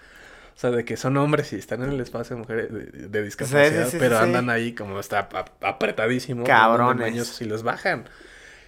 O 0.55 0.57
sea, 0.57 0.71
de 0.71 0.85
que 0.85 0.95
son 0.95 1.17
hombres 1.17 1.51
y 1.51 1.57
están 1.57 1.83
en 1.83 1.89
el 1.91 1.99
espacio 1.99 2.35
de 2.37 2.41
mujeres 2.41 2.71
de, 2.71 2.85
de 3.09 3.23
discapacidad, 3.23 3.85
sí, 3.85 3.91
sí, 3.91 3.97
pero 3.99 4.17
andan 4.17 4.49
ahí 4.49 4.73
como 4.73 4.99
está 4.99 5.19
ap- 5.19 5.63
apretadísimo. 5.63 6.45
Cabrones. 6.45 7.41
y 7.41 7.45
los 7.45 7.63
bajan. 7.63 8.05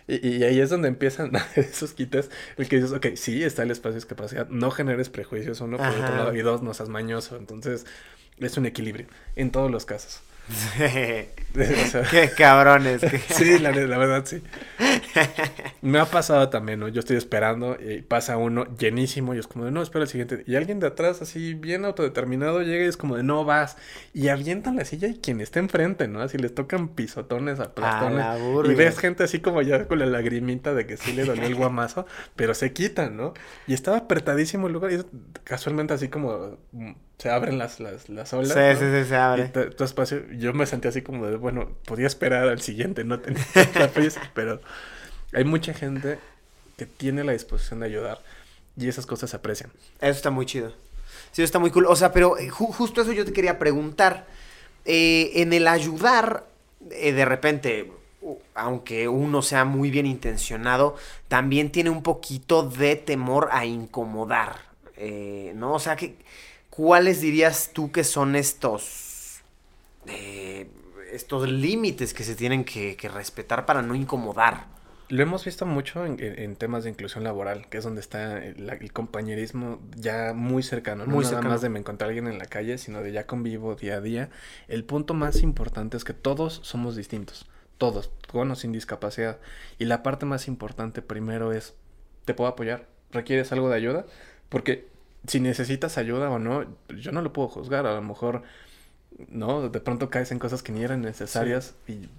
Y, 0.07 0.27
y 0.37 0.43
ahí 0.43 0.59
es 0.59 0.69
donde 0.69 0.87
empiezan 0.89 1.31
esos 1.55 1.93
quites, 1.93 2.29
el 2.57 2.67
que 2.69 2.77
dices, 2.77 2.91
ok, 2.93 3.07
sí, 3.15 3.43
está 3.43 3.63
el 3.63 3.71
espacio 3.71 3.91
de 3.93 3.97
discapacidad, 3.97 4.47
no 4.49 4.71
generes 4.71 5.09
prejuicios, 5.09 5.61
uno 5.61 5.77
por 5.77 5.87
otro 5.87 5.99
Ajá. 6.05 6.17
lado, 6.17 6.35
y 6.35 6.41
dos, 6.41 6.61
no 6.61 6.73
seas 6.73 6.89
mañoso. 6.89 7.37
Entonces, 7.37 7.85
es 8.39 8.57
un 8.57 8.65
equilibrio 8.65 9.07
en 9.35 9.51
todos 9.51 9.71
los 9.71 9.85
casos. 9.85 10.21
O 11.57 11.87
sea, 11.89 12.03
Qué 12.03 12.29
cabrones. 12.37 13.01
qué- 13.01 13.17
sí, 13.33 13.57
la, 13.57 13.71
la 13.71 13.97
verdad, 13.97 14.23
sí. 14.25 14.43
Me 15.81 15.97
ha 15.97 16.05
pasado 16.05 16.49
también, 16.49 16.79
¿no? 16.79 16.87
Yo 16.87 16.99
estoy 16.99 17.17
esperando 17.17 17.77
y 17.81 18.03
pasa 18.03 18.37
uno 18.37 18.67
llenísimo 18.77 19.33
y 19.33 19.39
es 19.39 19.47
como 19.47 19.65
de, 19.65 19.71
no, 19.71 19.81
espera 19.81 20.03
el 20.03 20.09
siguiente. 20.09 20.43
Y 20.45 20.55
alguien 20.55 20.79
de 20.79 20.85
atrás, 20.87 21.21
así 21.23 21.55
bien 21.55 21.83
autodeterminado, 21.85 22.61
llega 22.61 22.85
y 22.85 22.87
es 22.87 22.97
como 22.97 23.15
de, 23.17 23.23
no 23.23 23.43
vas. 23.43 23.75
Y 24.13 24.27
avientan 24.27 24.75
la 24.75 24.85
silla 24.85 25.07
y 25.07 25.15
quien 25.17 25.41
está 25.41 25.57
enfrente, 25.59 26.07
¿no? 26.07 26.21
Así 26.21 26.37
les 26.37 26.53
tocan 26.53 26.89
pisotones, 26.89 27.59
aplastones. 27.59 28.17
la 28.19 28.37
burger. 28.37 28.71
y 28.71 28.75
ves 28.75 28.99
gente 28.99 29.23
así 29.23 29.39
como 29.39 29.63
ya 29.63 29.87
con 29.87 29.97
la 29.97 30.05
lagrimita 30.05 30.75
de 30.75 30.85
que 30.85 30.97
sí 30.97 31.13
le 31.13 31.25
dolió 31.25 31.45
el 31.47 31.55
guamazo, 31.55 32.05
pero 32.35 32.53
se 32.53 32.71
quitan, 32.71 33.17
¿no? 33.17 33.33
Y 33.65 33.73
estaba 33.73 33.97
apretadísimo 33.97 34.67
el 34.67 34.73
lugar 34.73 34.91
y 34.91 35.03
casualmente 35.43 35.95
así 35.95 36.09
como 36.09 36.59
se 37.17 37.29
abren 37.29 37.57
las, 37.57 37.79
las, 37.79 38.09
las 38.09 38.33
olas. 38.33 38.49
Sí, 38.53 38.59
¿no? 38.65 38.79
sí, 38.79 38.85
sí, 39.03 39.09
se 39.09 39.17
Y 39.33 39.41
abre. 39.41 39.47
tu 39.75 39.83
espacio, 39.83 40.23
yo 40.31 40.53
me 40.53 40.65
sentí 40.65 40.87
así 40.87 41.01
como 41.01 41.25
de, 41.27 41.37
bueno, 41.37 41.69
podía 41.85 42.07
esperar 42.07 42.47
al 42.47 42.61
siguiente, 42.61 43.03
no 43.03 43.19
tenía 43.19 43.43
prisa, 43.93 44.21
pero 44.33 44.61
hay 45.33 45.43
mucha 45.45 45.73
gente 45.73 46.19
que 46.77 46.85
tiene 46.85 47.23
la 47.23 47.33
disposición 47.33 47.79
de 47.81 47.87
ayudar 47.87 48.21
y 48.77 48.87
esas 48.87 49.05
cosas 49.05 49.31
se 49.31 49.37
aprecian. 49.37 49.71
Eso 49.99 50.11
está 50.11 50.29
muy 50.31 50.45
chido. 50.45 50.69
Sí, 51.31 51.41
eso 51.41 51.43
está 51.43 51.59
muy 51.59 51.71
cool. 51.71 51.85
O 51.87 51.95
sea, 51.95 52.11
pero 52.11 52.37
eh, 52.37 52.49
ju- 52.49 52.73
justo 52.73 53.01
eso 53.01 53.11
yo 53.11 53.25
te 53.25 53.33
quería 53.33 53.59
preguntar. 53.59 54.27
Eh, 54.85 55.31
en 55.41 55.53
el 55.53 55.67
ayudar, 55.67 56.45
eh, 56.91 57.11
de 57.11 57.25
repente, 57.25 57.91
aunque 58.55 59.07
uno 59.07 59.41
sea 59.41 59.65
muy 59.65 59.91
bien 59.91 60.05
intencionado, 60.05 60.95
también 61.27 61.71
tiene 61.71 61.89
un 61.89 62.03
poquito 62.03 62.63
de 62.63 62.95
temor 62.95 63.49
a 63.51 63.65
incomodar. 63.65 64.57
eh, 64.97 65.53
¿No? 65.55 65.73
O 65.73 65.79
sea, 65.79 65.95
que, 65.95 66.15
¿cuáles 66.77 67.21
dirías 67.21 67.71
tú 67.73 67.91
que 67.91 68.03
son 68.03 68.35
estos... 68.35 69.41
eh, 70.07 70.69
estos 71.11 71.49
límites 71.49 72.13
que 72.13 72.23
se 72.23 72.35
tienen 72.35 72.63
que, 72.65 72.95
que 72.97 73.09
respetar 73.09 73.65
para 73.65 73.81
no 73.81 73.95
incomodar? 73.95 74.67
Lo 75.09 75.23
hemos 75.23 75.45
visto 75.45 75.65
mucho 75.65 76.05
en, 76.05 76.55
temas 76.57 76.83
de 76.83 76.89
inclusión 76.89 77.23
laboral, 77.23 77.69
que 77.69 77.77
es 77.77 77.83
donde 77.85 78.01
está 78.01 78.43
el, 78.45 78.67
la- 78.67 78.73
el 78.73 78.91
compañerismo 78.91 79.79
ya 79.95 80.33
muy 80.35 80.63
cercano. 80.63 81.05
No 81.05 81.11
Muy 81.13 81.23
nada 81.23 81.35
cercano. 81.35 81.49
más 81.53 81.61
de 81.61 81.69
me 81.69 81.79
encontré 81.79 82.05
a 82.05 82.09
alguien 82.09 82.27
en 82.27 82.37
la 82.37 82.45
calle, 82.45 82.77
sino 82.77 83.01
de 83.01 83.13
ya 83.13 83.25
convivo 83.25 83.75
día 83.75 83.95
a 83.95 84.01
día. 84.01 84.29
El 84.67 84.83
punto 84.83 85.13
más 85.13 85.43
importante 85.43 85.95
es 85.95 86.03
que 86.03 86.13
todos 86.13 86.59
somos 86.63 86.97
distintos. 86.97 87.47
Todos, 87.77 88.11
con 88.29 88.51
o 88.51 88.55
sin 88.55 88.73
discapacidad. 88.73 89.39
Y 89.79 89.85
la 89.85 90.03
parte 90.03 90.25
más 90.25 90.47
importante 90.49 91.01
primero 91.01 91.53
es, 91.53 91.73
¿te 92.25 92.33
puedo 92.33 92.49
apoyar? 92.49 92.87
¿Requieres 93.11 93.53
algo 93.53 93.69
de 93.69 93.77
ayuda? 93.77 94.05
Porque 94.49 94.87
si 95.27 95.39
necesitas 95.39 95.97
ayuda 95.97 96.29
o 96.29 96.39
no, 96.39 96.65
yo 96.89 97.11
no 97.11 97.21
lo 97.21 97.33
puedo 97.33 97.49
juzgar. 97.49 97.85
A 97.85 97.93
lo 97.93 98.01
mejor, 98.01 98.43
¿no? 99.29 99.69
De 99.69 99.79
pronto 99.79 100.09
caes 100.09 100.31
en 100.31 100.39
cosas 100.39 100.63
que 100.63 100.71
ni 100.71 100.83
eran 100.83 101.01
necesarias. 101.01 101.75
Y 101.87 102.09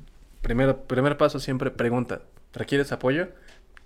primero, 0.42 0.82
primer 0.82 1.16
paso 1.16 1.40
siempre 1.40 1.70
pregunta, 1.70 2.22
¿requieres 2.52 2.92
apoyo? 2.92 3.28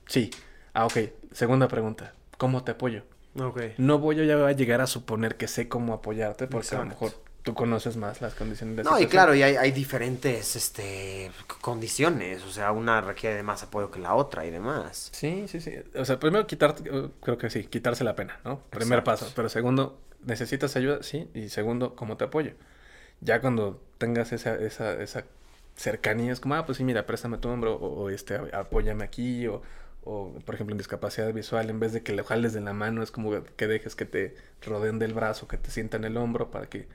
Sí. 0.07 0.31
Ah, 0.75 0.87
ok. 0.87 0.99
Segunda 1.33 1.69
pregunta, 1.69 2.15
¿cómo 2.37 2.65
te 2.65 2.73
apoyo? 2.73 3.05
Ok. 3.39 3.61
No 3.79 3.99
voy 3.99 4.21
a 4.21 4.25
ya 4.25 4.47
a 4.47 4.53
llegar 4.53 4.81
a 4.81 4.87
suponer 4.87 5.37
que 5.37 5.49
sé 5.49 5.69
cómo 5.69 5.95
apoyarte 5.95 6.47
porque 6.47 6.75
a 6.75 6.81
lo 6.81 6.87
mejor 6.87 7.13
tú 7.43 7.55
conoces 7.55 7.97
más 7.97 8.21
las 8.21 8.35
condiciones 8.35 8.77
de 8.77 8.85
No, 8.85 8.99
y 9.01 9.07
claro, 9.07 9.35
y 9.35 9.43
hay, 9.43 9.57
hay 9.57 9.73
diferentes 9.73 10.57
este, 10.57 11.31
condiciones. 11.61 12.45
O 12.45 12.51
sea, 12.51 12.73
una 12.73 13.01
requiere 13.01 13.37
de 13.37 13.43
más 13.43 13.63
apoyo 13.63 13.91
que 13.91 13.99
la 14.01 14.15
otra 14.15 14.47
y 14.47 14.51
demás. 14.51 15.11
Sí, 15.13 15.47
sí, 15.49 15.61
sí. 15.61 15.75
O 15.95 16.05
sea, 16.05 16.19
primero 16.21 16.47
quitarte, 16.47 16.89
eh, 16.89 17.09
creo 17.21 17.39
que 17.39 17.51
sí, 17.51 17.65
quitarse 17.65 18.05
la 18.05 18.15
pena, 18.15 18.41
¿no? 18.45 18.61
Primer 18.71 19.01
Exacto. 19.01 19.25
paso. 19.25 19.33
Pero 19.35 19.49
segundo, 19.49 19.99
¿necesitas 20.25 20.77
ayuda? 20.77 21.03
Sí. 21.03 21.29
Y 21.35 21.49
segundo, 21.49 21.97
¿cómo 21.97 22.17
te 22.17 22.25
apoyo? 22.25 22.53
Ya 23.21 23.41
cuando 23.41 23.81
tengas 23.99 24.33
esa, 24.33 24.55
esa, 24.57 25.01
esa 25.03 25.25
cercanía, 25.77 26.33
es 26.33 26.41
como, 26.41 26.55
ah, 26.55 26.67
pues 26.67 26.79
sí, 26.79 26.85
mira, 26.85 27.07
préstame 27.07 27.39
tu 27.39 27.49
hombro 27.49 27.75
o, 27.75 28.05
o, 28.05 28.11
este, 28.11 28.37
apóyame 28.53 29.05
aquí 29.05 29.47
o, 29.49 29.63
o, 30.05 30.33
por 30.45 30.55
ejemplo, 30.55 30.75
en 30.75 30.79
discapacidad 30.79 31.33
visual, 31.33 31.71
en 31.71 31.81
vez 31.81 31.93
de 31.93 32.03
que 32.03 32.13
le 32.13 32.23
jales 32.25 32.53
de 32.53 32.61
la 32.61 32.73
mano, 32.73 33.03
es 33.03 33.11
como 33.11 33.33
que 33.57 33.67
dejes 33.67 33.97
que 33.97 34.05
te 34.05 34.37
rodeen 34.63 34.99
del 34.99 35.15
brazo, 35.15 35.49
que 35.49 35.57
te 35.59 35.71
sientan 35.71 36.05
el 36.05 36.17
hombro 36.17 36.51
para 36.51 36.67
que 36.69 36.89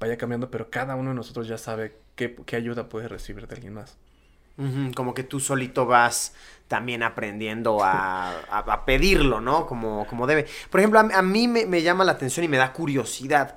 vaya 0.00 0.16
cambiando, 0.18 0.50
pero 0.50 0.70
cada 0.70 0.96
uno 0.96 1.10
de 1.10 1.16
nosotros 1.16 1.48
ya 1.48 1.58
sabe 1.58 1.96
qué, 2.16 2.36
qué 2.46 2.56
ayuda 2.56 2.88
puede 2.88 3.08
recibir 3.08 3.46
de 3.46 3.54
alguien 3.54 3.74
más. 3.74 3.96
Como 4.94 5.14
que 5.14 5.22
tú 5.22 5.38
solito 5.40 5.86
vas 5.86 6.34
también 6.66 7.02
aprendiendo 7.02 7.82
a, 7.84 8.30
a- 8.50 8.58
a 8.58 8.84
pedirlo, 8.84 9.40
¿no? 9.40 9.66
Como, 9.66 10.06
como 10.06 10.26
debe. 10.26 10.46
Por 10.70 10.80
ejemplo, 10.80 10.98
a, 11.00 11.02
a 11.02 11.22
mí 11.22 11.48
me, 11.48 11.66
me 11.66 11.82
llama 11.82 12.04
la 12.04 12.12
atención 12.12 12.44
y 12.44 12.48
me 12.48 12.56
da 12.56 12.72
curiosidad. 12.72 13.56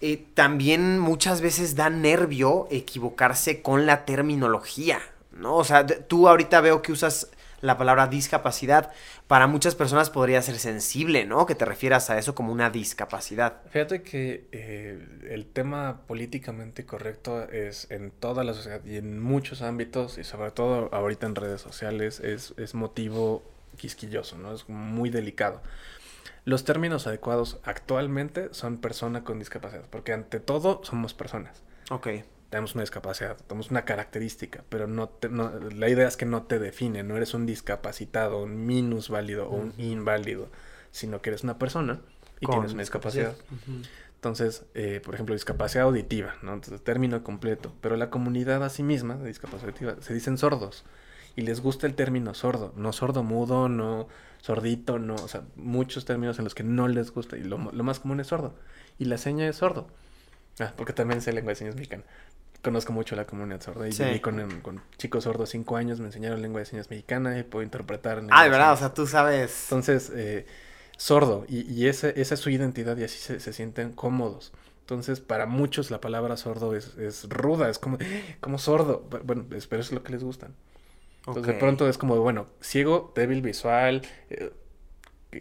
Eh, 0.00 0.26
también 0.34 0.98
muchas 0.98 1.40
veces 1.40 1.76
da 1.76 1.90
nervio 1.90 2.68
equivocarse 2.70 3.62
con 3.62 3.86
la 3.86 4.04
terminología, 4.04 5.00
¿no? 5.32 5.56
O 5.56 5.64
sea, 5.64 5.86
tú 5.86 6.28
ahorita 6.28 6.60
veo 6.60 6.82
que 6.82 6.92
usas 6.92 7.30
la 7.60 7.76
palabra 7.76 8.06
discapacidad. 8.06 8.92
Para 9.26 9.46
muchas 9.46 9.74
personas 9.74 10.10
podría 10.10 10.42
ser 10.42 10.58
sensible, 10.58 11.24
¿no? 11.24 11.46
Que 11.46 11.54
te 11.54 11.64
refieras 11.64 12.10
a 12.10 12.18
eso 12.18 12.34
como 12.34 12.52
una 12.52 12.70
discapacidad. 12.70 13.62
Fíjate 13.70 14.02
que 14.02 14.46
eh, 14.52 14.98
el 15.30 15.46
tema 15.46 16.00
políticamente 16.06 16.84
correcto 16.84 17.42
es 17.50 17.90
en 17.90 18.10
toda 18.10 18.44
la 18.44 18.54
sociedad 18.54 18.84
y 18.84 18.96
en 18.96 19.20
muchos 19.20 19.62
ámbitos 19.62 20.18
y 20.18 20.24
sobre 20.24 20.50
todo 20.50 20.88
ahorita 20.92 21.26
en 21.26 21.34
redes 21.34 21.60
sociales 21.60 22.20
es, 22.20 22.54
es 22.56 22.74
motivo 22.74 23.42
quisquilloso, 23.76 24.38
¿no? 24.38 24.52
Es 24.52 24.68
muy 24.68 25.10
delicado. 25.10 25.60
Los 26.44 26.64
términos 26.64 27.06
adecuados 27.06 27.58
actualmente 27.64 28.48
son 28.52 28.78
persona 28.78 29.24
con 29.24 29.38
discapacidad, 29.38 29.84
porque 29.90 30.12
ante 30.12 30.38
todo 30.38 30.80
somos 30.84 31.12
personas. 31.12 31.62
Ok. 31.90 32.08
Tenemos 32.50 32.74
una 32.74 32.82
discapacidad, 32.82 33.36
tenemos 33.48 33.70
una 33.70 33.84
característica, 33.84 34.62
pero 34.68 34.86
no, 34.86 35.08
te- 35.08 35.28
no- 35.28 35.50
la 35.58 35.88
idea 35.88 36.06
es 36.06 36.16
que 36.16 36.26
no 36.26 36.44
te 36.44 36.58
define, 36.58 37.02
no 37.02 37.16
eres 37.16 37.34
un 37.34 37.44
discapacitado, 37.44 38.42
un 38.42 38.66
minusválido 38.66 39.48
o 39.48 39.56
un 39.56 39.72
inválido, 39.78 40.48
sino 40.92 41.20
que 41.20 41.30
eres 41.30 41.42
una 41.44 41.58
persona 41.58 42.00
y 42.40 42.46
tienes 42.54 42.72
una 42.72 42.82
discapacidad. 42.82 43.34
Entonces, 44.14 44.64
eh, 44.74 45.00
por 45.04 45.14
ejemplo, 45.14 45.34
discapacidad 45.34 45.84
auditiva, 45.84 46.34
¿no? 46.42 46.54
Entonces, 46.54 46.82
término 46.82 47.22
completo. 47.22 47.72
Pero 47.80 47.96
la 47.96 48.10
comunidad 48.10 48.64
a 48.64 48.70
sí 48.70 48.82
misma, 48.82 49.16
de 49.16 49.28
discapacidad 49.28 49.68
auditiva, 49.70 49.96
se 50.00 50.14
dicen 50.14 50.38
sordos. 50.38 50.84
Y 51.36 51.42
les 51.42 51.60
gusta 51.60 51.86
el 51.86 51.94
término 51.94 52.32
sordo. 52.34 52.72
No 52.76 52.92
sordo 52.92 53.22
mudo, 53.22 53.68
no 53.68 54.08
sordito, 54.40 54.98
no. 54.98 55.16
O 55.16 55.28
sea, 55.28 55.42
muchos 55.56 56.06
términos 56.06 56.38
en 56.38 56.44
los 56.44 56.54
que 56.54 56.62
no 56.64 56.88
les 56.88 57.10
gusta. 57.12 57.36
Y 57.36 57.42
lo, 57.42 57.58
lo 57.58 57.84
más 57.84 58.00
común 58.00 58.20
es 58.20 58.28
sordo. 58.28 58.54
Y 58.98 59.04
la 59.04 59.18
seña 59.18 59.46
es 59.46 59.56
sordo. 59.56 59.86
Ah, 60.58 60.72
porque 60.76 60.94
también 60.94 61.20
sé 61.20 61.32
lengua 61.34 61.50
de 61.50 61.56
señas 61.56 61.74
mexicana. 61.74 62.02
Conozco 62.62 62.92
mucho 62.92 63.14
la 63.16 63.26
comunidad 63.26 63.60
sorda. 63.60 63.88
Y 63.88 63.92
Sí. 63.92 64.02
viví 64.04 64.20
con, 64.20 64.60
con 64.60 64.82
chicos 64.98 65.24
sordos 65.24 65.50
cinco 65.50 65.76
años, 65.76 66.00
me 66.00 66.06
enseñaron 66.06 66.42
lengua 66.42 66.60
de 66.60 66.66
señas 66.66 66.90
mexicana 66.90 67.38
y 67.38 67.42
puedo 67.44 67.62
interpretar. 67.62 68.22
Ah, 68.30 68.44
de 68.44 68.50
verdad, 68.50 68.72
o 68.72 68.76
sea, 68.76 68.92
tú 68.92 69.06
sabes. 69.06 69.64
Entonces, 69.64 70.10
eh, 70.14 70.46
sordo, 70.96 71.44
y, 71.48 71.60
y 71.72 71.86
ese, 71.86 72.20
esa 72.20 72.34
es 72.34 72.40
su 72.40 72.50
identidad 72.50 72.96
y 72.96 73.04
así 73.04 73.18
se, 73.18 73.38
se 73.40 73.52
sienten 73.52 73.92
cómodos. 73.92 74.52
Entonces, 74.80 75.20
para 75.20 75.46
muchos 75.46 75.90
la 75.90 76.00
palabra 76.00 76.36
sordo 76.36 76.74
es, 76.74 76.96
es 76.96 77.28
ruda, 77.28 77.68
es 77.70 77.78
como, 77.78 77.98
como 78.40 78.58
sordo. 78.58 79.06
Bu- 79.10 79.22
Bueno, 79.24 79.44
pero 79.68 79.80
es 79.82 79.92
lo 79.92 80.02
que 80.02 80.12
les 80.12 80.24
gustan. 80.24 80.54
Entonces, 81.18 81.46
de 81.46 81.54
pronto 81.58 81.88
es 81.88 81.98
como, 81.98 82.16
bueno, 82.20 82.46
ciego, 82.60 83.12
débil 83.16 83.42
visual, 83.42 84.02
eh, 84.30 84.52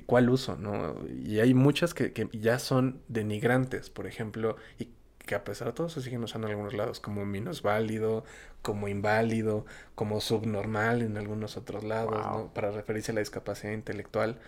¿cuál 0.05 0.29
uso? 0.29 0.57
no? 0.57 0.95
Y 1.23 1.39
hay 1.39 1.53
muchas 1.53 1.93
que, 1.93 2.11
que 2.11 2.27
ya 2.33 2.59
son 2.59 3.01
denigrantes, 3.07 3.89
por 3.89 4.07
ejemplo, 4.07 4.57
y 4.79 4.89
que 5.25 5.35
a 5.35 5.43
pesar 5.43 5.67
de 5.67 5.73
todo 5.73 5.89
se 5.89 6.01
siguen 6.01 6.23
usando 6.23 6.47
en 6.47 6.51
algunos 6.51 6.73
lados, 6.73 6.99
como 6.99 7.25
minusválido, 7.25 8.23
como 8.61 8.87
inválido, 8.87 9.65
como 9.95 10.21
subnormal 10.21 11.01
en 11.01 11.17
algunos 11.17 11.57
otros 11.57 11.83
lados, 11.83 12.11
Wow. 12.25 12.39
¿no? 12.45 12.53
Para 12.53 12.71
referirse 12.71 13.11
a 13.11 13.15
la 13.15 13.21
discapacidad 13.21 13.73
intelectual. 13.73 14.39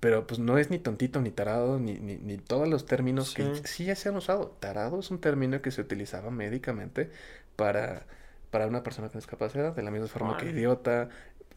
pero 0.00 0.26
pues 0.26 0.38
no 0.38 0.58
es 0.58 0.68
ni 0.68 0.78
tontito 0.78 1.22
ni 1.22 1.30
tarado, 1.30 1.78
ni, 1.78 1.94
ni, 1.94 2.16
ni 2.18 2.36
todos 2.36 2.68
los 2.68 2.84
términos 2.84 3.30
Sí. 3.30 3.36
que 3.36 3.66
sí 3.66 3.86
ya 3.86 3.94
se 3.96 4.10
han 4.10 4.16
usado. 4.16 4.48
Tarado 4.60 5.00
es 5.00 5.10
un 5.10 5.18
término 5.18 5.62
que 5.62 5.70
se 5.70 5.80
utilizaba 5.80 6.30
médicamente 6.30 7.10
para, 7.56 8.04
para 8.50 8.66
una 8.66 8.82
persona 8.82 9.08
con 9.08 9.18
discapacidad, 9.18 9.74
de 9.74 9.82
la 9.82 9.90
misma 9.90 10.08
forma 10.08 10.36
que 10.36 10.50
idiota. 10.50 11.08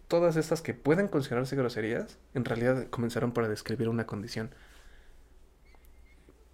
Todas 0.08 0.38
estas 0.38 0.62
que 0.62 0.74
pueden 0.74 1.10
considerarse 1.10 1.58
groserías, 1.58 2.18
en 2.36 2.46
realidad 2.46 2.88
comenzaron 2.90 3.34
para 3.34 3.50
describir 3.50 3.90
una 3.90 4.06
condición. 4.06 4.52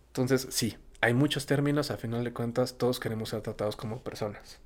Entonces, 0.08 0.48
sí, 0.50 0.78
hay 1.04 1.14
muchos 1.14 1.46
términos, 1.46 1.92
a 1.92 1.98
final 1.98 2.24
de 2.24 2.32
cuentas, 2.32 2.78
todos 2.78 3.00
queremos 3.00 3.30
ser 3.30 3.42
tratados 3.42 3.76
como 3.76 4.00
personas. 4.00 4.60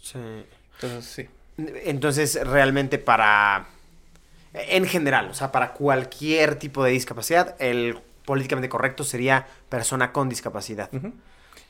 Sí. 0.00 0.18
Entonces, 0.74 1.04
sí. 1.04 1.28
Entonces, 1.84 2.38
realmente 2.46 2.98
para... 2.98 3.66
En 4.54 4.84
general, 4.86 5.30
o 5.30 5.34
sea, 5.34 5.52
para 5.52 5.72
cualquier 5.72 6.56
tipo 6.56 6.84
de 6.84 6.90
discapacidad, 6.90 7.54
el 7.60 7.98
políticamente 8.24 8.68
correcto 8.68 9.04
sería 9.04 9.46
persona 9.68 10.12
con 10.12 10.28
discapacidad. 10.28 10.92
Ujú. 10.92 11.12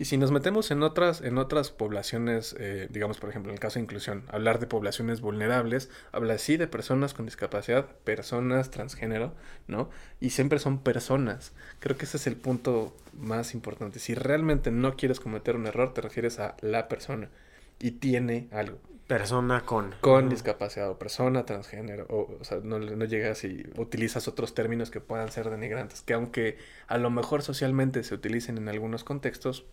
Y 0.02 0.04
si 0.04 0.16
nos 0.16 0.32
metemos 0.32 0.72
en 0.72 0.82
otras, 0.82 1.20
en 1.20 1.38
otras 1.38 1.70
poblaciones, 1.70 2.56
eh, 2.58 2.88
digamos, 2.90 3.18
por 3.18 3.30
ejemplo, 3.30 3.52
en 3.52 3.54
el 3.54 3.60
caso 3.60 3.78
de 3.78 3.84
inclusión, 3.84 4.24
hablar 4.26 4.58
de 4.58 4.66
poblaciones 4.66 5.20
vulnerables, 5.20 5.90
habla 6.10 6.38
sí 6.38 6.56
de 6.56 6.66
personas 6.66 7.14
con 7.14 7.24
discapacidad, 7.24 7.86
personas 8.02 8.72
transgénero, 8.72 9.32
¿no? 9.68 9.90
Y 10.18 10.30
siempre 10.30 10.58
son 10.58 10.80
personas. 10.80 11.52
Creo 11.78 11.96
que 11.96 12.06
ese 12.06 12.16
es 12.16 12.26
el 12.26 12.34
punto 12.34 12.96
más 13.16 13.54
importante. 13.54 14.00
Si 14.00 14.16
realmente 14.16 14.72
no 14.72 14.96
quieres 14.96 15.20
cometer 15.20 15.54
un 15.54 15.68
error, 15.68 15.94
te 15.94 16.00
refieres 16.00 16.40
a 16.40 16.56
la 16.62 16.88
persona 16.88 17.30
y 17.78 17.92
tiene 17.92 18.48
algo. 18.50 18.80
Persona 19.06 19.60
con... 19.64 19.94
Con 20.00 20.28
discapacidad 20.28 20.90
o 20.90 20.98
persona 20.98 21.46
transgénero, 21.46 22.06
o, 22.08 22.38
o 22.40 22.44
sea, 22.44 22.58
no, 22.60 22.80
no 22.80 23.04
llegas 23.04 23.44
y 23.44 23.70
utilizas 23.76 24.26
otros 24.26 24.52
términos 24.52 24.90
que 24.90 25.00
puedan 25.00 25.30
ser 25.30 25.48
denigrantes, 25.48 26.02
que 26.02 26.14
aunque 26.14 26.58
a 26.88 26.98
lo 26.98 27.08
mejor 27.08 27.42
socialmente 27.42 28.02
se 28.02 28.16
utilicen 28.16 28.58
en 28.58 28.68
algunos 28.68 29.04
contextos, 29.04 29.64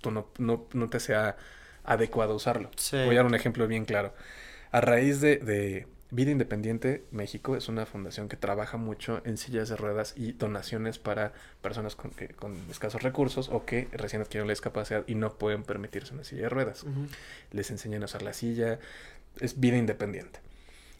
tú 0.00 0.10
no, 0.10 0.28
no, 0.38 0.66
no 0.72 0.88
te 0.88 1.00
sea 1.00 1.36
adecuado 1.84 2.34
usarlo. 2.34 2.70
Sí. 2.76 2.96
Voy 3.04 3.14
a 3.14 3.18
dar 3.18 3.26
un 3.26 3.34
ejemplo 3.34 3.66
bien 3.66 3.84
claro. 3.84 4.14
A 4.72 4.80
raíz 4.80 5.20
de, 5.20 5.36
de 5.38 5.86
Vida 6.12 6.30
Independiente 6.32 7.04
México 7.12 7.56
es 7.56 7.68
una 7.68 7.86
fundación 7.86 8.28
que 8.28 8.36
trabaja 8.36 8.76
mucho 8.76 9.22
en 9.24 9.36
sillas 9.38 9.68
de 9.68 9.76
ruedas 9.76 10.14
y 10.16 10.32
donaciones 10.32 10.98
para 10.98 11.32
personas 11.62 11.94
con, 11.96 12.10
que- 12.10 12.28
con 12.28 12.56
escasos 12.70 13.02
recursos 13.02 13.48
o 13.48 13.64
que 13.64 13.88
recién 13.92 14.20
adquirieron 14.22 14.48
la 14.48 14.52
discapacidad 14.52 15.04
y 15.06 15.14
no 15.14 15.34
pueden 15.34 15.62
permitirse 15.62 16.12
una 16.14 16.24
silla 16.24 16.42
de 16.42 16.48
ruedas 16.48 16.84
les 17.52 17.70
enseñan 17.70 18.02
a 18.02 18.06
usar 18.06 18.22
la 18.22 18.32
silla, 18.32 18.78
es 19.40 19.60
vida 19.60 19.76
independiente. 19.76 20.40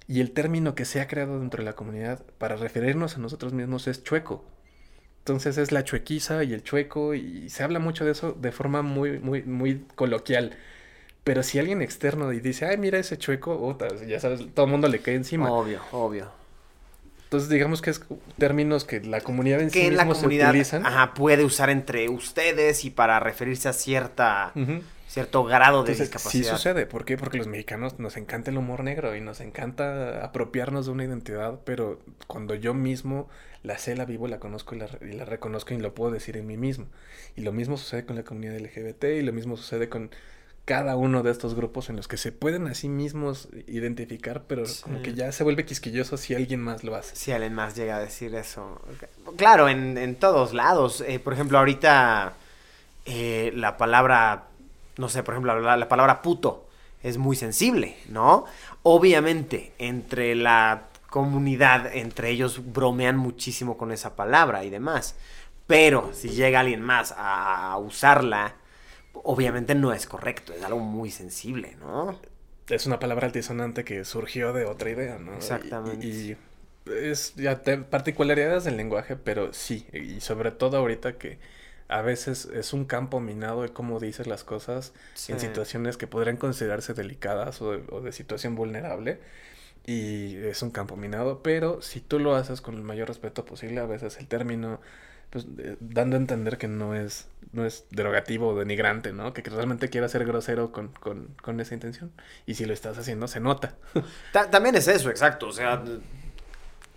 Y 0.08 0.20
el 0.20 0.32
término 0.32 0.74
que 0.74 0.84
se 0.84 1.00
ha 1.00 1.06
creado 1.08 1.38
dentro 1.38 1.58
de 1.62 1.64
la 1.70 1.74
comunidad 1.74 2.22
para 2.38 2.56
referirnos 2.56 3.16
a 3.16 3.20
nosotros 3.20 3.52
mismos 3.52 3.86
es 3.88 4.02
chueco. 4.02 4.44
Entonces 5.20 5.58
es 5.58 5.70
la 5.72 5.84
chuequiza 5.84 6.42
y 6.44 6.52
el 6.54 6.62
chueco 6.62 7.14
y 7.14 7.48
se 7.50 7.62
habla 7.62 7.78
mucho 7.78 8.04
de 8.04 8.12
eso 8.12 8.32
de 8.32 8.52
forma 8.52 8.82
muy, 8.82 9.18
muy, 9.18 9.42
muy 9.42 9.84
coloquial. 9.94 10.56
Pero 11.24 11.42
si 11.42 11.58
alguien 11.58 11.82
externo 11.82 12.32
y 12.32 12.40
dice, 12.40 12.64
ay, 12.66 12.78
mira 12.78 12.98
ese 12.98 13.18
chueco, 13.18 13.58
puta, 13.58 13.88
ya 14.06 14.18
sabes, 14.18 14.40
todo 14.54 14.66
el 14.66 14.72
mundo 14.72 14.88
le 14.88 15.00
cae 15.00 15.14
encima. 15.14 15.50
Obvio, 15.52 15.80
obvio. 15.92 16.32
Entonces 17.24 17.48
digamos 17.48 17.80
que 17.80 17.90
es 17.90 18.00
términos 18.38 18.84
que 18.84 19.00
la 19.02 19.20
comunidad 19.20 19.60
en 19.60 19.70
Que 19.70 19.80
sí 19.82 19.86
en 19.86 19.96
la 19.96 20.04
mismo 20.04 20.14
se 20.14 20.20
comunidad 20.22 20.48
utilizan. 20.50 20.84
ajá, 20.84 21.14
puede 21.14 21.44
usar 21.44 21.70
entre 21.70 22.08
ustedes 22.08 22.84
y 22.84 22.90
para 22.90 23.20
referirse 23.20 23.68
a 23.68 23.72
cierta, 23.72 24.52
cierto 25.06 25.44
grado 25.44 25.84
de 25.84 25.92
Entonces, 25.92 26.08
sí 26.24 26.38
discapacidad. 26.40 26.56
sucede. 26.56 26.86
¿Por 26.86 27.04
qué? 27.04 27.16
Porque 27.16 27.38
los 27.38 27.46
mexicanos 27.46 28.00
nos 28.00 28.16
encanta 28.16 28.50
el 28.50 28.58
humor 28.58 28.82
negro 28.82 29.14
y 29.14 29.20
nos 29.20 29.40
encanta 29.40 30.24
apropiarnos 30.24 30.86
de 30.86 30.92
una 30.92 31.04
identidad, 31.04 31.60
pero 31.64 32.00
cuando 32.26 32.56
yo 32.56 32.74
mismo 32.74 33.28
la 33.62 33.78
sé, 33.78 33.94
la 33.96 34.04
vivo, 34.04 34.26
la 34.26 34.38
conozco 34.38 34.74
y 34.74 34.78
la, 34.78 34.88
y 35.02 35.12
la 35.12 35.24
reconozco 35.24 35.74
y 35.74 35.78
lo 35.78 35.94
puedo 35.94 36.10
decir 36.10 36.36
en 36.36 36.46
mí 36.46 36.56
mismo. 36.56 36.86
Y 37.36 37.42
lo 37.42 37.52
mismo 37.52 37.76
sucede 37.76 38.04
con 38.04 38.16
la 38.16 38.22
comunidad 38.22 38.58
LGBT 38.58 39.04
y 39.04 39.22
lo 39.22 39.32
mismo 39.32 39.56
sucede 39.56 39.88
con 39.88 40.10
cada 40.64 40.94
uno 40.96 41.22
de 41.22 41.32
estos 41.32 41.54
grupos 41.54 41.90
en 41.90 41.96
los 41.96 42.06
que 42.06 42.16
se 42.16 42.32
pueden 42.32 42.68
a 42.68 42.74
sí 42.74 42.88
mismos 42.88 43.48
identificar, 43.66 44.44
pero 44.46 44.62
como 44.82 45.02
que 45.02 45.14
ya 45.14 45.32
se 45.32 45.42
vuelve 45.42 45.64
quisquilloso 45.64 46.16
si 46.16 46.34
alguien 46.34 46.60
más 46.60 46.84
lo 46.84 46.94
hace. 46.94 47.16
Si 47.16 47.32
alguien 47.32 47.54
más 47.54 47.74
llega 47.74 47.96
a 47.96 48.00
decir 48.00 48.34
eso. 48.34 48.80
Claro, 49.36 49.68
en, 49.68 49.98
en 49.98 50.14
todos 50.14 50.54
lados. 50.54 51.02
Eh, 51.06 51.18
por 51.18 51.32
ejemplo, 51.32 51.58
ahorita 51.58 52.34
eh, 53.04 53.52
la 53.56 53.76
palabra, 53.76 54.44
no 54.96 55.08
sé, 55.08 55.22
por 55.22 55.34
ejemplo, 55.34 55.58
la, 55.60 55.76
la 55.76 55.88
palabra 55.88 56.22
puto 56.22 56.68
es 57.02 57.18
muy 57.18 57.34
sensible, 57.34 57.96
¿no? 58.08 58.44
Obviamente, 58.82 59.72
entre 59.78 60.34
la 60.34 60.89
comunidad, 61.10 61.94
entre 61.94 62.30
ellos 62.30 62.72
bromean 62.72 63.16
muchísimo 63.16 63.76
con 63.76 63.92
esa 63.92 64.16
palabra 64.16 64.64
y 64.64 64.70
demás. 64.70 65.16
Pero 65.66 66.10
si 66.14 66.30
llega 66.30 66.60
alguien 66.60 66.82
más 66.82 67.12
a, 67.16 67.72
a 67.72 67.78
usarla, 67.78 68.56
obviamente 69.12 69.74
no 69.74 69.92
es 69.92 70.06
correcto, 70.06 70.52
es 70.52 70.64
algo 70.64 70.80
muy 70.80 71.10
sensible, 71.10 71.76
¿no? 71.80 72.18
es 72.68 72.86
una 72.86 72.98
palabra 72.98 73.26
altisonante 73.26 73.84
que 73.84 74.04
surgió 74.04 74.52
de 74.52 74.64
otra 74.64 74.90
idea, 74.90 75.18
¿no? 75.18 75.34
Exactamente. 75.34 76.06
Y, 76.06 76.36
es 76.86 77.34
ya 77.34 77.62
te- 77.62 77.78
particularidades 77.78 78.64
del 78.64 78.76
lenguaje, 78.76 79.16
pero 79.16 79.52
sí, 79.52 79.86
y 79.92 80.20
sobre 80.20 80.50
todo 80.50 80.76
ahorita 80.78 81.18
que 81.18 81.38
a 81.88 82.02
veces 82.02 82.46
es 82.46 82.72
un 82.72 82.84
campo 82.84 83.20
minado 83.20 83.62
de 83.62 83.68
cómo 83.70 83.98
dices 84.00 84.26
las 84.26 84.44
cosas 84.44 84.92
en 85.28 85.40
situaciones 85.40 85.96
que 85.96 86.06
podrían 86.06 86.36
considerarse 86.36 86.94
delicadas 86.94 87.60
o 87.62 87.72
de, 87.72 87.82
o 87.90 88.00
de 88.00 88.12
situación 88.12 88.54
vulnerable. 88.54 89.20
Y 89.90 90.36
es 90.36 90.62
un 90.62 90.70
campo 90.70 90.94
minado, 90.94 91.42
pero 91.42 91.82
si 91.82 92.00
tú 92.00 92.20
lo 92.20 92.36
haces 92.36 92.60
con 92.60 92.76
el 92.76 92.82
mayor 92.82 93.08
respeto 93.08 93.44
posible, 93.44 93.80
a 93.80 93.86
veces 93.86 94.18
el 94.18 94.28
término, 94.28 94.80
pues 95.30 95.46
eh, 95.58 95.76
dando 95.80 96.14
a 96.14 96.20
entender 96.20 96.58
que 96.58 96.68
no 96.68 96.94
es, 96.94 97.26
no 97.52 97.66
es 97.66 97.86
derogativo 97.90 98.50
o 98.50 98.56
denigrante, 98.56 99.12
¿no? 99.12 99.32
Que, 99.32 99.42
realmente 99.42 99.88
quiera 99.88 100.08
ser 100.08 100.24
grosero 100.24 100.70
con, 100.70 100.88
con, 100.88 101.34
con 101.42 101.58
esa 101.58 101.74
intención. 101.74 102.12
Y 102.46 102.54
si 102.54 102.66
lo 102.66 102.72
estás 102.72 102.98
haciendo, 102.98 103.26
se 103.26 103.40
nota. 103.40 103.74
Ta- 104.32 104.48
también 104.48 104.76
es 104.76 104.86
eso, 104.86 105.10
exacto. 105.10 105.48
O 105.48 105.52
sea, 105.52 105.82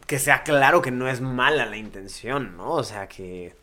que 0.06 0.20
sea 0.20 0.44
claro 0.44 0.84
que 0.84 0.92
no 0.92 1.08
es 1.10 1.20
mala 1.20 1.66
la 1.66 1.78
intención, 1.78 2.56
¿no? 2.58 2.74
O 2.74 2.84
sea, 2.84 3.08
que, 3.08 3.56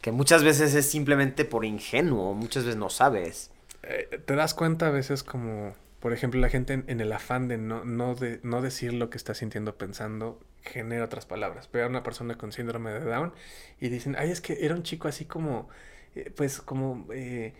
que 0.00 0.10
muchas 0.10 0.42
veces 0.42 0.74
es 0.74 0.90
simplemente 0.90 1.44
por 1.44 1.64
ingenuo, 1.64 2.34
muchas 2.34 2.64
veces 2.64 2.80
no 2.80 2.90
sabes. 2.90 3.52
Eh, 3.84 4.20
te 4.26 4.34
das 4.34 4.54
cuenta 4.54 4.88
a 4.88 4.90
veces 4.90 5.22
como, 5.22 5.72
por 6.02 6.12
ejemplo, 6.12 6.40
la 6.40 6.50
gente 6.50 6.74
en, 6.74 6.84
en 6.88 7.00
el 7.00 7.12
afán 7.12 7.48
de 7.48 7.56
no, 7.58 7.84
no, 7.84 8.14
de 8.14 8.40
no 8.42 8.60
decir 8.60 8.92
lo 8.92 9.08
que 9.08 9.16
está 9.16 9.34
sintiendo 9.34 9.76
pensando, 9.76 10.40
genera 10.62 11.04
otras 11.06 11.24
palabras. 11.26 11.70
Ve 11.72 11.82
a 11.82 11.86
una 11.86 12.02
persona 12.02 12.36
con 12.36 12.52
síndrome 12.52 12.90
de 12.92 13.00
Down 13.00 13.32
y 13.80 13.88
dicen, 13.88 14.16
ay, 14.18 14.30
es 14.30 14.40
que 14.42 14.64
era 14.66 14.74
un 14.74 14.82
chico 14.82 15.08
así 15.08 15.24
como, 15.24 15.68
eh, 16.14 16.30
pues 16.36 16.60
como... 16.60 17.06
Eh, 17.12 17.54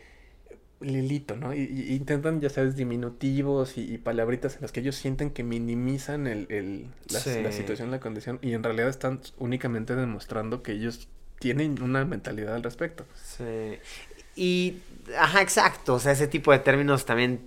Lilito, 0.80 1.36
¿no? 1.36 1.54
Y, 1.54 1.60
y 1.60 1.94
intentan, 1.94 2.40
ya 2.40 2.50
sabes, 2.50 2.74
diminutivos 2.74 3.78
y, 3.78 3.82
y 3.94 3.98
palabritas 3.98 4.56
en 4.56 4.62
las 4.62 4.72
que 4.72 4.80
ellos 4.80 4.96
sienten 4.96 5.30
que 5.30 5.44
minimizan 5.44 6.26
el, 6.26 6.46
el- 6.50 6.88
la, 7.08 7.20
Sí. 7.20 7.40
la 7.40 7.52
situación, 7.52 7.92
la 7.92 8.00
condición, 8.00 8.40
y 8.42 8.52
en 8.54 8.64
realidad 8.64 8.88
están 8.88 9.20
únicamente 9.38 9.94
demostrando 9.94 10.64
que 10.64 10.72
ellos 10.72 11.08
tienen 11.38 11.80
una 11.82 12.04
mentalidad 12.04 12.56
al 12.56 12.64
respecto. 12.64 13.06
Sí. 13.14 13.78
Y, 14.34 14.78
ajá, 15.16 15.40
exacto. 15.42 15.94
O 15.94 15.98
sea, 16.00 16.12
ese 16.12 16.26
tipo 16.26 16.50
de 16.50 16.58
términos 16.58 17.04
también, 17.04 17.46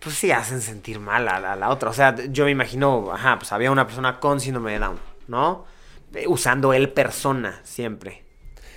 pues 0.00 0.14
sí 0.16 0.30
hacen 0.30 0.60
sentir 0.60 1.00
mal 1.00 1.28
a, 1.28 1.40
la- 1.40 1.52
a 1.54 1.70
otra. 1.70 1.90
O 1.90 1.92
sea, 1.92 2.14
yo 2.30 2.44
me 2.44 2.50
imagino, 2.52 3.12
ajá, 3.12 3.38
pues 3.38 3.52
había 3.52 3.70
una 3.70 3.86
persona 3.86 4.20
con 4.20 4.40
síndrome 4.40 4.72
de 4.72 4.78
Down, 4.80 4.98
¿no? 5.28 5.64
Eh, 6.14 6.26
Usando 6.28 6.72
el 6.72 6.90
persona 6.90 7.60
siempre. 7.64 8.24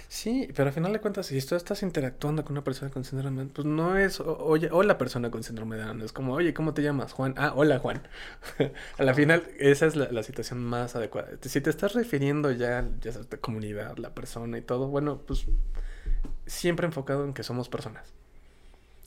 Sí, 0.07 0.49
pero 0.55 0.69
al 0.69 0.73
final 0.73 0.91
de 0.91 0.99
cuentas, 1.01 1.27
si 1.27 1.39
tú 1.45 1.55
estás 1.55 1.83
interactuando 1.83 2.43
con 2.43 2.53
una 2.53 2.63
persona 2.63 2.89
con 2.89 3.03
síndrome 3.05 3.37
de 3.37 3.43
Down, 3.43 3.53
pues 3.53 3.65
no 3.67 3.95
es, 3.95 4.19
oye, 4.19 4.69
hola 4.71 4.97
persona 4.97 5.29
con 5.29 5.43
síndrome 5.43 5.75
de 5.77 5.83
Down, 5.83 6.01
es 6.01 6.11
como, 6.13 6.33
oye, 6.33 6.51
¿cómo 6.53 6.73
te 6.73 6.81
llamas? 6.81 7.13
Juan. 7.13 7.35
Ah, 7.37 7.53
hola 7.55 7.77
Juan. 7.77 8.01
a 8.97 9.03
la 9.03 9.13
final, 9.13 9.47
esa 9.59 9.85
es 9.85 9.95
la, 9.95 10.23
situación 10.23 10.63
más 10.63 10.95
adecuada. 10.95 11.29
Si 11.41 11.61
te 11.61 11.69
estás 11.69 11.93
refiriendo 11.93 12.51
ya, 12.51 12.87
ya 13.01 13.11
sabes, 13.11 13.27
la 13.31 13.37
comunidad, 13.37 13.97
la 13.97 14.15
persona 14.15 14.57
y 14.57 14.61
todo, 14.61 14.87
bueno, 14.87 15.19
pues 15.27 15.45
siempre 16.47 16.87
enfocado 16.87 17.23
en 17.25 17.33
que 17.33 17.43
somos 17.43 17.69
personas. 17.69 18.11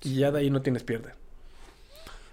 Y 0.03 0.17
ya 0.17 0.31
de 0.31 0.41
ahí 0.41 0.51
no 0.51 0.63
tienes 0.63 0.85
pierde. 0.85 1.15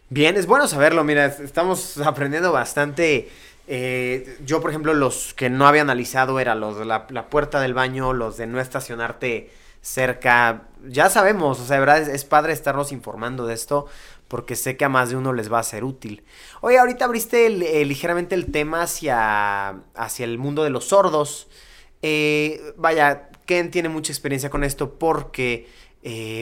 Bien, 0.10 0.38
es 0.38 0.46
bueno 0.48 0.68
saberlo. 0.68 1.04
Mira, 1.04 1.26
es- 1.26 1.40
estamos 1.40 1.98
aprendiendo 2.06 2.52
bastante. 2.52 3.30
Eh, 3.68 4.38
yo, 4.46 4.62
por 4.62 4.72
ejemplo, 4.72 4.94
los 4.94 5.34
que 5.36 5.50
no 5.50 5.68
había 5.68 5.82
analizado 5.84 6.40
era 6.40 6.56
los 6.56 6.78
de 6.80 6.86
la, 6.86 7.06
la 7.10 7.30
puerta 7.30 7.60
del 7.60 7.74
baño, 7.74 8.14
los 8.14 8.38
de 8.38 8.48
no 8.48 8.60
estacionarte 8.60 9.52
cerca. 9.82 10.64
Ya 10.88 11.10
sabemos, 11.10 11.60
o 11.60 11.66
sea, 11.66 11.76
de 11.76 11.80
verdad 11.82 12.00
es, 12.10 12.26
padre 12.26 12.54
estarnos 12.54 12.92
informando 12.92 13.46
de 13.46 13.54
esto 13.54 13.86
porque 14.28 14.56
sé 14.56 14.78
que 14.78 14.86
a 14.86 14.90
más 14.90 15.10
de 15.10 15.16
uno 15.16 15.34
les 15.34 15.52
va 15.52 15.60
a 15.60 15.64
ser 15.64 15.84
útil. 15.84 16.24
Oye, 16.62 16.78
ahorita 16.78 17.06
abriste 17.06 17.48
eh, 17.48 17.86
ligeramente 17.86 18.36
el 18.36 18.52
tema 18.52 18.84
hacia, 18.84 19.70
hacia 19.96 20.24
el 20.26 20.38
mundo 20.38 20.64
de 20.64 20.70
los 20.70 20.86
sordos. 20.86 21.48
Eh, 22.02 22.74
vaya, 22.78 23.30
Ken 23.46 23.72
tiene 23.72 23.90
mucha 23.90 24.12
experiencia 24.12 24.50
con 24.52 24.64
esto 24.64 24.98
porque, 25.00 25.68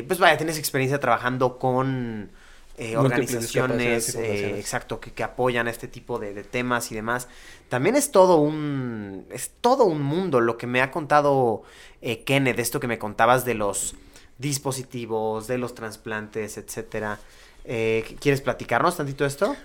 pues 0.08 0.20
vaya, 0.20 0.38
tienes 0.38 0.58
experiencia 0.58 1.00
trabajando 1.00 1.58
con 1.58 2.32
eh, 2.78 2.96
organizaciones, 2.98 4.16
eh, 4.16 4.60
exacto, 4.60 5.00
que, 5.00 5.12
que 5.12 5.24
apoyan 5.24 5.68
este 5.68 5.88
tipo 5.88 6.20
de, 6.20 6.34
de 6.34 6.44
temas 6.44 6.92
y 6.92 6.96
demás. 6.96 7.28
También 7.70 7.96
es 7.96 8.12
todo 8.12 8.38
un, 8.38 9.26
es 9.32 9.52
todo 9.62 9.86
un 9.86 10.02
mundo 10.02 10.42
lo 10.42 10.58
que 10.58 10.68
me 10.68 10.82
ha 10.82 10.92
contado 10.92 11.64
eh, 12.02 12.24
Kenneth, 12.24 12.60
esto 12.60 12.80
que 12.80 12.88
me 12.88 13.00
contabas 13.00 13.46
de 13.46 13.56
los 13.56 13.96
dispositivos, 14.38 15.48
de 15.48 15.58
los 15.58 15.74
trasplantes, 15.76 16.58
etcétera. 16.58 17.20
Eh, 17.66 18.16
¿Quieres 18.20 18.42
platicarnos 18.42 18.98
tantito 18.98 19.24
de 19.24 19.28
esto? 19.30 19.56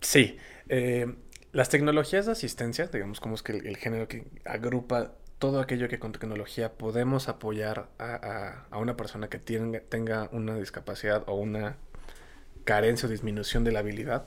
Sí. 0.00 0.36
eh, 0.68 1.14
las 1.52 1.70
tecnologías 1.70 2.26
de 2.26 2.32
asistencia, 2.32 2.86
digamos 2.88 3.20
como 3.20 3.34
es 3.34 3.42
que 3.42 3.52
el, 3.52 3.66
el 3.66 3.76
género 3.78 4.06
que 4.06 4.26
agrupa 4.44 5.12
todo 5.38 5.60
aquello 5.60 5.88
que 5.88 5.98
con 5.98 6.12
tecnología 6.12 6.72
podemos 6.76 7.28
apoyar 7.28 7.88
a, 7.98 8.14
a- 8.14 8.66
a 8.70 8.78
una 8.78 8.96
persona 8.96 9.28
que 9.28 9.38
tenga, 9.38 9.80
tenga 9.80 10.28
una 10.32 10.56
discapacidad 10.56 11.24
o 11.26 11.34
una 11.36 11.76
carencia 12.68 13.08
o 13.08 13.10
disminución 13.10 13.64
de 13.64 13.72
la 13.72 13.78
habilidad. 13.78 14.26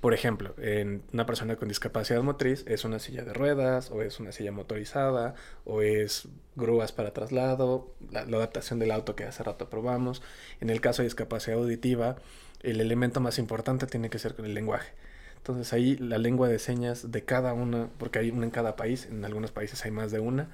Por 0.00 0.14
ejemplo, 0.14 0.54
en 0.56 1.02
una 1.12 1.26
persona 1.26 1.56
con 1.56 1.68
discapacidad 1.68 2.22
motriz 2.22 2.64
es 2.66 2.86
una 2.86 2.98
silla 2.98 3.22
de 3.22 3.34
ruedas, 3.34 3.90
o 3.90 4.00
es 4.00 4.18
una 4.18 4.32
silla 4.32 4.50
motorizada, 4.50 5.34
o 5.66 5.82
es 5.82 6.26
grúas 6.56 6.90
para 6.90 7.12
traslado, 7.12 7.94
la, 8.10 8.20
adaptación 8.22 8.78
del 8.78 8.92
auto 8.92 9.14
que 9.14 9.24
hace 9.24 9.42
rato 9.42 9.68
probamos. 9.68 10.22
En 10.62 10.70
el 10.70 10.80
caso 10.80 11.02
de 11.02 11.06
discapacidad 11.08 11.58
auditiva, 11.58 12.16
el 12.62 12.80
elemento 12.80 13.20
más 13.20 13.38
importante 13.38 13.86
tiene 13.86 14.08
que 14.08 14.18
ser 14.18 14.34
con 14.34 14.46
el 14.46 14.54
lenguaje. 14.54 14.92
Entonces 15.36 15.70
ahí 15.74 15.96
la 15.98 16.16
lengua 16.16 16.48
de 16.48 16.58
señas 16.58 17.12
de 17.12 17.24
cada 17.24 17.52
una, 17.52 17.90
porque 17.98 18.20
hay 18.20 18.30
una 18.30 18.46
en 18.46 18.50
cada 18.52 18.74
país, 18.74 19.06
en 19.10 19.22
algunos 19.26 19.52
países 19.52 19.84
hay 19.84 19.90
más 19.90 20.10
de 20.10 20.20
una, 20.20 20.48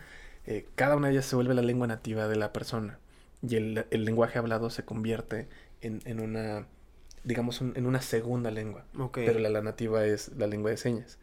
eh, 0.46 0.66
cada 0.74 0.96
una 0.96 1.06
de 1.06 1.12
ellas 1.14 1.26
se 1.26 1.36
vuelve 1.36 1.54
la 1.54 1.62
lengua 1.62 1.86
nativa 1.86 2.26
de 2.26 2.36
la 2.36 2.52
persona. 2.52 2.98
Y 3.42 3.54
el, 3.54 3.86
el 3.92 4.04
lenguaje 4.04 4.40
hablado 4.40 4.70
se 4.70 4.84
convierte 4.84 5.46
en, 5.82 6.00
en 6.04 6.18
una, 6.20 6.66
digamos, 7.28 7.60
un- 7.60 7.74
en 7.76 7.86
una 7.86 8.00
segunda 8.02 8.50
lengua. 8.50 8.84
Ok. 8.98 9.18
Pero 9.24 9.38
la, 9.38 9.50
la 9.50 9.62
nativa 9.62 10.04
es 10.04 10.30
la 10.36 10.46
lengua 10.46 10.70
de 10.70 10.76
señas. 10.78 11.18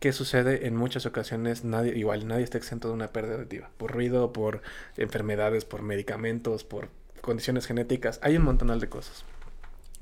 ¿Qué 0.00 0.12
sucede? 0.12 0.66
En 0.66 0.76
muchas 0.76 1.06
ocasiones, 1.06 1.64
nadie, 1.64 1.96
igual 1.96 2.26
nadie 2.26 2.44
está 2.44 2.58
exento 2.58 2.88
de 2.88 2.94
una 2.94 3.08
pérdida 3.08 3.34
auditiva. 3.36 3.70
Por 3.76 3.92
ruido, 3.92 4.32
por 4.32 4.62
enfermedades, 4.96 5.64
por 5.64 5.82
medicamentos, 5.82 6.64
por 6.64 6.88
condiciones 7.20 7.66
genéticas. 7.66 8.18
Hay 8.22 8.36
un 8.36 8.42
montonal 8.44 8.80
de 8.80 8.88
cosas. 8.88 9.24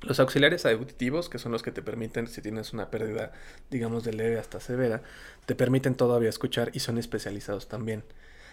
Los 0.02 0.20
auxiliares 0.20 0.64
auditivos, 0.64 1.28
que 1.28 1.40
son 1.40 1.50
los 1.50 1.64
que 1.64 1.72
te 1.72 1.82
permiten, 1.82 2.28
si 2.28 2.40
tienes 2.40 2.72
una 2.72 2.88
pérdida, 2.90 3.32
digamos, 3.70 4.04
de 4.04 4.12
leve 4.12 4.38
hasta 4.38 4.60
severa, 4.60 5.02
te 5.46 5.56
permiten 5.56 5.96
todavía 5.96 6.28
escuchar 6.28 6.70
y 6.72 6.78
son 6.80 6.98
especializados 6.98 7.66
también. 7.66 8.04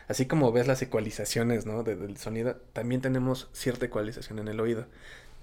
Así 0.08 0.26
como 0.26 0.52
ves 0.52 0.66
las 0.68 0.82
ecualizaciones, 0.82 1.68
¿no? 1.68 1.84
de- 1.84 1.96
del 1.96 2.18
sonido, 2.18 2.56
también 2.74 3.02
tenemos 3.02 3.50
cierta 3.54 3.86
ecualización 3.86 4.40
en 4.40 4.48
el 4.48 4.60
oído. 4.60 4.88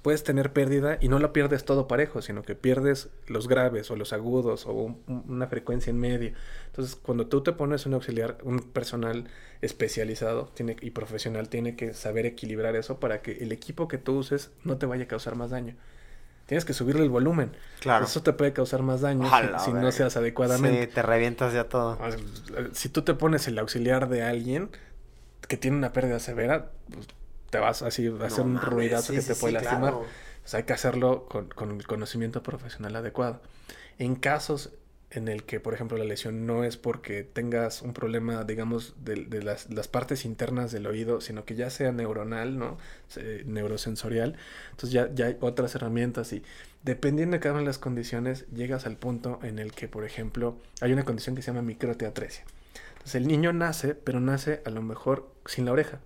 Puedes 0.02 0.24
tener 0.24 0.52
pérdida 0.52 0.98
y 1.00 1.08
no 1.08 1.20
la 1.20 1.32
pierdes 1.32 1.64
todo 1.64 1.86
parejo, 1.86 2.22
sino 2.22 2.42
que 2.42 2.56
pierdes 2.56 3.08
los 3.28 3.46
graves 3.46 3.88
o 3.92 3.96
los 3.96 4.12
agudos 4.12 4.66
o 4.66 4.72
un- 4.72 5.02
un- 5.06 5.24
una 5.28 5.46
frecuencia 5.46 5.90
en 5.90 5.98
medio. 5.98 6.32
Entonces, 6.66 6.96
cuando 6.96 7.28
tú 7.28 7.42
te 7.42 7.52
pones 7.52 7.86
un 7.86 7.94
auxiliar, 7.94 8.36
un 8.42 8.58
personal 8.60 9.28
especializado 9.60 10.46
tiene, 10.54 10.76
y 10.80 10.90
profesional 10.90 11.48
tiene 11.48 11.76
que 11.76 11.94
saber 11.94 12.26
equilibrar 12.26 12.74
eso 12.76 12.98
para 12.98 13.22
que 13.22 13.32
el 13.38 13.52
equipo 13.52 13.86
que 13.88 13.96
tú 13.98 14.16
uses 14.18 14.50
no 14.64 14.76
te 14.76 14.86
vaya 14.86 15.04
a 15.04 15.08
causar 15.08 15.36
más 15.36 15.50
daño. 15.50 15.76
Tienes 16.46 16.64
que 16.64 16.72
subirle 16.72 17.02
el 17.04 17.08
volumen. 17.08 17.52
Claro. 17.80 18.04
Eso 18.04 18.22
te 18.22 18.32
puede 18.32 18.52
causar 18.52 18.82
más 18.82 19.00
daño 19.02 19.24
si- 19.58 19.64
si, 19.66 19.72
no 19.72 19.92
seas 19.92 20.16
adecuadamente. 20.16 20.86
Sí, 20.86 20.92
te 20.92 21.02
revientas 21.02 21.52
ya 21.54 21.64
todo. 21.68 21.96
Sea, 21.96 22.18
Si 22.72 22.88
tú 22.88 23.02
te 23.02 23.14
pones 23.14 23.46
el 23.46 23.58
auxiliar 23.58 24.08
de 24.08 24.22
alguien 24.24 24.68
que 25.46 25.56
tiene 25.56 25.76
una 25.76 25.92
pérdida 25.92 26.18
severa, 26.18 26.72
pues 26.92 27.06
te 27.52 27.58
vas 27.58 27.82
así 27.82 28.06
a 28.08 28.24
hacer 28.26 28.44
un 28.44 28.60
ruidazo 28.60 29.08
sí, 29.12 29.16
que 29.16 29.20
sí, 29.20 29.28
te 29.28 29.34
puede 29.34 29.58
sí, 29.58 29.64
lastimar. 29.64 29.90
claro. 29.92 30.06
Pues 30.40 30.54
hay 30.54 30.62
que 30.64 30.72
hacerlo 30.72 31.26
con, 31.28 31.48
con 31.48 31.70
el 31.70 31.86
conocimiento 31.86 32.42
profesional 32.42 32.96
adecuado. 32.96 33.40
En 33.98 34.16
casos 34.16 34.70
en 35.10 35.28
el 35.28 35.44
que, 35.44 35.60
por 35.60 35.74
ejemplo, 35.74 35.98
la 35.98 36.04
lesión 36.04 36.46
no 36.46 36.64
es 36.64 36.78
porque 36.78 37.22
tengas 37.22 37.82
un 37.82 37.92
problema, 37.92 38.44
digamos, 38.44 38.94
de, 39.04 39.26
de 39.26 39.42
las, 39.42 39.68
las 39.70 39.86
partes 39.86 40.24
internas 40.24 40.72
del 40.72 40.86
oído, 40.86 41.20
sino 41.20 41.44
que 41.44 41.54
ya 41.54 41.68
sea 41.68 41.92
neuronal, 41.92 42.58
¿no? 42.58 42.78
Se- 43.08 43.44
neurosensorial. 43.44 44.36
Entonces 44.70 44.90
ya, 44.92 45.10
ya 45.14 45.26
hay 45.26 45.36
otras 45.42 45.74
herramientas 45.74 46.32
y 46.32 46.42
dependiendo 46.82 47.34
de 47.36 47.40
cada 47.40 47.52
una 47.52 47.60
de 47.60 47.66
las 47.66 47.78
condiciones, 47.78 48.46
llegas 48.54 48.86
al 48.86 48.96
punto 48.96 49.38
en 49.42 49.58
el 49.58 49.72
que, 49.72 49.88
por 49.88 50.04
ejemplo, 50.06 50.56
hay 50.80 50.94
una 50.94 51.04
condición 51.04 51.36
que 51.36 51.42
se 51.42 51.48
llama 51.48 51.60
microteatresia. 51.60 52.44
Entonces 52.92 53.16
el 53.16 53.28
niño 53.28 53.52
nace, 53.52 53.94
pero 53.94 54.20
nace 54.20 54.62
a 54.64 54.70
lo 54.70 54.80
mejor 54.80 55.28
sin 55.44 55.66
la 55.66 55.72
oreja 55.72 56.00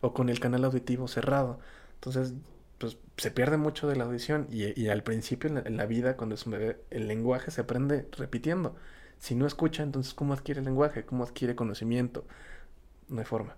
o 0.00 0.14
con 0.14 0.28
el 0.28 0.40
canal 0.40 0.64
auditivo 0.64 1.08
cerrado. 1.08 1.58
Entonces, 1.94 2.34
pues 2.78 2.98
se 3.16 3.30
pierde 3.30 3.56
mucho 3.56 3.88
de 3.88 3.96
la 3.96 4.04
audición 4.04 4.46
y, 4.50 4.78
y 4.80 4.88
al 4.88 5.02
principio 5.02 5.48
en 5.48 5.56
la, 5.56 5.62
en 5.62 5.76
la 5.76 5.86
vida, 5.86 6.16
cuando 6.16 6.34
es 6.34 6.46
un 6.46 6.52
bebé, 6.52 6.80
el 6.90 7.08
lenguaje 7.08 7.50
se 7.50 7.60
aprende 7.62 8.08
repitiendo. 8.12 8.76
Si 9.18 9.34
no 9.34 9.46
escucha, 9.46 9.82
entonces 9.82 10.14
¿cómo 10.14 10.34
adquiere 10.34 10.60
el 10.60 10.66
lenguaje? 10.66 11.04
¿Cómo 11.06 11.24
adquiere 11.24 11.56
conocimiento? 11.56 12.26
No 13.08 13.20
hay 13.20 13.24
forma. 13.26 13.56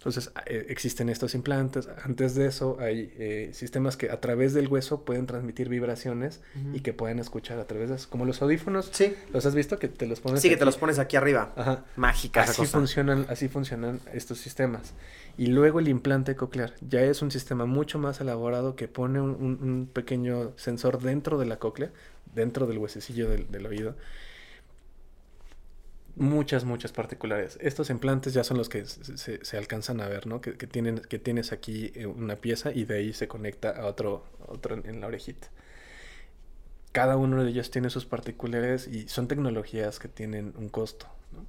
Entonces 0.00 0.30
a- 0.34 0.40
eh, 0.46 0.64
existen 0.70 1.10
estos 1.10 1.34
implantes. 1.34 1.86
Antes 2.04 2.34
de 2.34 2.46
eso 2.46 2.78
hay 2.80 3.12
eh, 3.18 3.50
sistemas 3.52 3.98
que 3.98 4.08
a 4.10 4.18
través 4.18 4.54
del 4.54 4.66
hueso 4.68 5.04
pueden 5.04 5.26
transmitir 5.26 5.68
vibraciones 5.68 6.40
y 6.72 6.80
que 6.80 6.94
pueden 6.94 7.18
escuchar 7.18 7.58
a 7.58 7.66
través 7.66 7.90
de 7.90 7.96
eso. 7.96 8.08
Como 8.08 8.24
los 8.24 8.40
audífonos. 8.40 8.88
Sí. 8.92 9.14
¿Los 9.30 9.44
has 9.44 9.54
visto? 9.54 9.78
Que 9.78 9.88
te 9.88 10.06
los 10.06 10.20
pones 10.20 10.40
Sí, 10.40 10.48
que 10.48 10.56
te 10.56 10.64
los 10.64 10.78
pones 10.78 10.98
aquí 10.98 11.16
arriba. 11.16 11.52
Ajá. 11.54 11.84
Mágica 11.96 12.42
esa 12.44 12.52
Así 12.52 12.62
cosa. 12.62 12.78
funcionan, 12.78 13.26
así 13.28 13.48
funcionan 13.48 14.00
estos 14.14 14.38
sistemas. 14.38 14.94
Y 15.36 15.48
luego 15.48 15.80
el 15.80 15.88
implante 15.88 16.34
coclear 16.34 16.72
ya 16.80 17.02
es 17.02 17.20
un 17.20 17.30
sistema 17.30 17.66
mucho 17.66 17.98
más 17.98 18.22
elaborado 18.22 18.76
que 18.76 18.88
pone 18.88 19.20
un, 19.20 19.30
un- 19.32 19.58
un 19.62 19.86
pequeño 19.92 20.52
sensor 20.56 21.02
dentro 21.02 21.38
de 21.38 21.44
la 21.44 21.58
cóclea, 21.58 21.90
dentro 22.34 22.66
del 22.66 22.78
huesecillo 22.78 23.28
del, 23.28 23.50
del 23.50 23.66
oído. 23.66 23.96
Muchas, 26.20 26.64
muchas 26.64 26.92
particulares. 26.92 27.58
Estos 27.62 27.88
implantes 27.90 28.32
ya 28.34 28.44
son 28.44 28.58
los 28.58 28.68
que 28.68 28.84
se, 28.86 29.42
se- 29.44 29.56
alcanzan 29.56 30.00
a 30.02 30.06
ver, 30.08 30.26
¿no? 30.28 30.40
Que, 30.42 30.56
que 30.56 30.66
tienen, 30.68 30.98
que 31.00 31.18
tienes 31.18 31.50
aquí 31.50 31.90
eh, 31.96 32.06
una 32.06 32.36
pieza 32.36 32.70
y 32.72 32.84
de 32.84 32.98
ahí 32.98 33.12
se 33.14 33.26
conecta 33.26 33.70
a 33.70 33.86
otro, 33.86 34.22
otro 34.46 34.74
en 34.84 35.00
la 35.00 35.06
orejita. 35.08 35.48
Cada 36.92 37.16
uno 37.16 37.42
de 37.44 37.50
ellos 37.50 37.70
tiene 37.70 37.88
sus 37.90 38.04
particulares 38.04 38.88
y 38.88 39.08
son 39.08 39.28
tecnologías 39.28 39.98
que 40.00 40.08
tienen 40.08 40.52
un 40.56 40.68
costo, 40.68 41.06
¿no? 41.32 41.46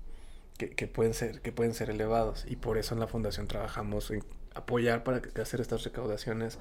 que, 0.57 0.69
que 0.71 0.87
pueden 0.87 1.13
ser, 1.15 1.41
que 1.41 1.51
pueden 1.51 1.73
ser 1.73 1.89
elevados. 1.89 2.45
Y 2.47 2.55
por 2.57 2.77
eso 2.77 2.93
en 2.93 2.99
la 2.99 3.07
fundación 3.07 3.47
trabajamos 3.47 4.11
en 4.11 4.23
apoyar 4.53 5.03
para 5.03 5.21
hacer 5.41 5.61
estas 5.61 5.83
recaudaciones 5.83 6.59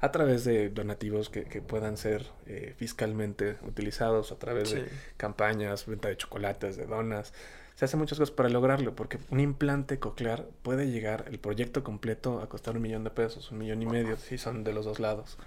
a 0.00 0.10
través 0.10 0.44
de 0.44 0.68
donativos 0.68 1.30
que, 1.30 1.44
que 1.44 1.62
puedan 1.62 1.96
ser 1.96 2.26
eh, 2.46 2.74
fiscalmente 2.76 3.56
utilizados, 3.62 4.32
a 4.32 4.36
través 4.36 4.72
de 4.72 4.88
campañas, 5.16 5.86
venta 5.86 6.08
de 6.08 6.16
chocolates, 6.16 6.76
de 6.76 6.86
donas. 6.86 7.32
Se 7.76 7.84
hacen 7.84 8.00
muchas 8.00 8.18
cosas 8.18 8.34
para 8.34 8.48
lograrlo, 8.48 8.94
porque 8.96 9.18
un 9.30 9.40
implante 9.40 9.98
coclear 9.98 10.46
puede 10.62 10.90
llegar, 10.90 11.26
el 11.30 11.38
proyecto 11.38 11.84
completo, 11.84 12.40
a 12.40 12.48
costar 12.48 12.76
un 12.76 12.82
millón 12.82 13.04
de 13.04 13.10
pesos, 13.10 13.50
un 13.52 13.58
millón 13.58 13.80
y 13.80 13.86
medio, 13.86 14.16
si 14.16 14.38
son 14.38 14.64
de 14.64 14.72
los 14.72 14.84
dos 14.84 14.98
lados. 14.98 15.38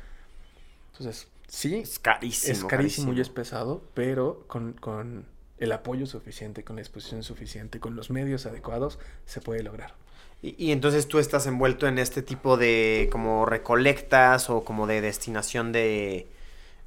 Entonces, 0.94 1.28
sí, 1.48 1.76
Es 1.76 2.00
carísimo. 2.00 2.54
es 2.54 2.64
carísimo 2.64 3.14
y 3.14 3.20
es 3.20 3.30
pesado, 3.30 3.84
pero 3.94 4.46
con, 4.48 4.74
con 4.74 5.26
el 5.58 5.72
apoyo 5.74 6.06
suficiente, 6.06 6.64
con 6.64 6.78
la 6.78 6.82
exposición 6.82 7.24
suficiente, 7.24 7.80
con 7.82 7.96
los 7.96 8.10
medios 8.10 8.46
adecuados, 8.46 9.00
se 9.26 9.42
puede 9.42 9.64
lograr. 9.64 9.94
Y, 10.42 10.56
y 10.68 10.72
entonces 10.72 11.08
tú 11.08 11.20
estás 11.20 11.48
envuelto 11.48 11.88
en 11.88 11.98
este 12.00 12.22
tipo 12.22 12.58
de 12.58 13.10
como 13.12 13.46
recolectas 13.46 14.50
o 14.50 14.64
como 14.64 14.88
de 14.88 15.02
destinación 15.02 15.72
de, 15.72 16.28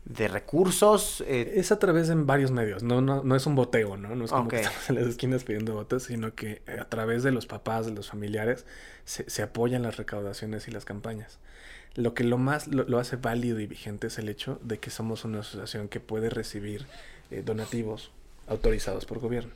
de 0.04 0.28
recursos. 0.28 1.22
eh, 1.26 1.54
Es 1.56 1.72
a 1.72 1.78
través 1.78 2.08
de 2.08 2.14
varios 2.16 2.50
medios, 2.50 2.82
no, 2.82 3.00
no, 3.00 3.22
no 3.24 3.36
es 3.36 3.46
un 3.46 3.54
boteo, 3.54 3.96
¿no? 3.96 4.14
No 4.14 4.24
es 4.24 4.30
como 4.32 4.48
que 4.48 4.60
estamos 4.60 4.88
en 4.90 4.96
las 4.96 5.06
esquinas 5.06 5.44
pidiendo 5.44 5.74
botes, 5.74 6.04
sino 6.04 6.34
que 6.34 6.62
eh, 6.66 6.78
a 6.80 6.84
través 6.88 7.22
de 7.22 7.32
los 7.32 7.46
papás, 7.46 7.86
de 7.86 7.92
los 7.92 8.08
familiares, 8.10 8.64
se, 9.04 9.28
se 9.28 9.42
apoyan 9.42 9.82
las 9.82 9.96
recaudaciones 9.96 10.68
y 10.68 10.70
las 10.70 10.84
campañas. 10.84 11.38
Lo 11.94 12.14
que 12.14 12.22
lo 12.24 12.38
más 12.38 12.68
lo, 12.68 12.84
lo 12.84 12.98
hace 13.00 13.16
válido 13.16 13.58
y 13.60 13.66
vigente 13.66 14.06
es 14.08 14.18
el 14.18 14.28
hecho 14.28 14.60
de 14.62 14.78
que 14.78 14.90
somos 14.90 15.24
una 15.24 15.40
asociación 15.40 15.88
que 15.88 16.00
puede 16.00 16.30
recibir 16.30 16.86
eh, 17.30 17.42
donativos 17.44 18.12
autorizados 18.46 19.04
por 19.04 19.18
gobierno. 19.18 19.52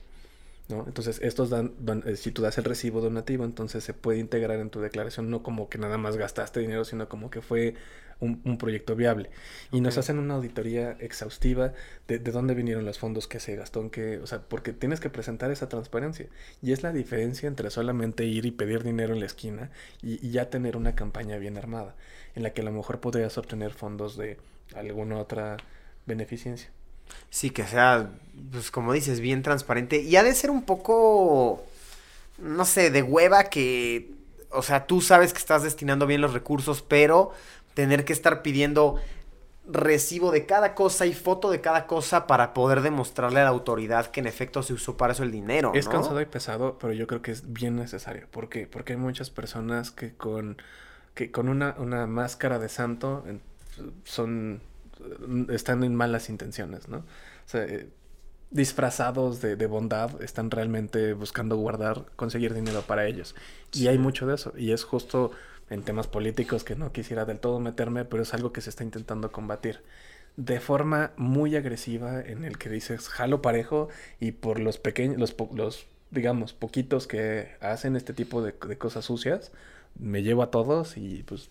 ¿No? 0.68 0.84
Entonces, 0.86 1.20
estos 1.22 1.50
dan, 1.50 1.74
van- 1.78 2.02
eh, 2.06 2.16
si 2.16 2.30
tú 2.32 2.42
das 2.42 2.58
el 2.58 2.64
recibo 2.64 3.00
donativo, 3.00 3.44
entonces 3.44 3.84
se 3.84 3.94
puede 3.94 4.18
integrar 4.18 4.58
en 4.60 4.70
tu 4.70 4.80
declaración, 4.80 5.30
no 5.30 5.42
como 5.42 5.68
que 5.68 5.78
nada 5.78 5.98
más 5.98 6.16
gastaste 6.16 6.60
dinero, 6.60 6.84
sino 6.84 7.08
como 7.08 7.30
que 7.30 7.42
fue 7.42 7.74
un, 8.20 8.40
un 8.44 8.58
proyecto 8.58 8.94
viable. 8.96 9.30
Y 9.70 9.80
nos 9.80 9.98
hacen 9.98 10.18
una 10.18 10.34
auditoría 10.34 10.92
exhaustiva 11.00 11.72
de, 12.08 12.18
de 12.18 12.30
dónde 12.32 12.54
vinieron 12.54 12.84
los 12.84 12.98
fondos 12.98 13.26
que 13.28 13.40
se 13.40 13.56
gastó 13.56 13.80
en 13.80 13.90
qué, 13.90 14.18
o 14.18 14.26
sea, 14.26 14.40
porque 14.42 14.72
tienes 14.72 15.00
que 15.00 15.10
presentar 15.10 15.50
esa 15.50 15.68
transparencia. 15.68 16.26
Y 16.62 16.72
es 16.72 16.82
la 16.82 16.92
diferencia 16.92 17.48
entre 17.48 17.70
solamente 17.70 18.24
ir 18.24 18.46
y 18.46 18.50
pedir 18.52 18.82
dinero 18.84 19.12
en 19.14 19.20
la 19.20 19.26
esquina 19.26 19.70
y, 20.02 20.24
y 20.26 20.30
ya 20.30 20.50
tener 20.50 20.76
una 20.76 20.94
campaña 20.94 21.36
bien 21.38 21.56
armada, 21.58 21.96
en 22.34 22.42
la 22.42 22.52
que 22.52 22.60
a 22.62 22.64
lo 22.64 22.72
mejor 22.72 23.00
podrías 23.00 23.36
obtener 23.38 23.72
fondos 23.72 24.16
de 24.16 24.38
alguna 24.74 25.18
otra 25.18 25.56
beneficencia. 26.06 26.70
Sí, 27.30 27.50
que 27.50 27.66
sea, 27.66 28.10
pues 28.50 28.70
como 28.70 28.92
dices, 28.92 29.20
bien 29.20 29.42
transparente. 29.42 30.00
Y 30.00 30.16
ha 30.16 30.22
de 30.22 30.34
ser 30.34 30.50
un 30.50 30.62
poco, 30.62 31.64
no 32.38 32.64
sé, 32.64 32.90
de 32.90 33.02
hueva 33.02 33.44
que, 33.44 34.10
o 34.50 34.62
sea, 34.62 34.86
tú 34.86 35.00
sabes 35.00 35.32
que 35.32 35.38
estás 35.38 35.62
destinando 35.62 36.06
bien 36.06 36.20
los 36.20 36.32
recursos, 36.32 36.82
pero 36.82 37.32
tener 37.74 38.04
que 38.04 38.12
estar 38.12 38.42
pidiendo 38.42 39.00
recibo 39.66 40.32
de 40.32 40.44
cada 40.44 40.74
cosa 40.74 41.06
y 41.06 41.14
foto 41.14 41.50
de 41.50 41.60
cada 41.60 41.86
cosa 41.86 42.26
para 42.26 42.52
poder 42.52 42.82
demostrarle 42.82 43.40
a 43.40 43.44
la 43.44 43.50
autoridad 43.50 44.06
que 44.06 44.20
en 44.20 44.26
efecto 44.26 44.62
se 44.62 44.72
usó 44.72 44.96
para 44.96 45.12
eso 45.12 45.22
el 45.22 45.30
dinero. 45.30 45.72
Es 45.74 45.88
cansado 45.88 46.20
y 46.20 46.26
pesado, 46.26 46.78
pero 46.78 46.92
yo 46.92 47.06
creo 47.06 47.22
que 47.22 47.30
es 47.30 47.52
bien 47.52 47.76
necesario. 47.76 48.26
¿Por 48.30 48.48
qué? 48.48 48.66
Porque 48.66 48.94
hay 48.94 48.98
muchas 48.98 49.30
personas 49.30 49.90
que 49.90 50.14
con, 50.14 50.60
que 51.14 51.30
con 51.30 51.48
una, 51.48 51.76
una 51.78 52.06
máscara 52.06 52.58
de 52.58 52.68
santo 52.68 53.24
son 54.04 54.60
están 55.50 55.84
en 55.84 55.94
malas 55.94 56.28
intenciones, 56.28 56.88
¿no? 56.88 56.98
O 56.98 57.04
sea, 57.46 57.64
eh, 57.64 57.88
disfrazados 58.50 59.40
de, 59.40 59.56
de 59.56 59.66
bondad, 59.66 60.22
están 60.22 60.50
realmente 60.50 61.14
buscando 61.14 61.56
guardar, 61.56 62.06
conseguir 62.16 62.54
dinero 62.54 62.82
para 62.82 63.06
ellos. 63.06 63.34
Y 63.72 63.88
hay 63.88 63.98
mucho 63.98 64.26
de 64.26 64.34
eso. 64.34 64.52
Y 64.56 64.72
es 64.72 64.84
justo 64.84 65.32
en 65.70 65.82
temas 65.82 66.06
políticos 66.06 66.64
que 66.64 66.76
no 66.76 66.92
quisiera 66.92 67.24
del 67.24 67.40
todo 67.40 67.60
meterme, 67.60 68.04
pero 68.04 68.22
es 68.22 68.34
algo 68.34 68.52
que 68.52 68.60
se 68.60 68.70
está 68.70 68.84
intentando 68.84 69.32
combatir. 69.32 69.80
De 70.36 70.60
forma 70.60 71.12
muy 71.16 71.56
agresiva, 71.56 72.20
en 72.20 72.44
el 72.44 72.58
que 72.58 72.70
dices 72.70 73.08
jalo 73.08 73.42
parejo 73.42 73.88
y 74.20 74.32
por 74.32 74.58
los 74.60 74.78
pequeños, 74.78 75.18
los, 75.18 75.32
po- 75.34 75.50
los 75.54 75.86
digamos, 76.10 76.52
poquitos 76.54 77.06
que 77.06 77.50
hacen 77.60 77.96
este 77.96 78.12
tipo 78.14 78.42
de, 78.42 78.54
de 78.66 78.78
cosas 78.78 79.04
sucias, 79.06 79.52
me 79.98 80.22
llevo 80.22 80.42
a 80.42 80.50
todos 80.50 80.96
y 80.96 81.22
pues 81.24 81.50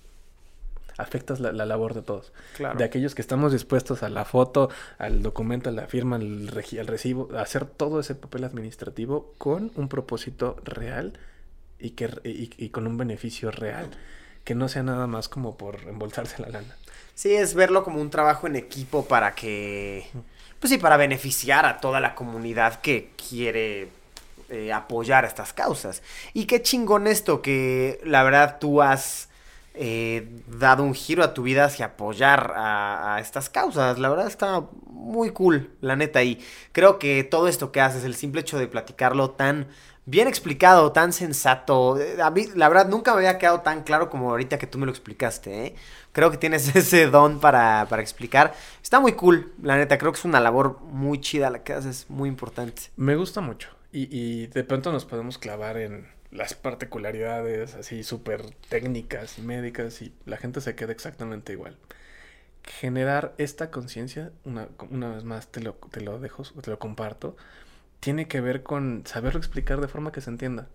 afectas 1.01 1.39
la, 1.39 1.51
la 1.51 1.65
labor 1.65 1.93
de 1.93 2.01
todos 2.01 2.31
Claro. 2.55 2.77
de 2.77 2.83
aquellos 2.83 3.15
que 3.15 3.21
estamos 3.21 3.51
dispuestos 3.51 4.03
a 4.03 4.09
la 4.09 4.25
foto, 4.25 4.69
al 4.97 5.21
documento, 5.21 5.69
a 5.69 5.73
la 5.73 5.87
firma, 5.87 6.15
al, 6.17 6.47
regi- 6.49 6.79
al 6.79 6.87
recibo, 6.87 7.29
a 7.35 7.41
hacer 7.41 7.65
todo 7.65 7.99
ese 7.99 8.15
papel 8.15 8.43
administrativo 8.43 9.33
con 9.37 9.71
un 9.75 9.87
propósito 9.87 10.57
real 10.63 11.13
y, 11.79 11.91
que, 11.91 12.05
y, 12.23 12.51
y 12.57 12.69
con 12.69 12.87
un 12.87 12.97
beneficio 12.97 13.51
real. 13.51 13.89
Que 14.43 14.55
no 14.55 14.67
sea 14.69 14.81
nada 14.81 15.05
más 15.05 15.29
como 15.29 15.55
por 15.55 15.81
embolsarse 15.87 16.41
la 16.41 16.49
lana. 16.49 16.75
Sí, 17.13 17.31
es 17.35 17.53
verlo 17.53 17.83
como 17.83 18.01
un 18.01 18.09
trabajo 18.09 18.47
en 18.47 18.55
equipo 18.55 19.05
para 19.05 19.35
que, 19.35 20.07
pues 20.59 20.71
sí, 20.71 20.79
para 20.79 20.97
beneficiar 20.97 21.65
a 21.67 21.79
toda 21.79 21.99
la 21.99 22.15
comunidad 22.15 22.81
que 22.81 23.11
quiere 23.29 23.89
eh, 24.49 24.73
apoyar 24.73 25.25
estas 25.25 25.53
causas. 25.53 26.01
Y 26.33 26.45
qué 26.45 26.61
chingón 26.63 27.05
esto 27.05 27.43
que 27.43 28.01
la 28.03 28.23
verdad 28.23 28.57
tú 28.59 28.81
has 28.81 29.29
eh, 29.74 30.41
dado 30.47 30.84
un 30.84 30.93
giro 30.93 31.24
a 31.24 31.34
tu 31.34 31.43
vida 31.43 31.65
hacia 31.65 31.86
apoyar 31.88 32.53
a, 32.55 33.19
estas 33.22 33.49
causas. 33.49 33.99
La 33.99 34.09
verdad 34.09 34.28
está 34.28 34.65
muy 34.88 35.32
cool, 35.32 35.72
la 35.82 35.95
neta. 35.95 36.24
Y 36.24 36.39
creo 36.72 36.99
que 36.99 37.24
todo 37.24 37.47
esto 37.47 37.72
que 37.72 37.82
haces, 37.82 38.03
el 38.03 38.15
simple 38.15 38.41
hecho 38.41 38.59
de 38.59 38.67
platicarlo 38.67 39.32
tan 39.32 39.67
bien 40.05 40.28
explicado, 40.28 40.91
tan 40.91 41.13
sensato. 41.13 41.99
eh, 41.99 42.22
A 42.22 42.32
mí, 42.32 42.47
la 42.55 42.67
verdad, 42.69 42.88
nunca 42.88 43.11
me 43.11 43.19
había 43.19 43.38
quedado 43.38 43.61
tan 43.61 43.84
claro 43.84 44.09
como 44.09 44.32
ahorita 44.32 44.57
que 44.59 44.67
tú 44.67 44.78
me 44.78 44.86
lo 44.86 44.91
explicaste, 44.91 45.67
¿eh? 45.67 45.76
Creo 46.11 46.32
que 46.32 46.38
tienes 46.38 46.76
ese 46.76 47.07
don 47.07 47.39
para, 47.39 47.86
para 47.89 48.01
explicar. 48.01 48.53
Está 48.84 48.99
muy 48.99 49.13
cool, 49.13 49.53
la 49.61 49.78
neta. 49.78 49.97
Creo 49.97 50.11
que 50.11 50.19
es 50.19 50.26
una 50.26 50.39
labor 50.39 50.80
muy 50.82 51.22
chida 51.22 51.49
la 51.49 51.63
que 51.63 51.74
haces, 51.74 52.05
muy 52.09 52.28
importante. 52.30 52.84
Me 52.97 53.15
gusta 53.15 53.41
mucho. 53.41 53.69
Y 53.93 54.47
de 54.47 54.63
pronto 54.63 54.91
nos 54.93 55.03
podemos 55.03 55.38
clavar 55.38 55.76
en 55.76 56.07
las 56.32 56.53
particularidades 56.53 57.75
así 57.75 58.03
súper 58.03 58.41
técnicas 58.69 59.38
y 59.38 59.41
médicas 59.41 60.01
y 60.01 60.13
la 60.25 60.38
gente 60.38 60.61
se 60.61 60.75
queda 60.75 60.91
exactamente 60.91 61.53
igual. 61.53 61.77
Generar 62.63 63.34
esta 63.38 63.71
conciencia, 63.71 64.32
una, 64.45 64.69
una 64.89 65.09
vez 65.09 65.23
más 65.23 65.47
te 65.47 65.61
lo, 65.61 65.73
te 65.73 66.01
lo 66.01 66.19
dejo, 66.19 66.43
te 66.43 66.71
lo 66.71 66.79
comparto, 66.79 67.36
tiene 67.99 68.27
que 68.27 68.41
ver 68.41 68.63
con 68.63 69.03
saberlo 69.05 69.39
explicar 69.39 69.82
de 69.82 69.88
forma 69.88 70.11
que 70.11 70.21
se 70.21 70.29
entienda. 70.29 70.67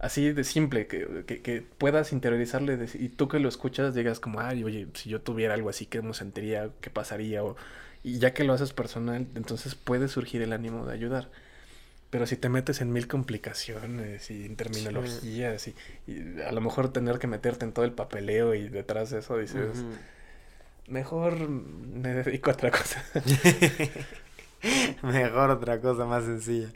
Así 0.00 0.32
de 0.32 0.44
simple, 0.44 0.86
que, 0.86 1.24
que, 1.26 1.62
puedas 1.78 2.12
interiorizarle 2.12 2.78
y 2.94 3.08
tú 3.08 3.28
que 3.28 3.40
lo 3.40 3.48
escuchas 3.48 3.94
digas 3.94 4.20
como, 4.20 4.40
ay, 4.40 4.62
oye, 4.62 4.86
si 4.94 5.10
yo 5.10 5.20
tuviera 5.20 5.54
algo 5.54 5.70
así, 5.70 5.86
¿qué 5.86 6.02
me 6.02 6.14
sentiría? 6.14 6.70
¿Qué 6.80 6.88
pasaría? 6.90 7.42
O, 7.42 7.56
y 8.04 8.18
ya 8.20 8.32
que 8.32 8.44
lo 8.44 8.52
haces 8.52 8.72
personal, 8.72 9.26
entonces 9.34 9.74
puede 9.74 10.06
surgir 10.08 10.40
el 10.42 10.52
ánimo 10.52 10.86
de 10.86 10.94
ayudar. 10.94 11.28
Pero 12.10 12.26
si 12.26 12.36
te 12.36 12.48
metes 12.48 12.80
en 12.80 12.92
mil 12.92 13.06
complicaciones 13.06 14.30
y 14.30 14.46
en 14.46 14.56
terminologías 14.56 15.68
y, 15.68 15.74
y 16.06 16.40
a 16.40 16.52
lo 16.52 16.60
mejor 16.62 16.90
tener 16.90 17.18
que 17.18 17.26
meterte 17.26 17.66
en 17.66 17.72
todo 17.72 17.84
el 17.84 17.92
papeleo 17.92 18.54
y 18.54 18.68
detrás 18.68 19.10
de 19.10 19.18
eso 19.18 19.36
dices, 19.36 19.84
mejor 20.86 21.48
me 21.48 22.14
dedico 22.14 22.50
a 22.50 22.54
otra 22.54 22.70
cosa. 22.70 23.04
Mejor 25.02 25.50
otra 25.50 25.80
cosa 25.80 26.04
más 26.04 26.24
sencilla. 26.24 26.68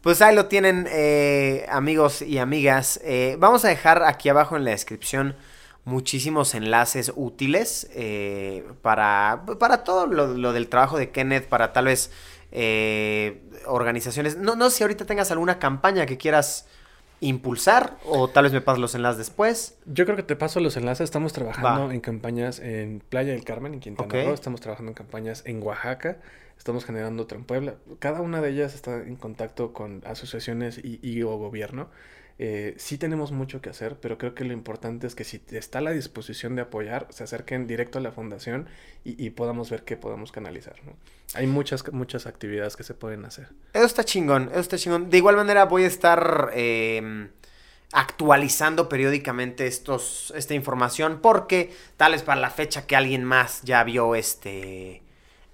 Pues 0.00 0.22
ahí 0.22 0.34
lo 0.34 0.46
tienen, 0.46 0.86
eh, 0.90 1.66
amigos 1.68 2.22
y 2.22 2.38
amigas. 2.38 2.98
Eh, 3.04 3.36
vamos 3.38 3.64
a 3.64 3.68
dejar 3.68 4.02
aquí 4.04 4.30
abajo 4.30 4.56
en 4.56 4.64
la 4.64 4.70
descripción 4.70 5.36
muchísimos 5.84 6.54
enlaces 6.54 7.12
útiles 7.16 7.90
eh, 7.94 8.64
para, 8.82 9.42
para 9.58 9.82
todo 9.82 10.06
lo, 10.06 10.28
lo 10.28 10.52
del 10.52 10.68
trabajo 10.68 10.98
de 10.98 11.10
Kenneth, 11.10 11.48
para 11.48 11.72
tal 11.72 11.86
vez 11.86 12.10
eh, 12.52 13.42
organizaciones. 13.66 14.36
No, 14.36 14.56
no 14.56 14.70
sé 14.70 14.78
si 14.78 14.84
ahorita 14.84 15.06
tengas 15.06 15.30
alguna 15.30 15.58
campaña 15.58 16.06
que 16.06 16.16
quieras 16.16 16.66
impulsar 17.20 17.98
o 18.06 18.28
tal 18.28 18.44
vez 18.44 18.52
me 18.52 18.60
pases 18.60 18.80
los 18.80 18.94
enlaces 18.94 19.18
después. 19.18 19.78
Yo 19.86 20.04
creo 20.04 20.16
que 20.16 20.22
te 20.22 20.36
paso 20.36 20.60
los 20.60 20.76
enlaces. 20.76 21.04
Estamos 21.04 21.32
trabajando 21.32 21.88
Va. 21.88 21.94
en 21.94 22.00
campañas 22.00 22.58
en 22.58 23.00
Playa 23.08 23.32
del 23.32 23.44
Carmen, 23.44 23.74
en 23.74 23.80
Quintana. 23.80 24.24
Roo. 24.24 24.34
Estamos 24.34 24.60
trabajando 24.60 24.90
en 24.90 24.94
campañas 24.94 25.42
en 25.46 25.62
Oaxaca. 25.62 26.18
Estamos 26.56 26.84
generando 26.84 27.22
otra 27.22 27.38
en 27.38 27.44
Puebla. 27.44 27.74
Cada 27.98 28.20
una 28.20 28.40
de 28.40 28.50
ellas 28.50 28.74
está 28.74 28.96
en 28.96 29.16
contacto 29.16 29.72
con 29.72 30.02
asociaciones 30.06 30.78
y, 30.78 30.98
y 31.02 31.22
o 31.22 31.36
gobierno. 31.36 31.88
Eh, 32.42 32.72
sí 32.78 32.96
tenemos 32.96 33.32
mucho 33.32 33.60
que 33.60 33.68
hacer, 33.68 33.98
pero 34.00 34.16
creo 34.16 34.34
que 34.34 34.46
lo 34.46 34.54
importante 34.54 35.06
es 35.06 35.14
que 35.14 35.24
si 35.24 35.42
está 35.50 35.80
a 35.80 35.82
la 35.82 35.90
disposición 35.90 36.56
de 36.56 36.62
apoyar, 36.62 37.06
se 37.10 37.22
acerquen 37.22 37.66
directo 37.66 37.98
a 37.98 38.00
la 38.00 38.12
fundación 38.12 38.66
y, 39.04 39.28
podamos 39.28 39.68
ver 39.68 39.84
qué 39.84 39.98
podemos 39.98 40.32
canalizar. 40.32 40.76
Hay 41.34 41.46
muchas, 41.46 41.92
muchas 41.92 42.26
actividades 42.26 42.76
que 42.76 42.82
se 42.82 42.94
pueden 42.94 43.26
hacer. 43.26 43.48
Eso 43.74 43.84
está 43.84 44.04
chingón, 44.04 44.48
eso 44.52 44.60
está 44.60 44.78
chingón. 44.78 45.10
De 45.10 45.18
igual 45.18 45.36
manera 45.36 45.66
voy 45.66 45.84
a 45.84 45.86
estar 45.88 46.50
eh, 46.54 47.28
actualizando 47.92 48.88
periódicamente 48.88 49.66
estos, 49.66 50.32
esta 50.34 50.54
información 50.54 51.20
porque 51.20 51.70
tal 51.98 52.12
vez 52.12 52.22
para 52.22 52.40
la 52.40 52.48
fecha 52.48 52.86
que 52.86 52.96
alguien 52.96 53.22
más 53.22 53.60
ya 53.64 53.84
vio 53.84 54.14
este, 54.14 55.02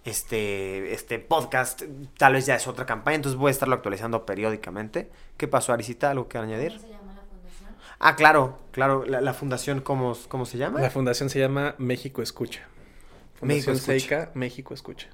este, 0.07 0.93
este 0.93 1.19
podcast, 1.19 1.83
tal 2.17 2.35
vez 2.35 2.47
ya 2.47 2.55
es 2.55 2.67
otra 2.67 2.87
campaña, 2.87 3.17
entonces 3.17 3.39
voy 3.39 3.49
a 3.49 3.51
estarlo 3.51 3.75
actualizando 3.75 4.25
periódicamente. 4.25 5.11
¿Qué 5.37 5.49
pasó, 5.49 5.73
Arisita? 5.73 6.11
¿Algo 6.11 6.29
que 6.29 6.39
añadir? 6.39 6.73
¿Cómo 6.73 6.81
se 6.81 6.89
llama 6.89 7.15
la 7.15 7.23
fundación? 7.23 7.71
Ah, 7.99 8.17
claro, 8.17 8.59
claro, 8.71 9.05
la, 9.05 9.21
la 9.21 9.35
fundación, 9.35 9.81
¿cómo, 9.81 10.17
cómo 10.29 10.47
se 10.47 10.59
llama? 10.59 10.81
La 10.81 10.91
fundación 10.91 11.29
se 11.29 11.41
llama 11.41 11.75
México 11.79 12.23
Escucha. 12.23 12.61
México 13.41 13.73
Fundación 13.73 13.77
Escucha. 13.77 13.93
Seica, 13.99 14.31
México 14.35 14.75
Escucha. 14.75 15.09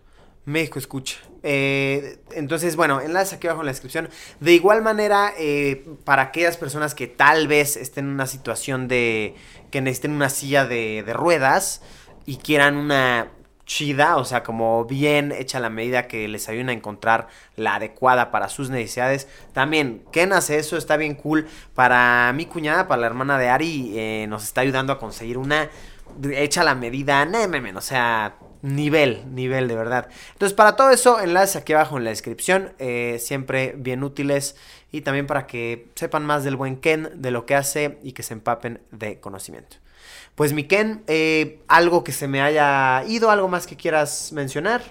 México 0.44 0.78
escucha. 0.78 1.18
Eh, 1.44 2.18
entonces, 2.32 2.74
bueno, 2.74 3.00
enlace 3.00 3.36
aquí 3.36 3.46
abajo 3.46 3.62
en 3.62 3.66
la 3.66 3.72
descripción. 3.72 4.08
De 4.40 4.52
igual 4.52 4.82
manera, 4.82 5.32
eh, 5.38 5.86
para 6.04 6.22
aquellas 6.22 6.56
personas 6.56 6.96
que 6.96 7.06
tal 7.06 7.46
vez 7.46 7.76
estén 7.76 8.06
en 8.06 8.12
una 8.12 8.26
situación 8.26 8.88
de 8.88 9.36
que 9.70 9.80
necesiten 9.80 10.10
una 10.10 10.30
silla 10.30 10.66
de, 10.66 11.04
de 11.06 11.12
ruedas 11.12 11.80
y 12.26 12.38
quieran 12.38 12.76
una 12.76 13.28
chida, 13.72 14.18
o 14.18 14.24
sea, 14.26 14.42
como 14.42 14.84
bien 14.84 15.32
hecha 15.32 15.58
la 15.58 15.70
medida 15.70 16.06
que 16.06 16.28
les 16.28 16.46
ayuden 16.50 16.68
a 16.68 16.72
encontrar 16.74 17.28
la 17.56 17.76
adecuada 17.76 18.30
para 18.30 18.50
sus 18.50 18.68
necesidades. 18.68 19.28
También, 19.54 20.04
Ken 20.12 20.34
hace 20.34 20.58
eso, 20.58 20.76
está 20.76 20.98
bien 20.98 21.14
cool. 21.14 21.46
Para 21.74 22.30
mi 22.34 22.44
cuñada, 22.44 22.86
para 22.86 23.00
la 23.00 23.06
hermana 23.06 23.38
de 23.38 23.48
Ari, 23.48 23.92
eh, 23.96 24.26
nos 24.28 24.44
está 24.44 24.60
ayudando 24.60 24.92
a 24.92 24.98
conseguir 24.98 25.38
una 25.38 25.70
hecha 26.34 26.64
la 26.64 26.74
medida, 26.74 27.24
mames, 27.24 27.74
o 27.74 27.80
sea, 27.80 28.34
nivel, 28.60 29.22
nivel 29.34 29.68
de 29.68 29.74
verdad. 29.74 30.08
Entonces, 30.34 30.54
para 30.54 30.76
todo 30.76 30.90
eso, 30.90 31.20
enlaces 31.20 31.56
aquí 31.56 31.72
abajo 31.72 31.96
en 31.96 32.04
la 32.04 32.10
descripción, 32.10 32.74
eh, 32.78 33.16
siempre 33.20 33.74
bien 33.78 34.04
útiles 34.04 34.54
y 34.90 35.00
también 35.00 35.26
para 35.26 35.46
que 35.46 35.88
sepan 35.94 36.26
más 36.26 36.44
del 36.44 36.56
buen 36.56 36.76
Ken, 36.76 37.08
de 37.14 37.30
lo 37.30 37.46
que 37.46 37.54
hace 37.54 37.98
y 38.02 38.12
que 38.12 38.22
se 38.22 38.34
empapen 38.34 38.82
de 38.90 39.18
conocimiento. 39.18 39.81
Pues 40.42 40.54
mi 40.54 40.64
Ken, 40.64 41.04
eh, 41.06 41.60
algo 41.68 42.02
que 42.02 42.10
se 42.10 42.26
me 42.26 42.42
haya 42.42 43.04
ido, 43.06 43.30
algo 43.30 43.46
más 43.46 43.68
que 43.68 43.76
quieras 43.76 44.32
mencionar. 44.32 44.82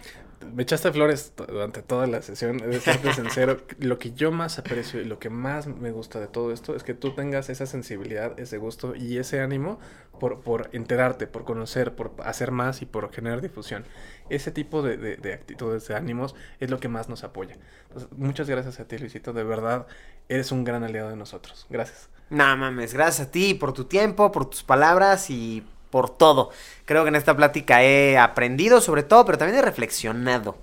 Me 0.56 0.64
echaste 0.64 0.90
flores 0.94 1.34
durante 1.36 1.82
toda 1.82 2.08
la 2.08 2.22
sesión, 2.22 2.56
de 2.58 2.80
serte 2.80 3.12
sincero. 3.14 3.58
Lo 3.78 4.00
que 4.00 4.14
yo 4.14 4.32
más 4.32 4.58
aprecio 4.60 5.02
y 5.02 5.04
lo 5.04 5.20
que 5.20 5.30
más 5.30 5.68
me 5.68 5.92
gusta 5.92 6.22
de 6.22 6.28
todo 6.28 6.54
esto 6.54 6.74
es 6.74 6.84
que 6.84 6.94
tú 6.94 7.14
tengas 7.16 7.50
esa 7.50 7.66
sensibilidad, 7.66 8.40
ese 8.40 8.60
gusto 8.60 8.96
y 8.96 9.18
ese 9.18 9.42
ánimo 9.42 9.78
por, 10.22 10.40
por 10.40 10.70
enterarte, 10.72 11.28
por 11.28 11.44
conocer, 11.44 11.96
por 11.98 12.14
hacer 12.24 12.52
más 12.52 12.82
y 12.82 12.86
por 12.86 13.12
generar 13.12 13.42
difusión. 13.42 13.84
Ese 14.30 14.52
tipo 14.52 14.82
de, 14.82 14.96
de- 14.96 15.18
de 15.18 15.34
actitudes, 15.34 15.86
de 15.90 15.96
ánimos, 15.96 16.34
es 16.62 16.70
lo 16.70 16.80
que 16.80 16.88
más 16.88 17.10
nos 17.10 17.26
apoya. 17.26 17.58
Entonces, 17.90 18.08
muchas 18.18 18.50
gracias 18.50 18.80
a 18.80 18.88
ti, 18.88 18.98
Luisito. 18.98 19.34
De 19.34 19.44
verdad, 19.44 19.86
eres 20.30 20.54
un 20.54 20.64
gran 20.64 20.86
aliado 20.86 21.10
de 21.10 21.18
nosotros. 21.18 21.68
Gracias. 21.70 22.08
No 22.32 22.56
mames, 22.56 22.94
gracias 22.94 23.28
a 23.28 23.32
ti 23.32 23.54
por 23.54 23.74
tu 23.74 23.84
tiempo, 23.84 24.32
por 24.32 24.46
tus 24.46 24.64
palabras 24.64 25.30
y 25.30 25.66
por 25.90 26.10
todo. 26.10 26.52
Creo 26.86 27.04
que 27.04 27.10
en 27.10 27.18
esta 27.18 27.36
plática 27.36 27.84
he 27.84 28.18
aprendido 28.18 28.80
sobre 28.80 29.04
todo, 29.04 29.26
pero 29.26 29.38
también 29.38 29.60
he 29.60 29.62
reflexionado. 29.62 30.56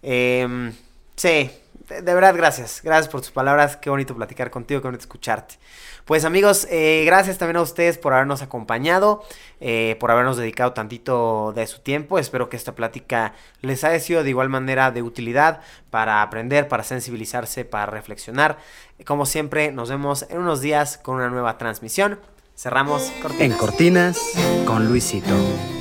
Em, 0.00 0.72
sí, 1.16 1.50
de 1.88 2.14
verdad, 2.14 2.34
gracias. 2.36 2.80
Gracias 2.82 3.08
por 3.08 3.20
tus 3.20 3.30
palabras. 3.30 3.76
Qué 3.76 3.90
bonito 3.90 4.14
platicar 4.14 4.50
contigo, 4.50 4.80
qué 4.80 4.88
bonito 4.88 5.02
escucharte. 5.02 5.56
Pues 6.04 6.24
amigos, 6.24 6.66
eh, 6.70 7.02
gracias 7.04 7.36
también 7.36 7.56
a 7.56 7.62
ustedes 7.62 7.98
por 7.98 8.14
habernos 8.14 8.40
acompañado, 8.40 9.22
eh, 9.60 9.96
por 10.00 10.10
habernos 10.10 10.38
dedicado 10.38 10.72
tantito 10.72 11.52
de 11.54 11.66
su 11.66 11.80
tiempo. 11.80 12.18
Espero 12.18 12.48
que 12.48 12.56
esta 12.56 12.74
plática 12.74 13.34
les 13.60 13.84
haya 13.84 14.00
sido 14.00 14.22
de 14.22 14.30
igual 14.30 14.48
manera 14.48 14.90
de 14.90 15.02
utilidad 15.02 15.60
para 15.90 16.22
aprender, 16.22 16.66
para 16.68 16.82
sensibilizarse, 16.82 17.64
para 17.64 17.86
reflexionar. 17.86 18.58
Como 19.04 19.26
siempre, 19.26 19.70
nos 19.70 19.90
vemos 19.90 20.26
en 20.30 20.38
unos 20.38 20.60
días 20.60 20.98
con 20.98 21.16
una 21.16 21.28
nueva 21.28 21.58
transmisión. 21.58 22.18
Cerramos 22.56 23.12
En 23.38 23.52
Cortinas 23.52 24.18
con 24.66 24.88
Luisito. 24.88 25.77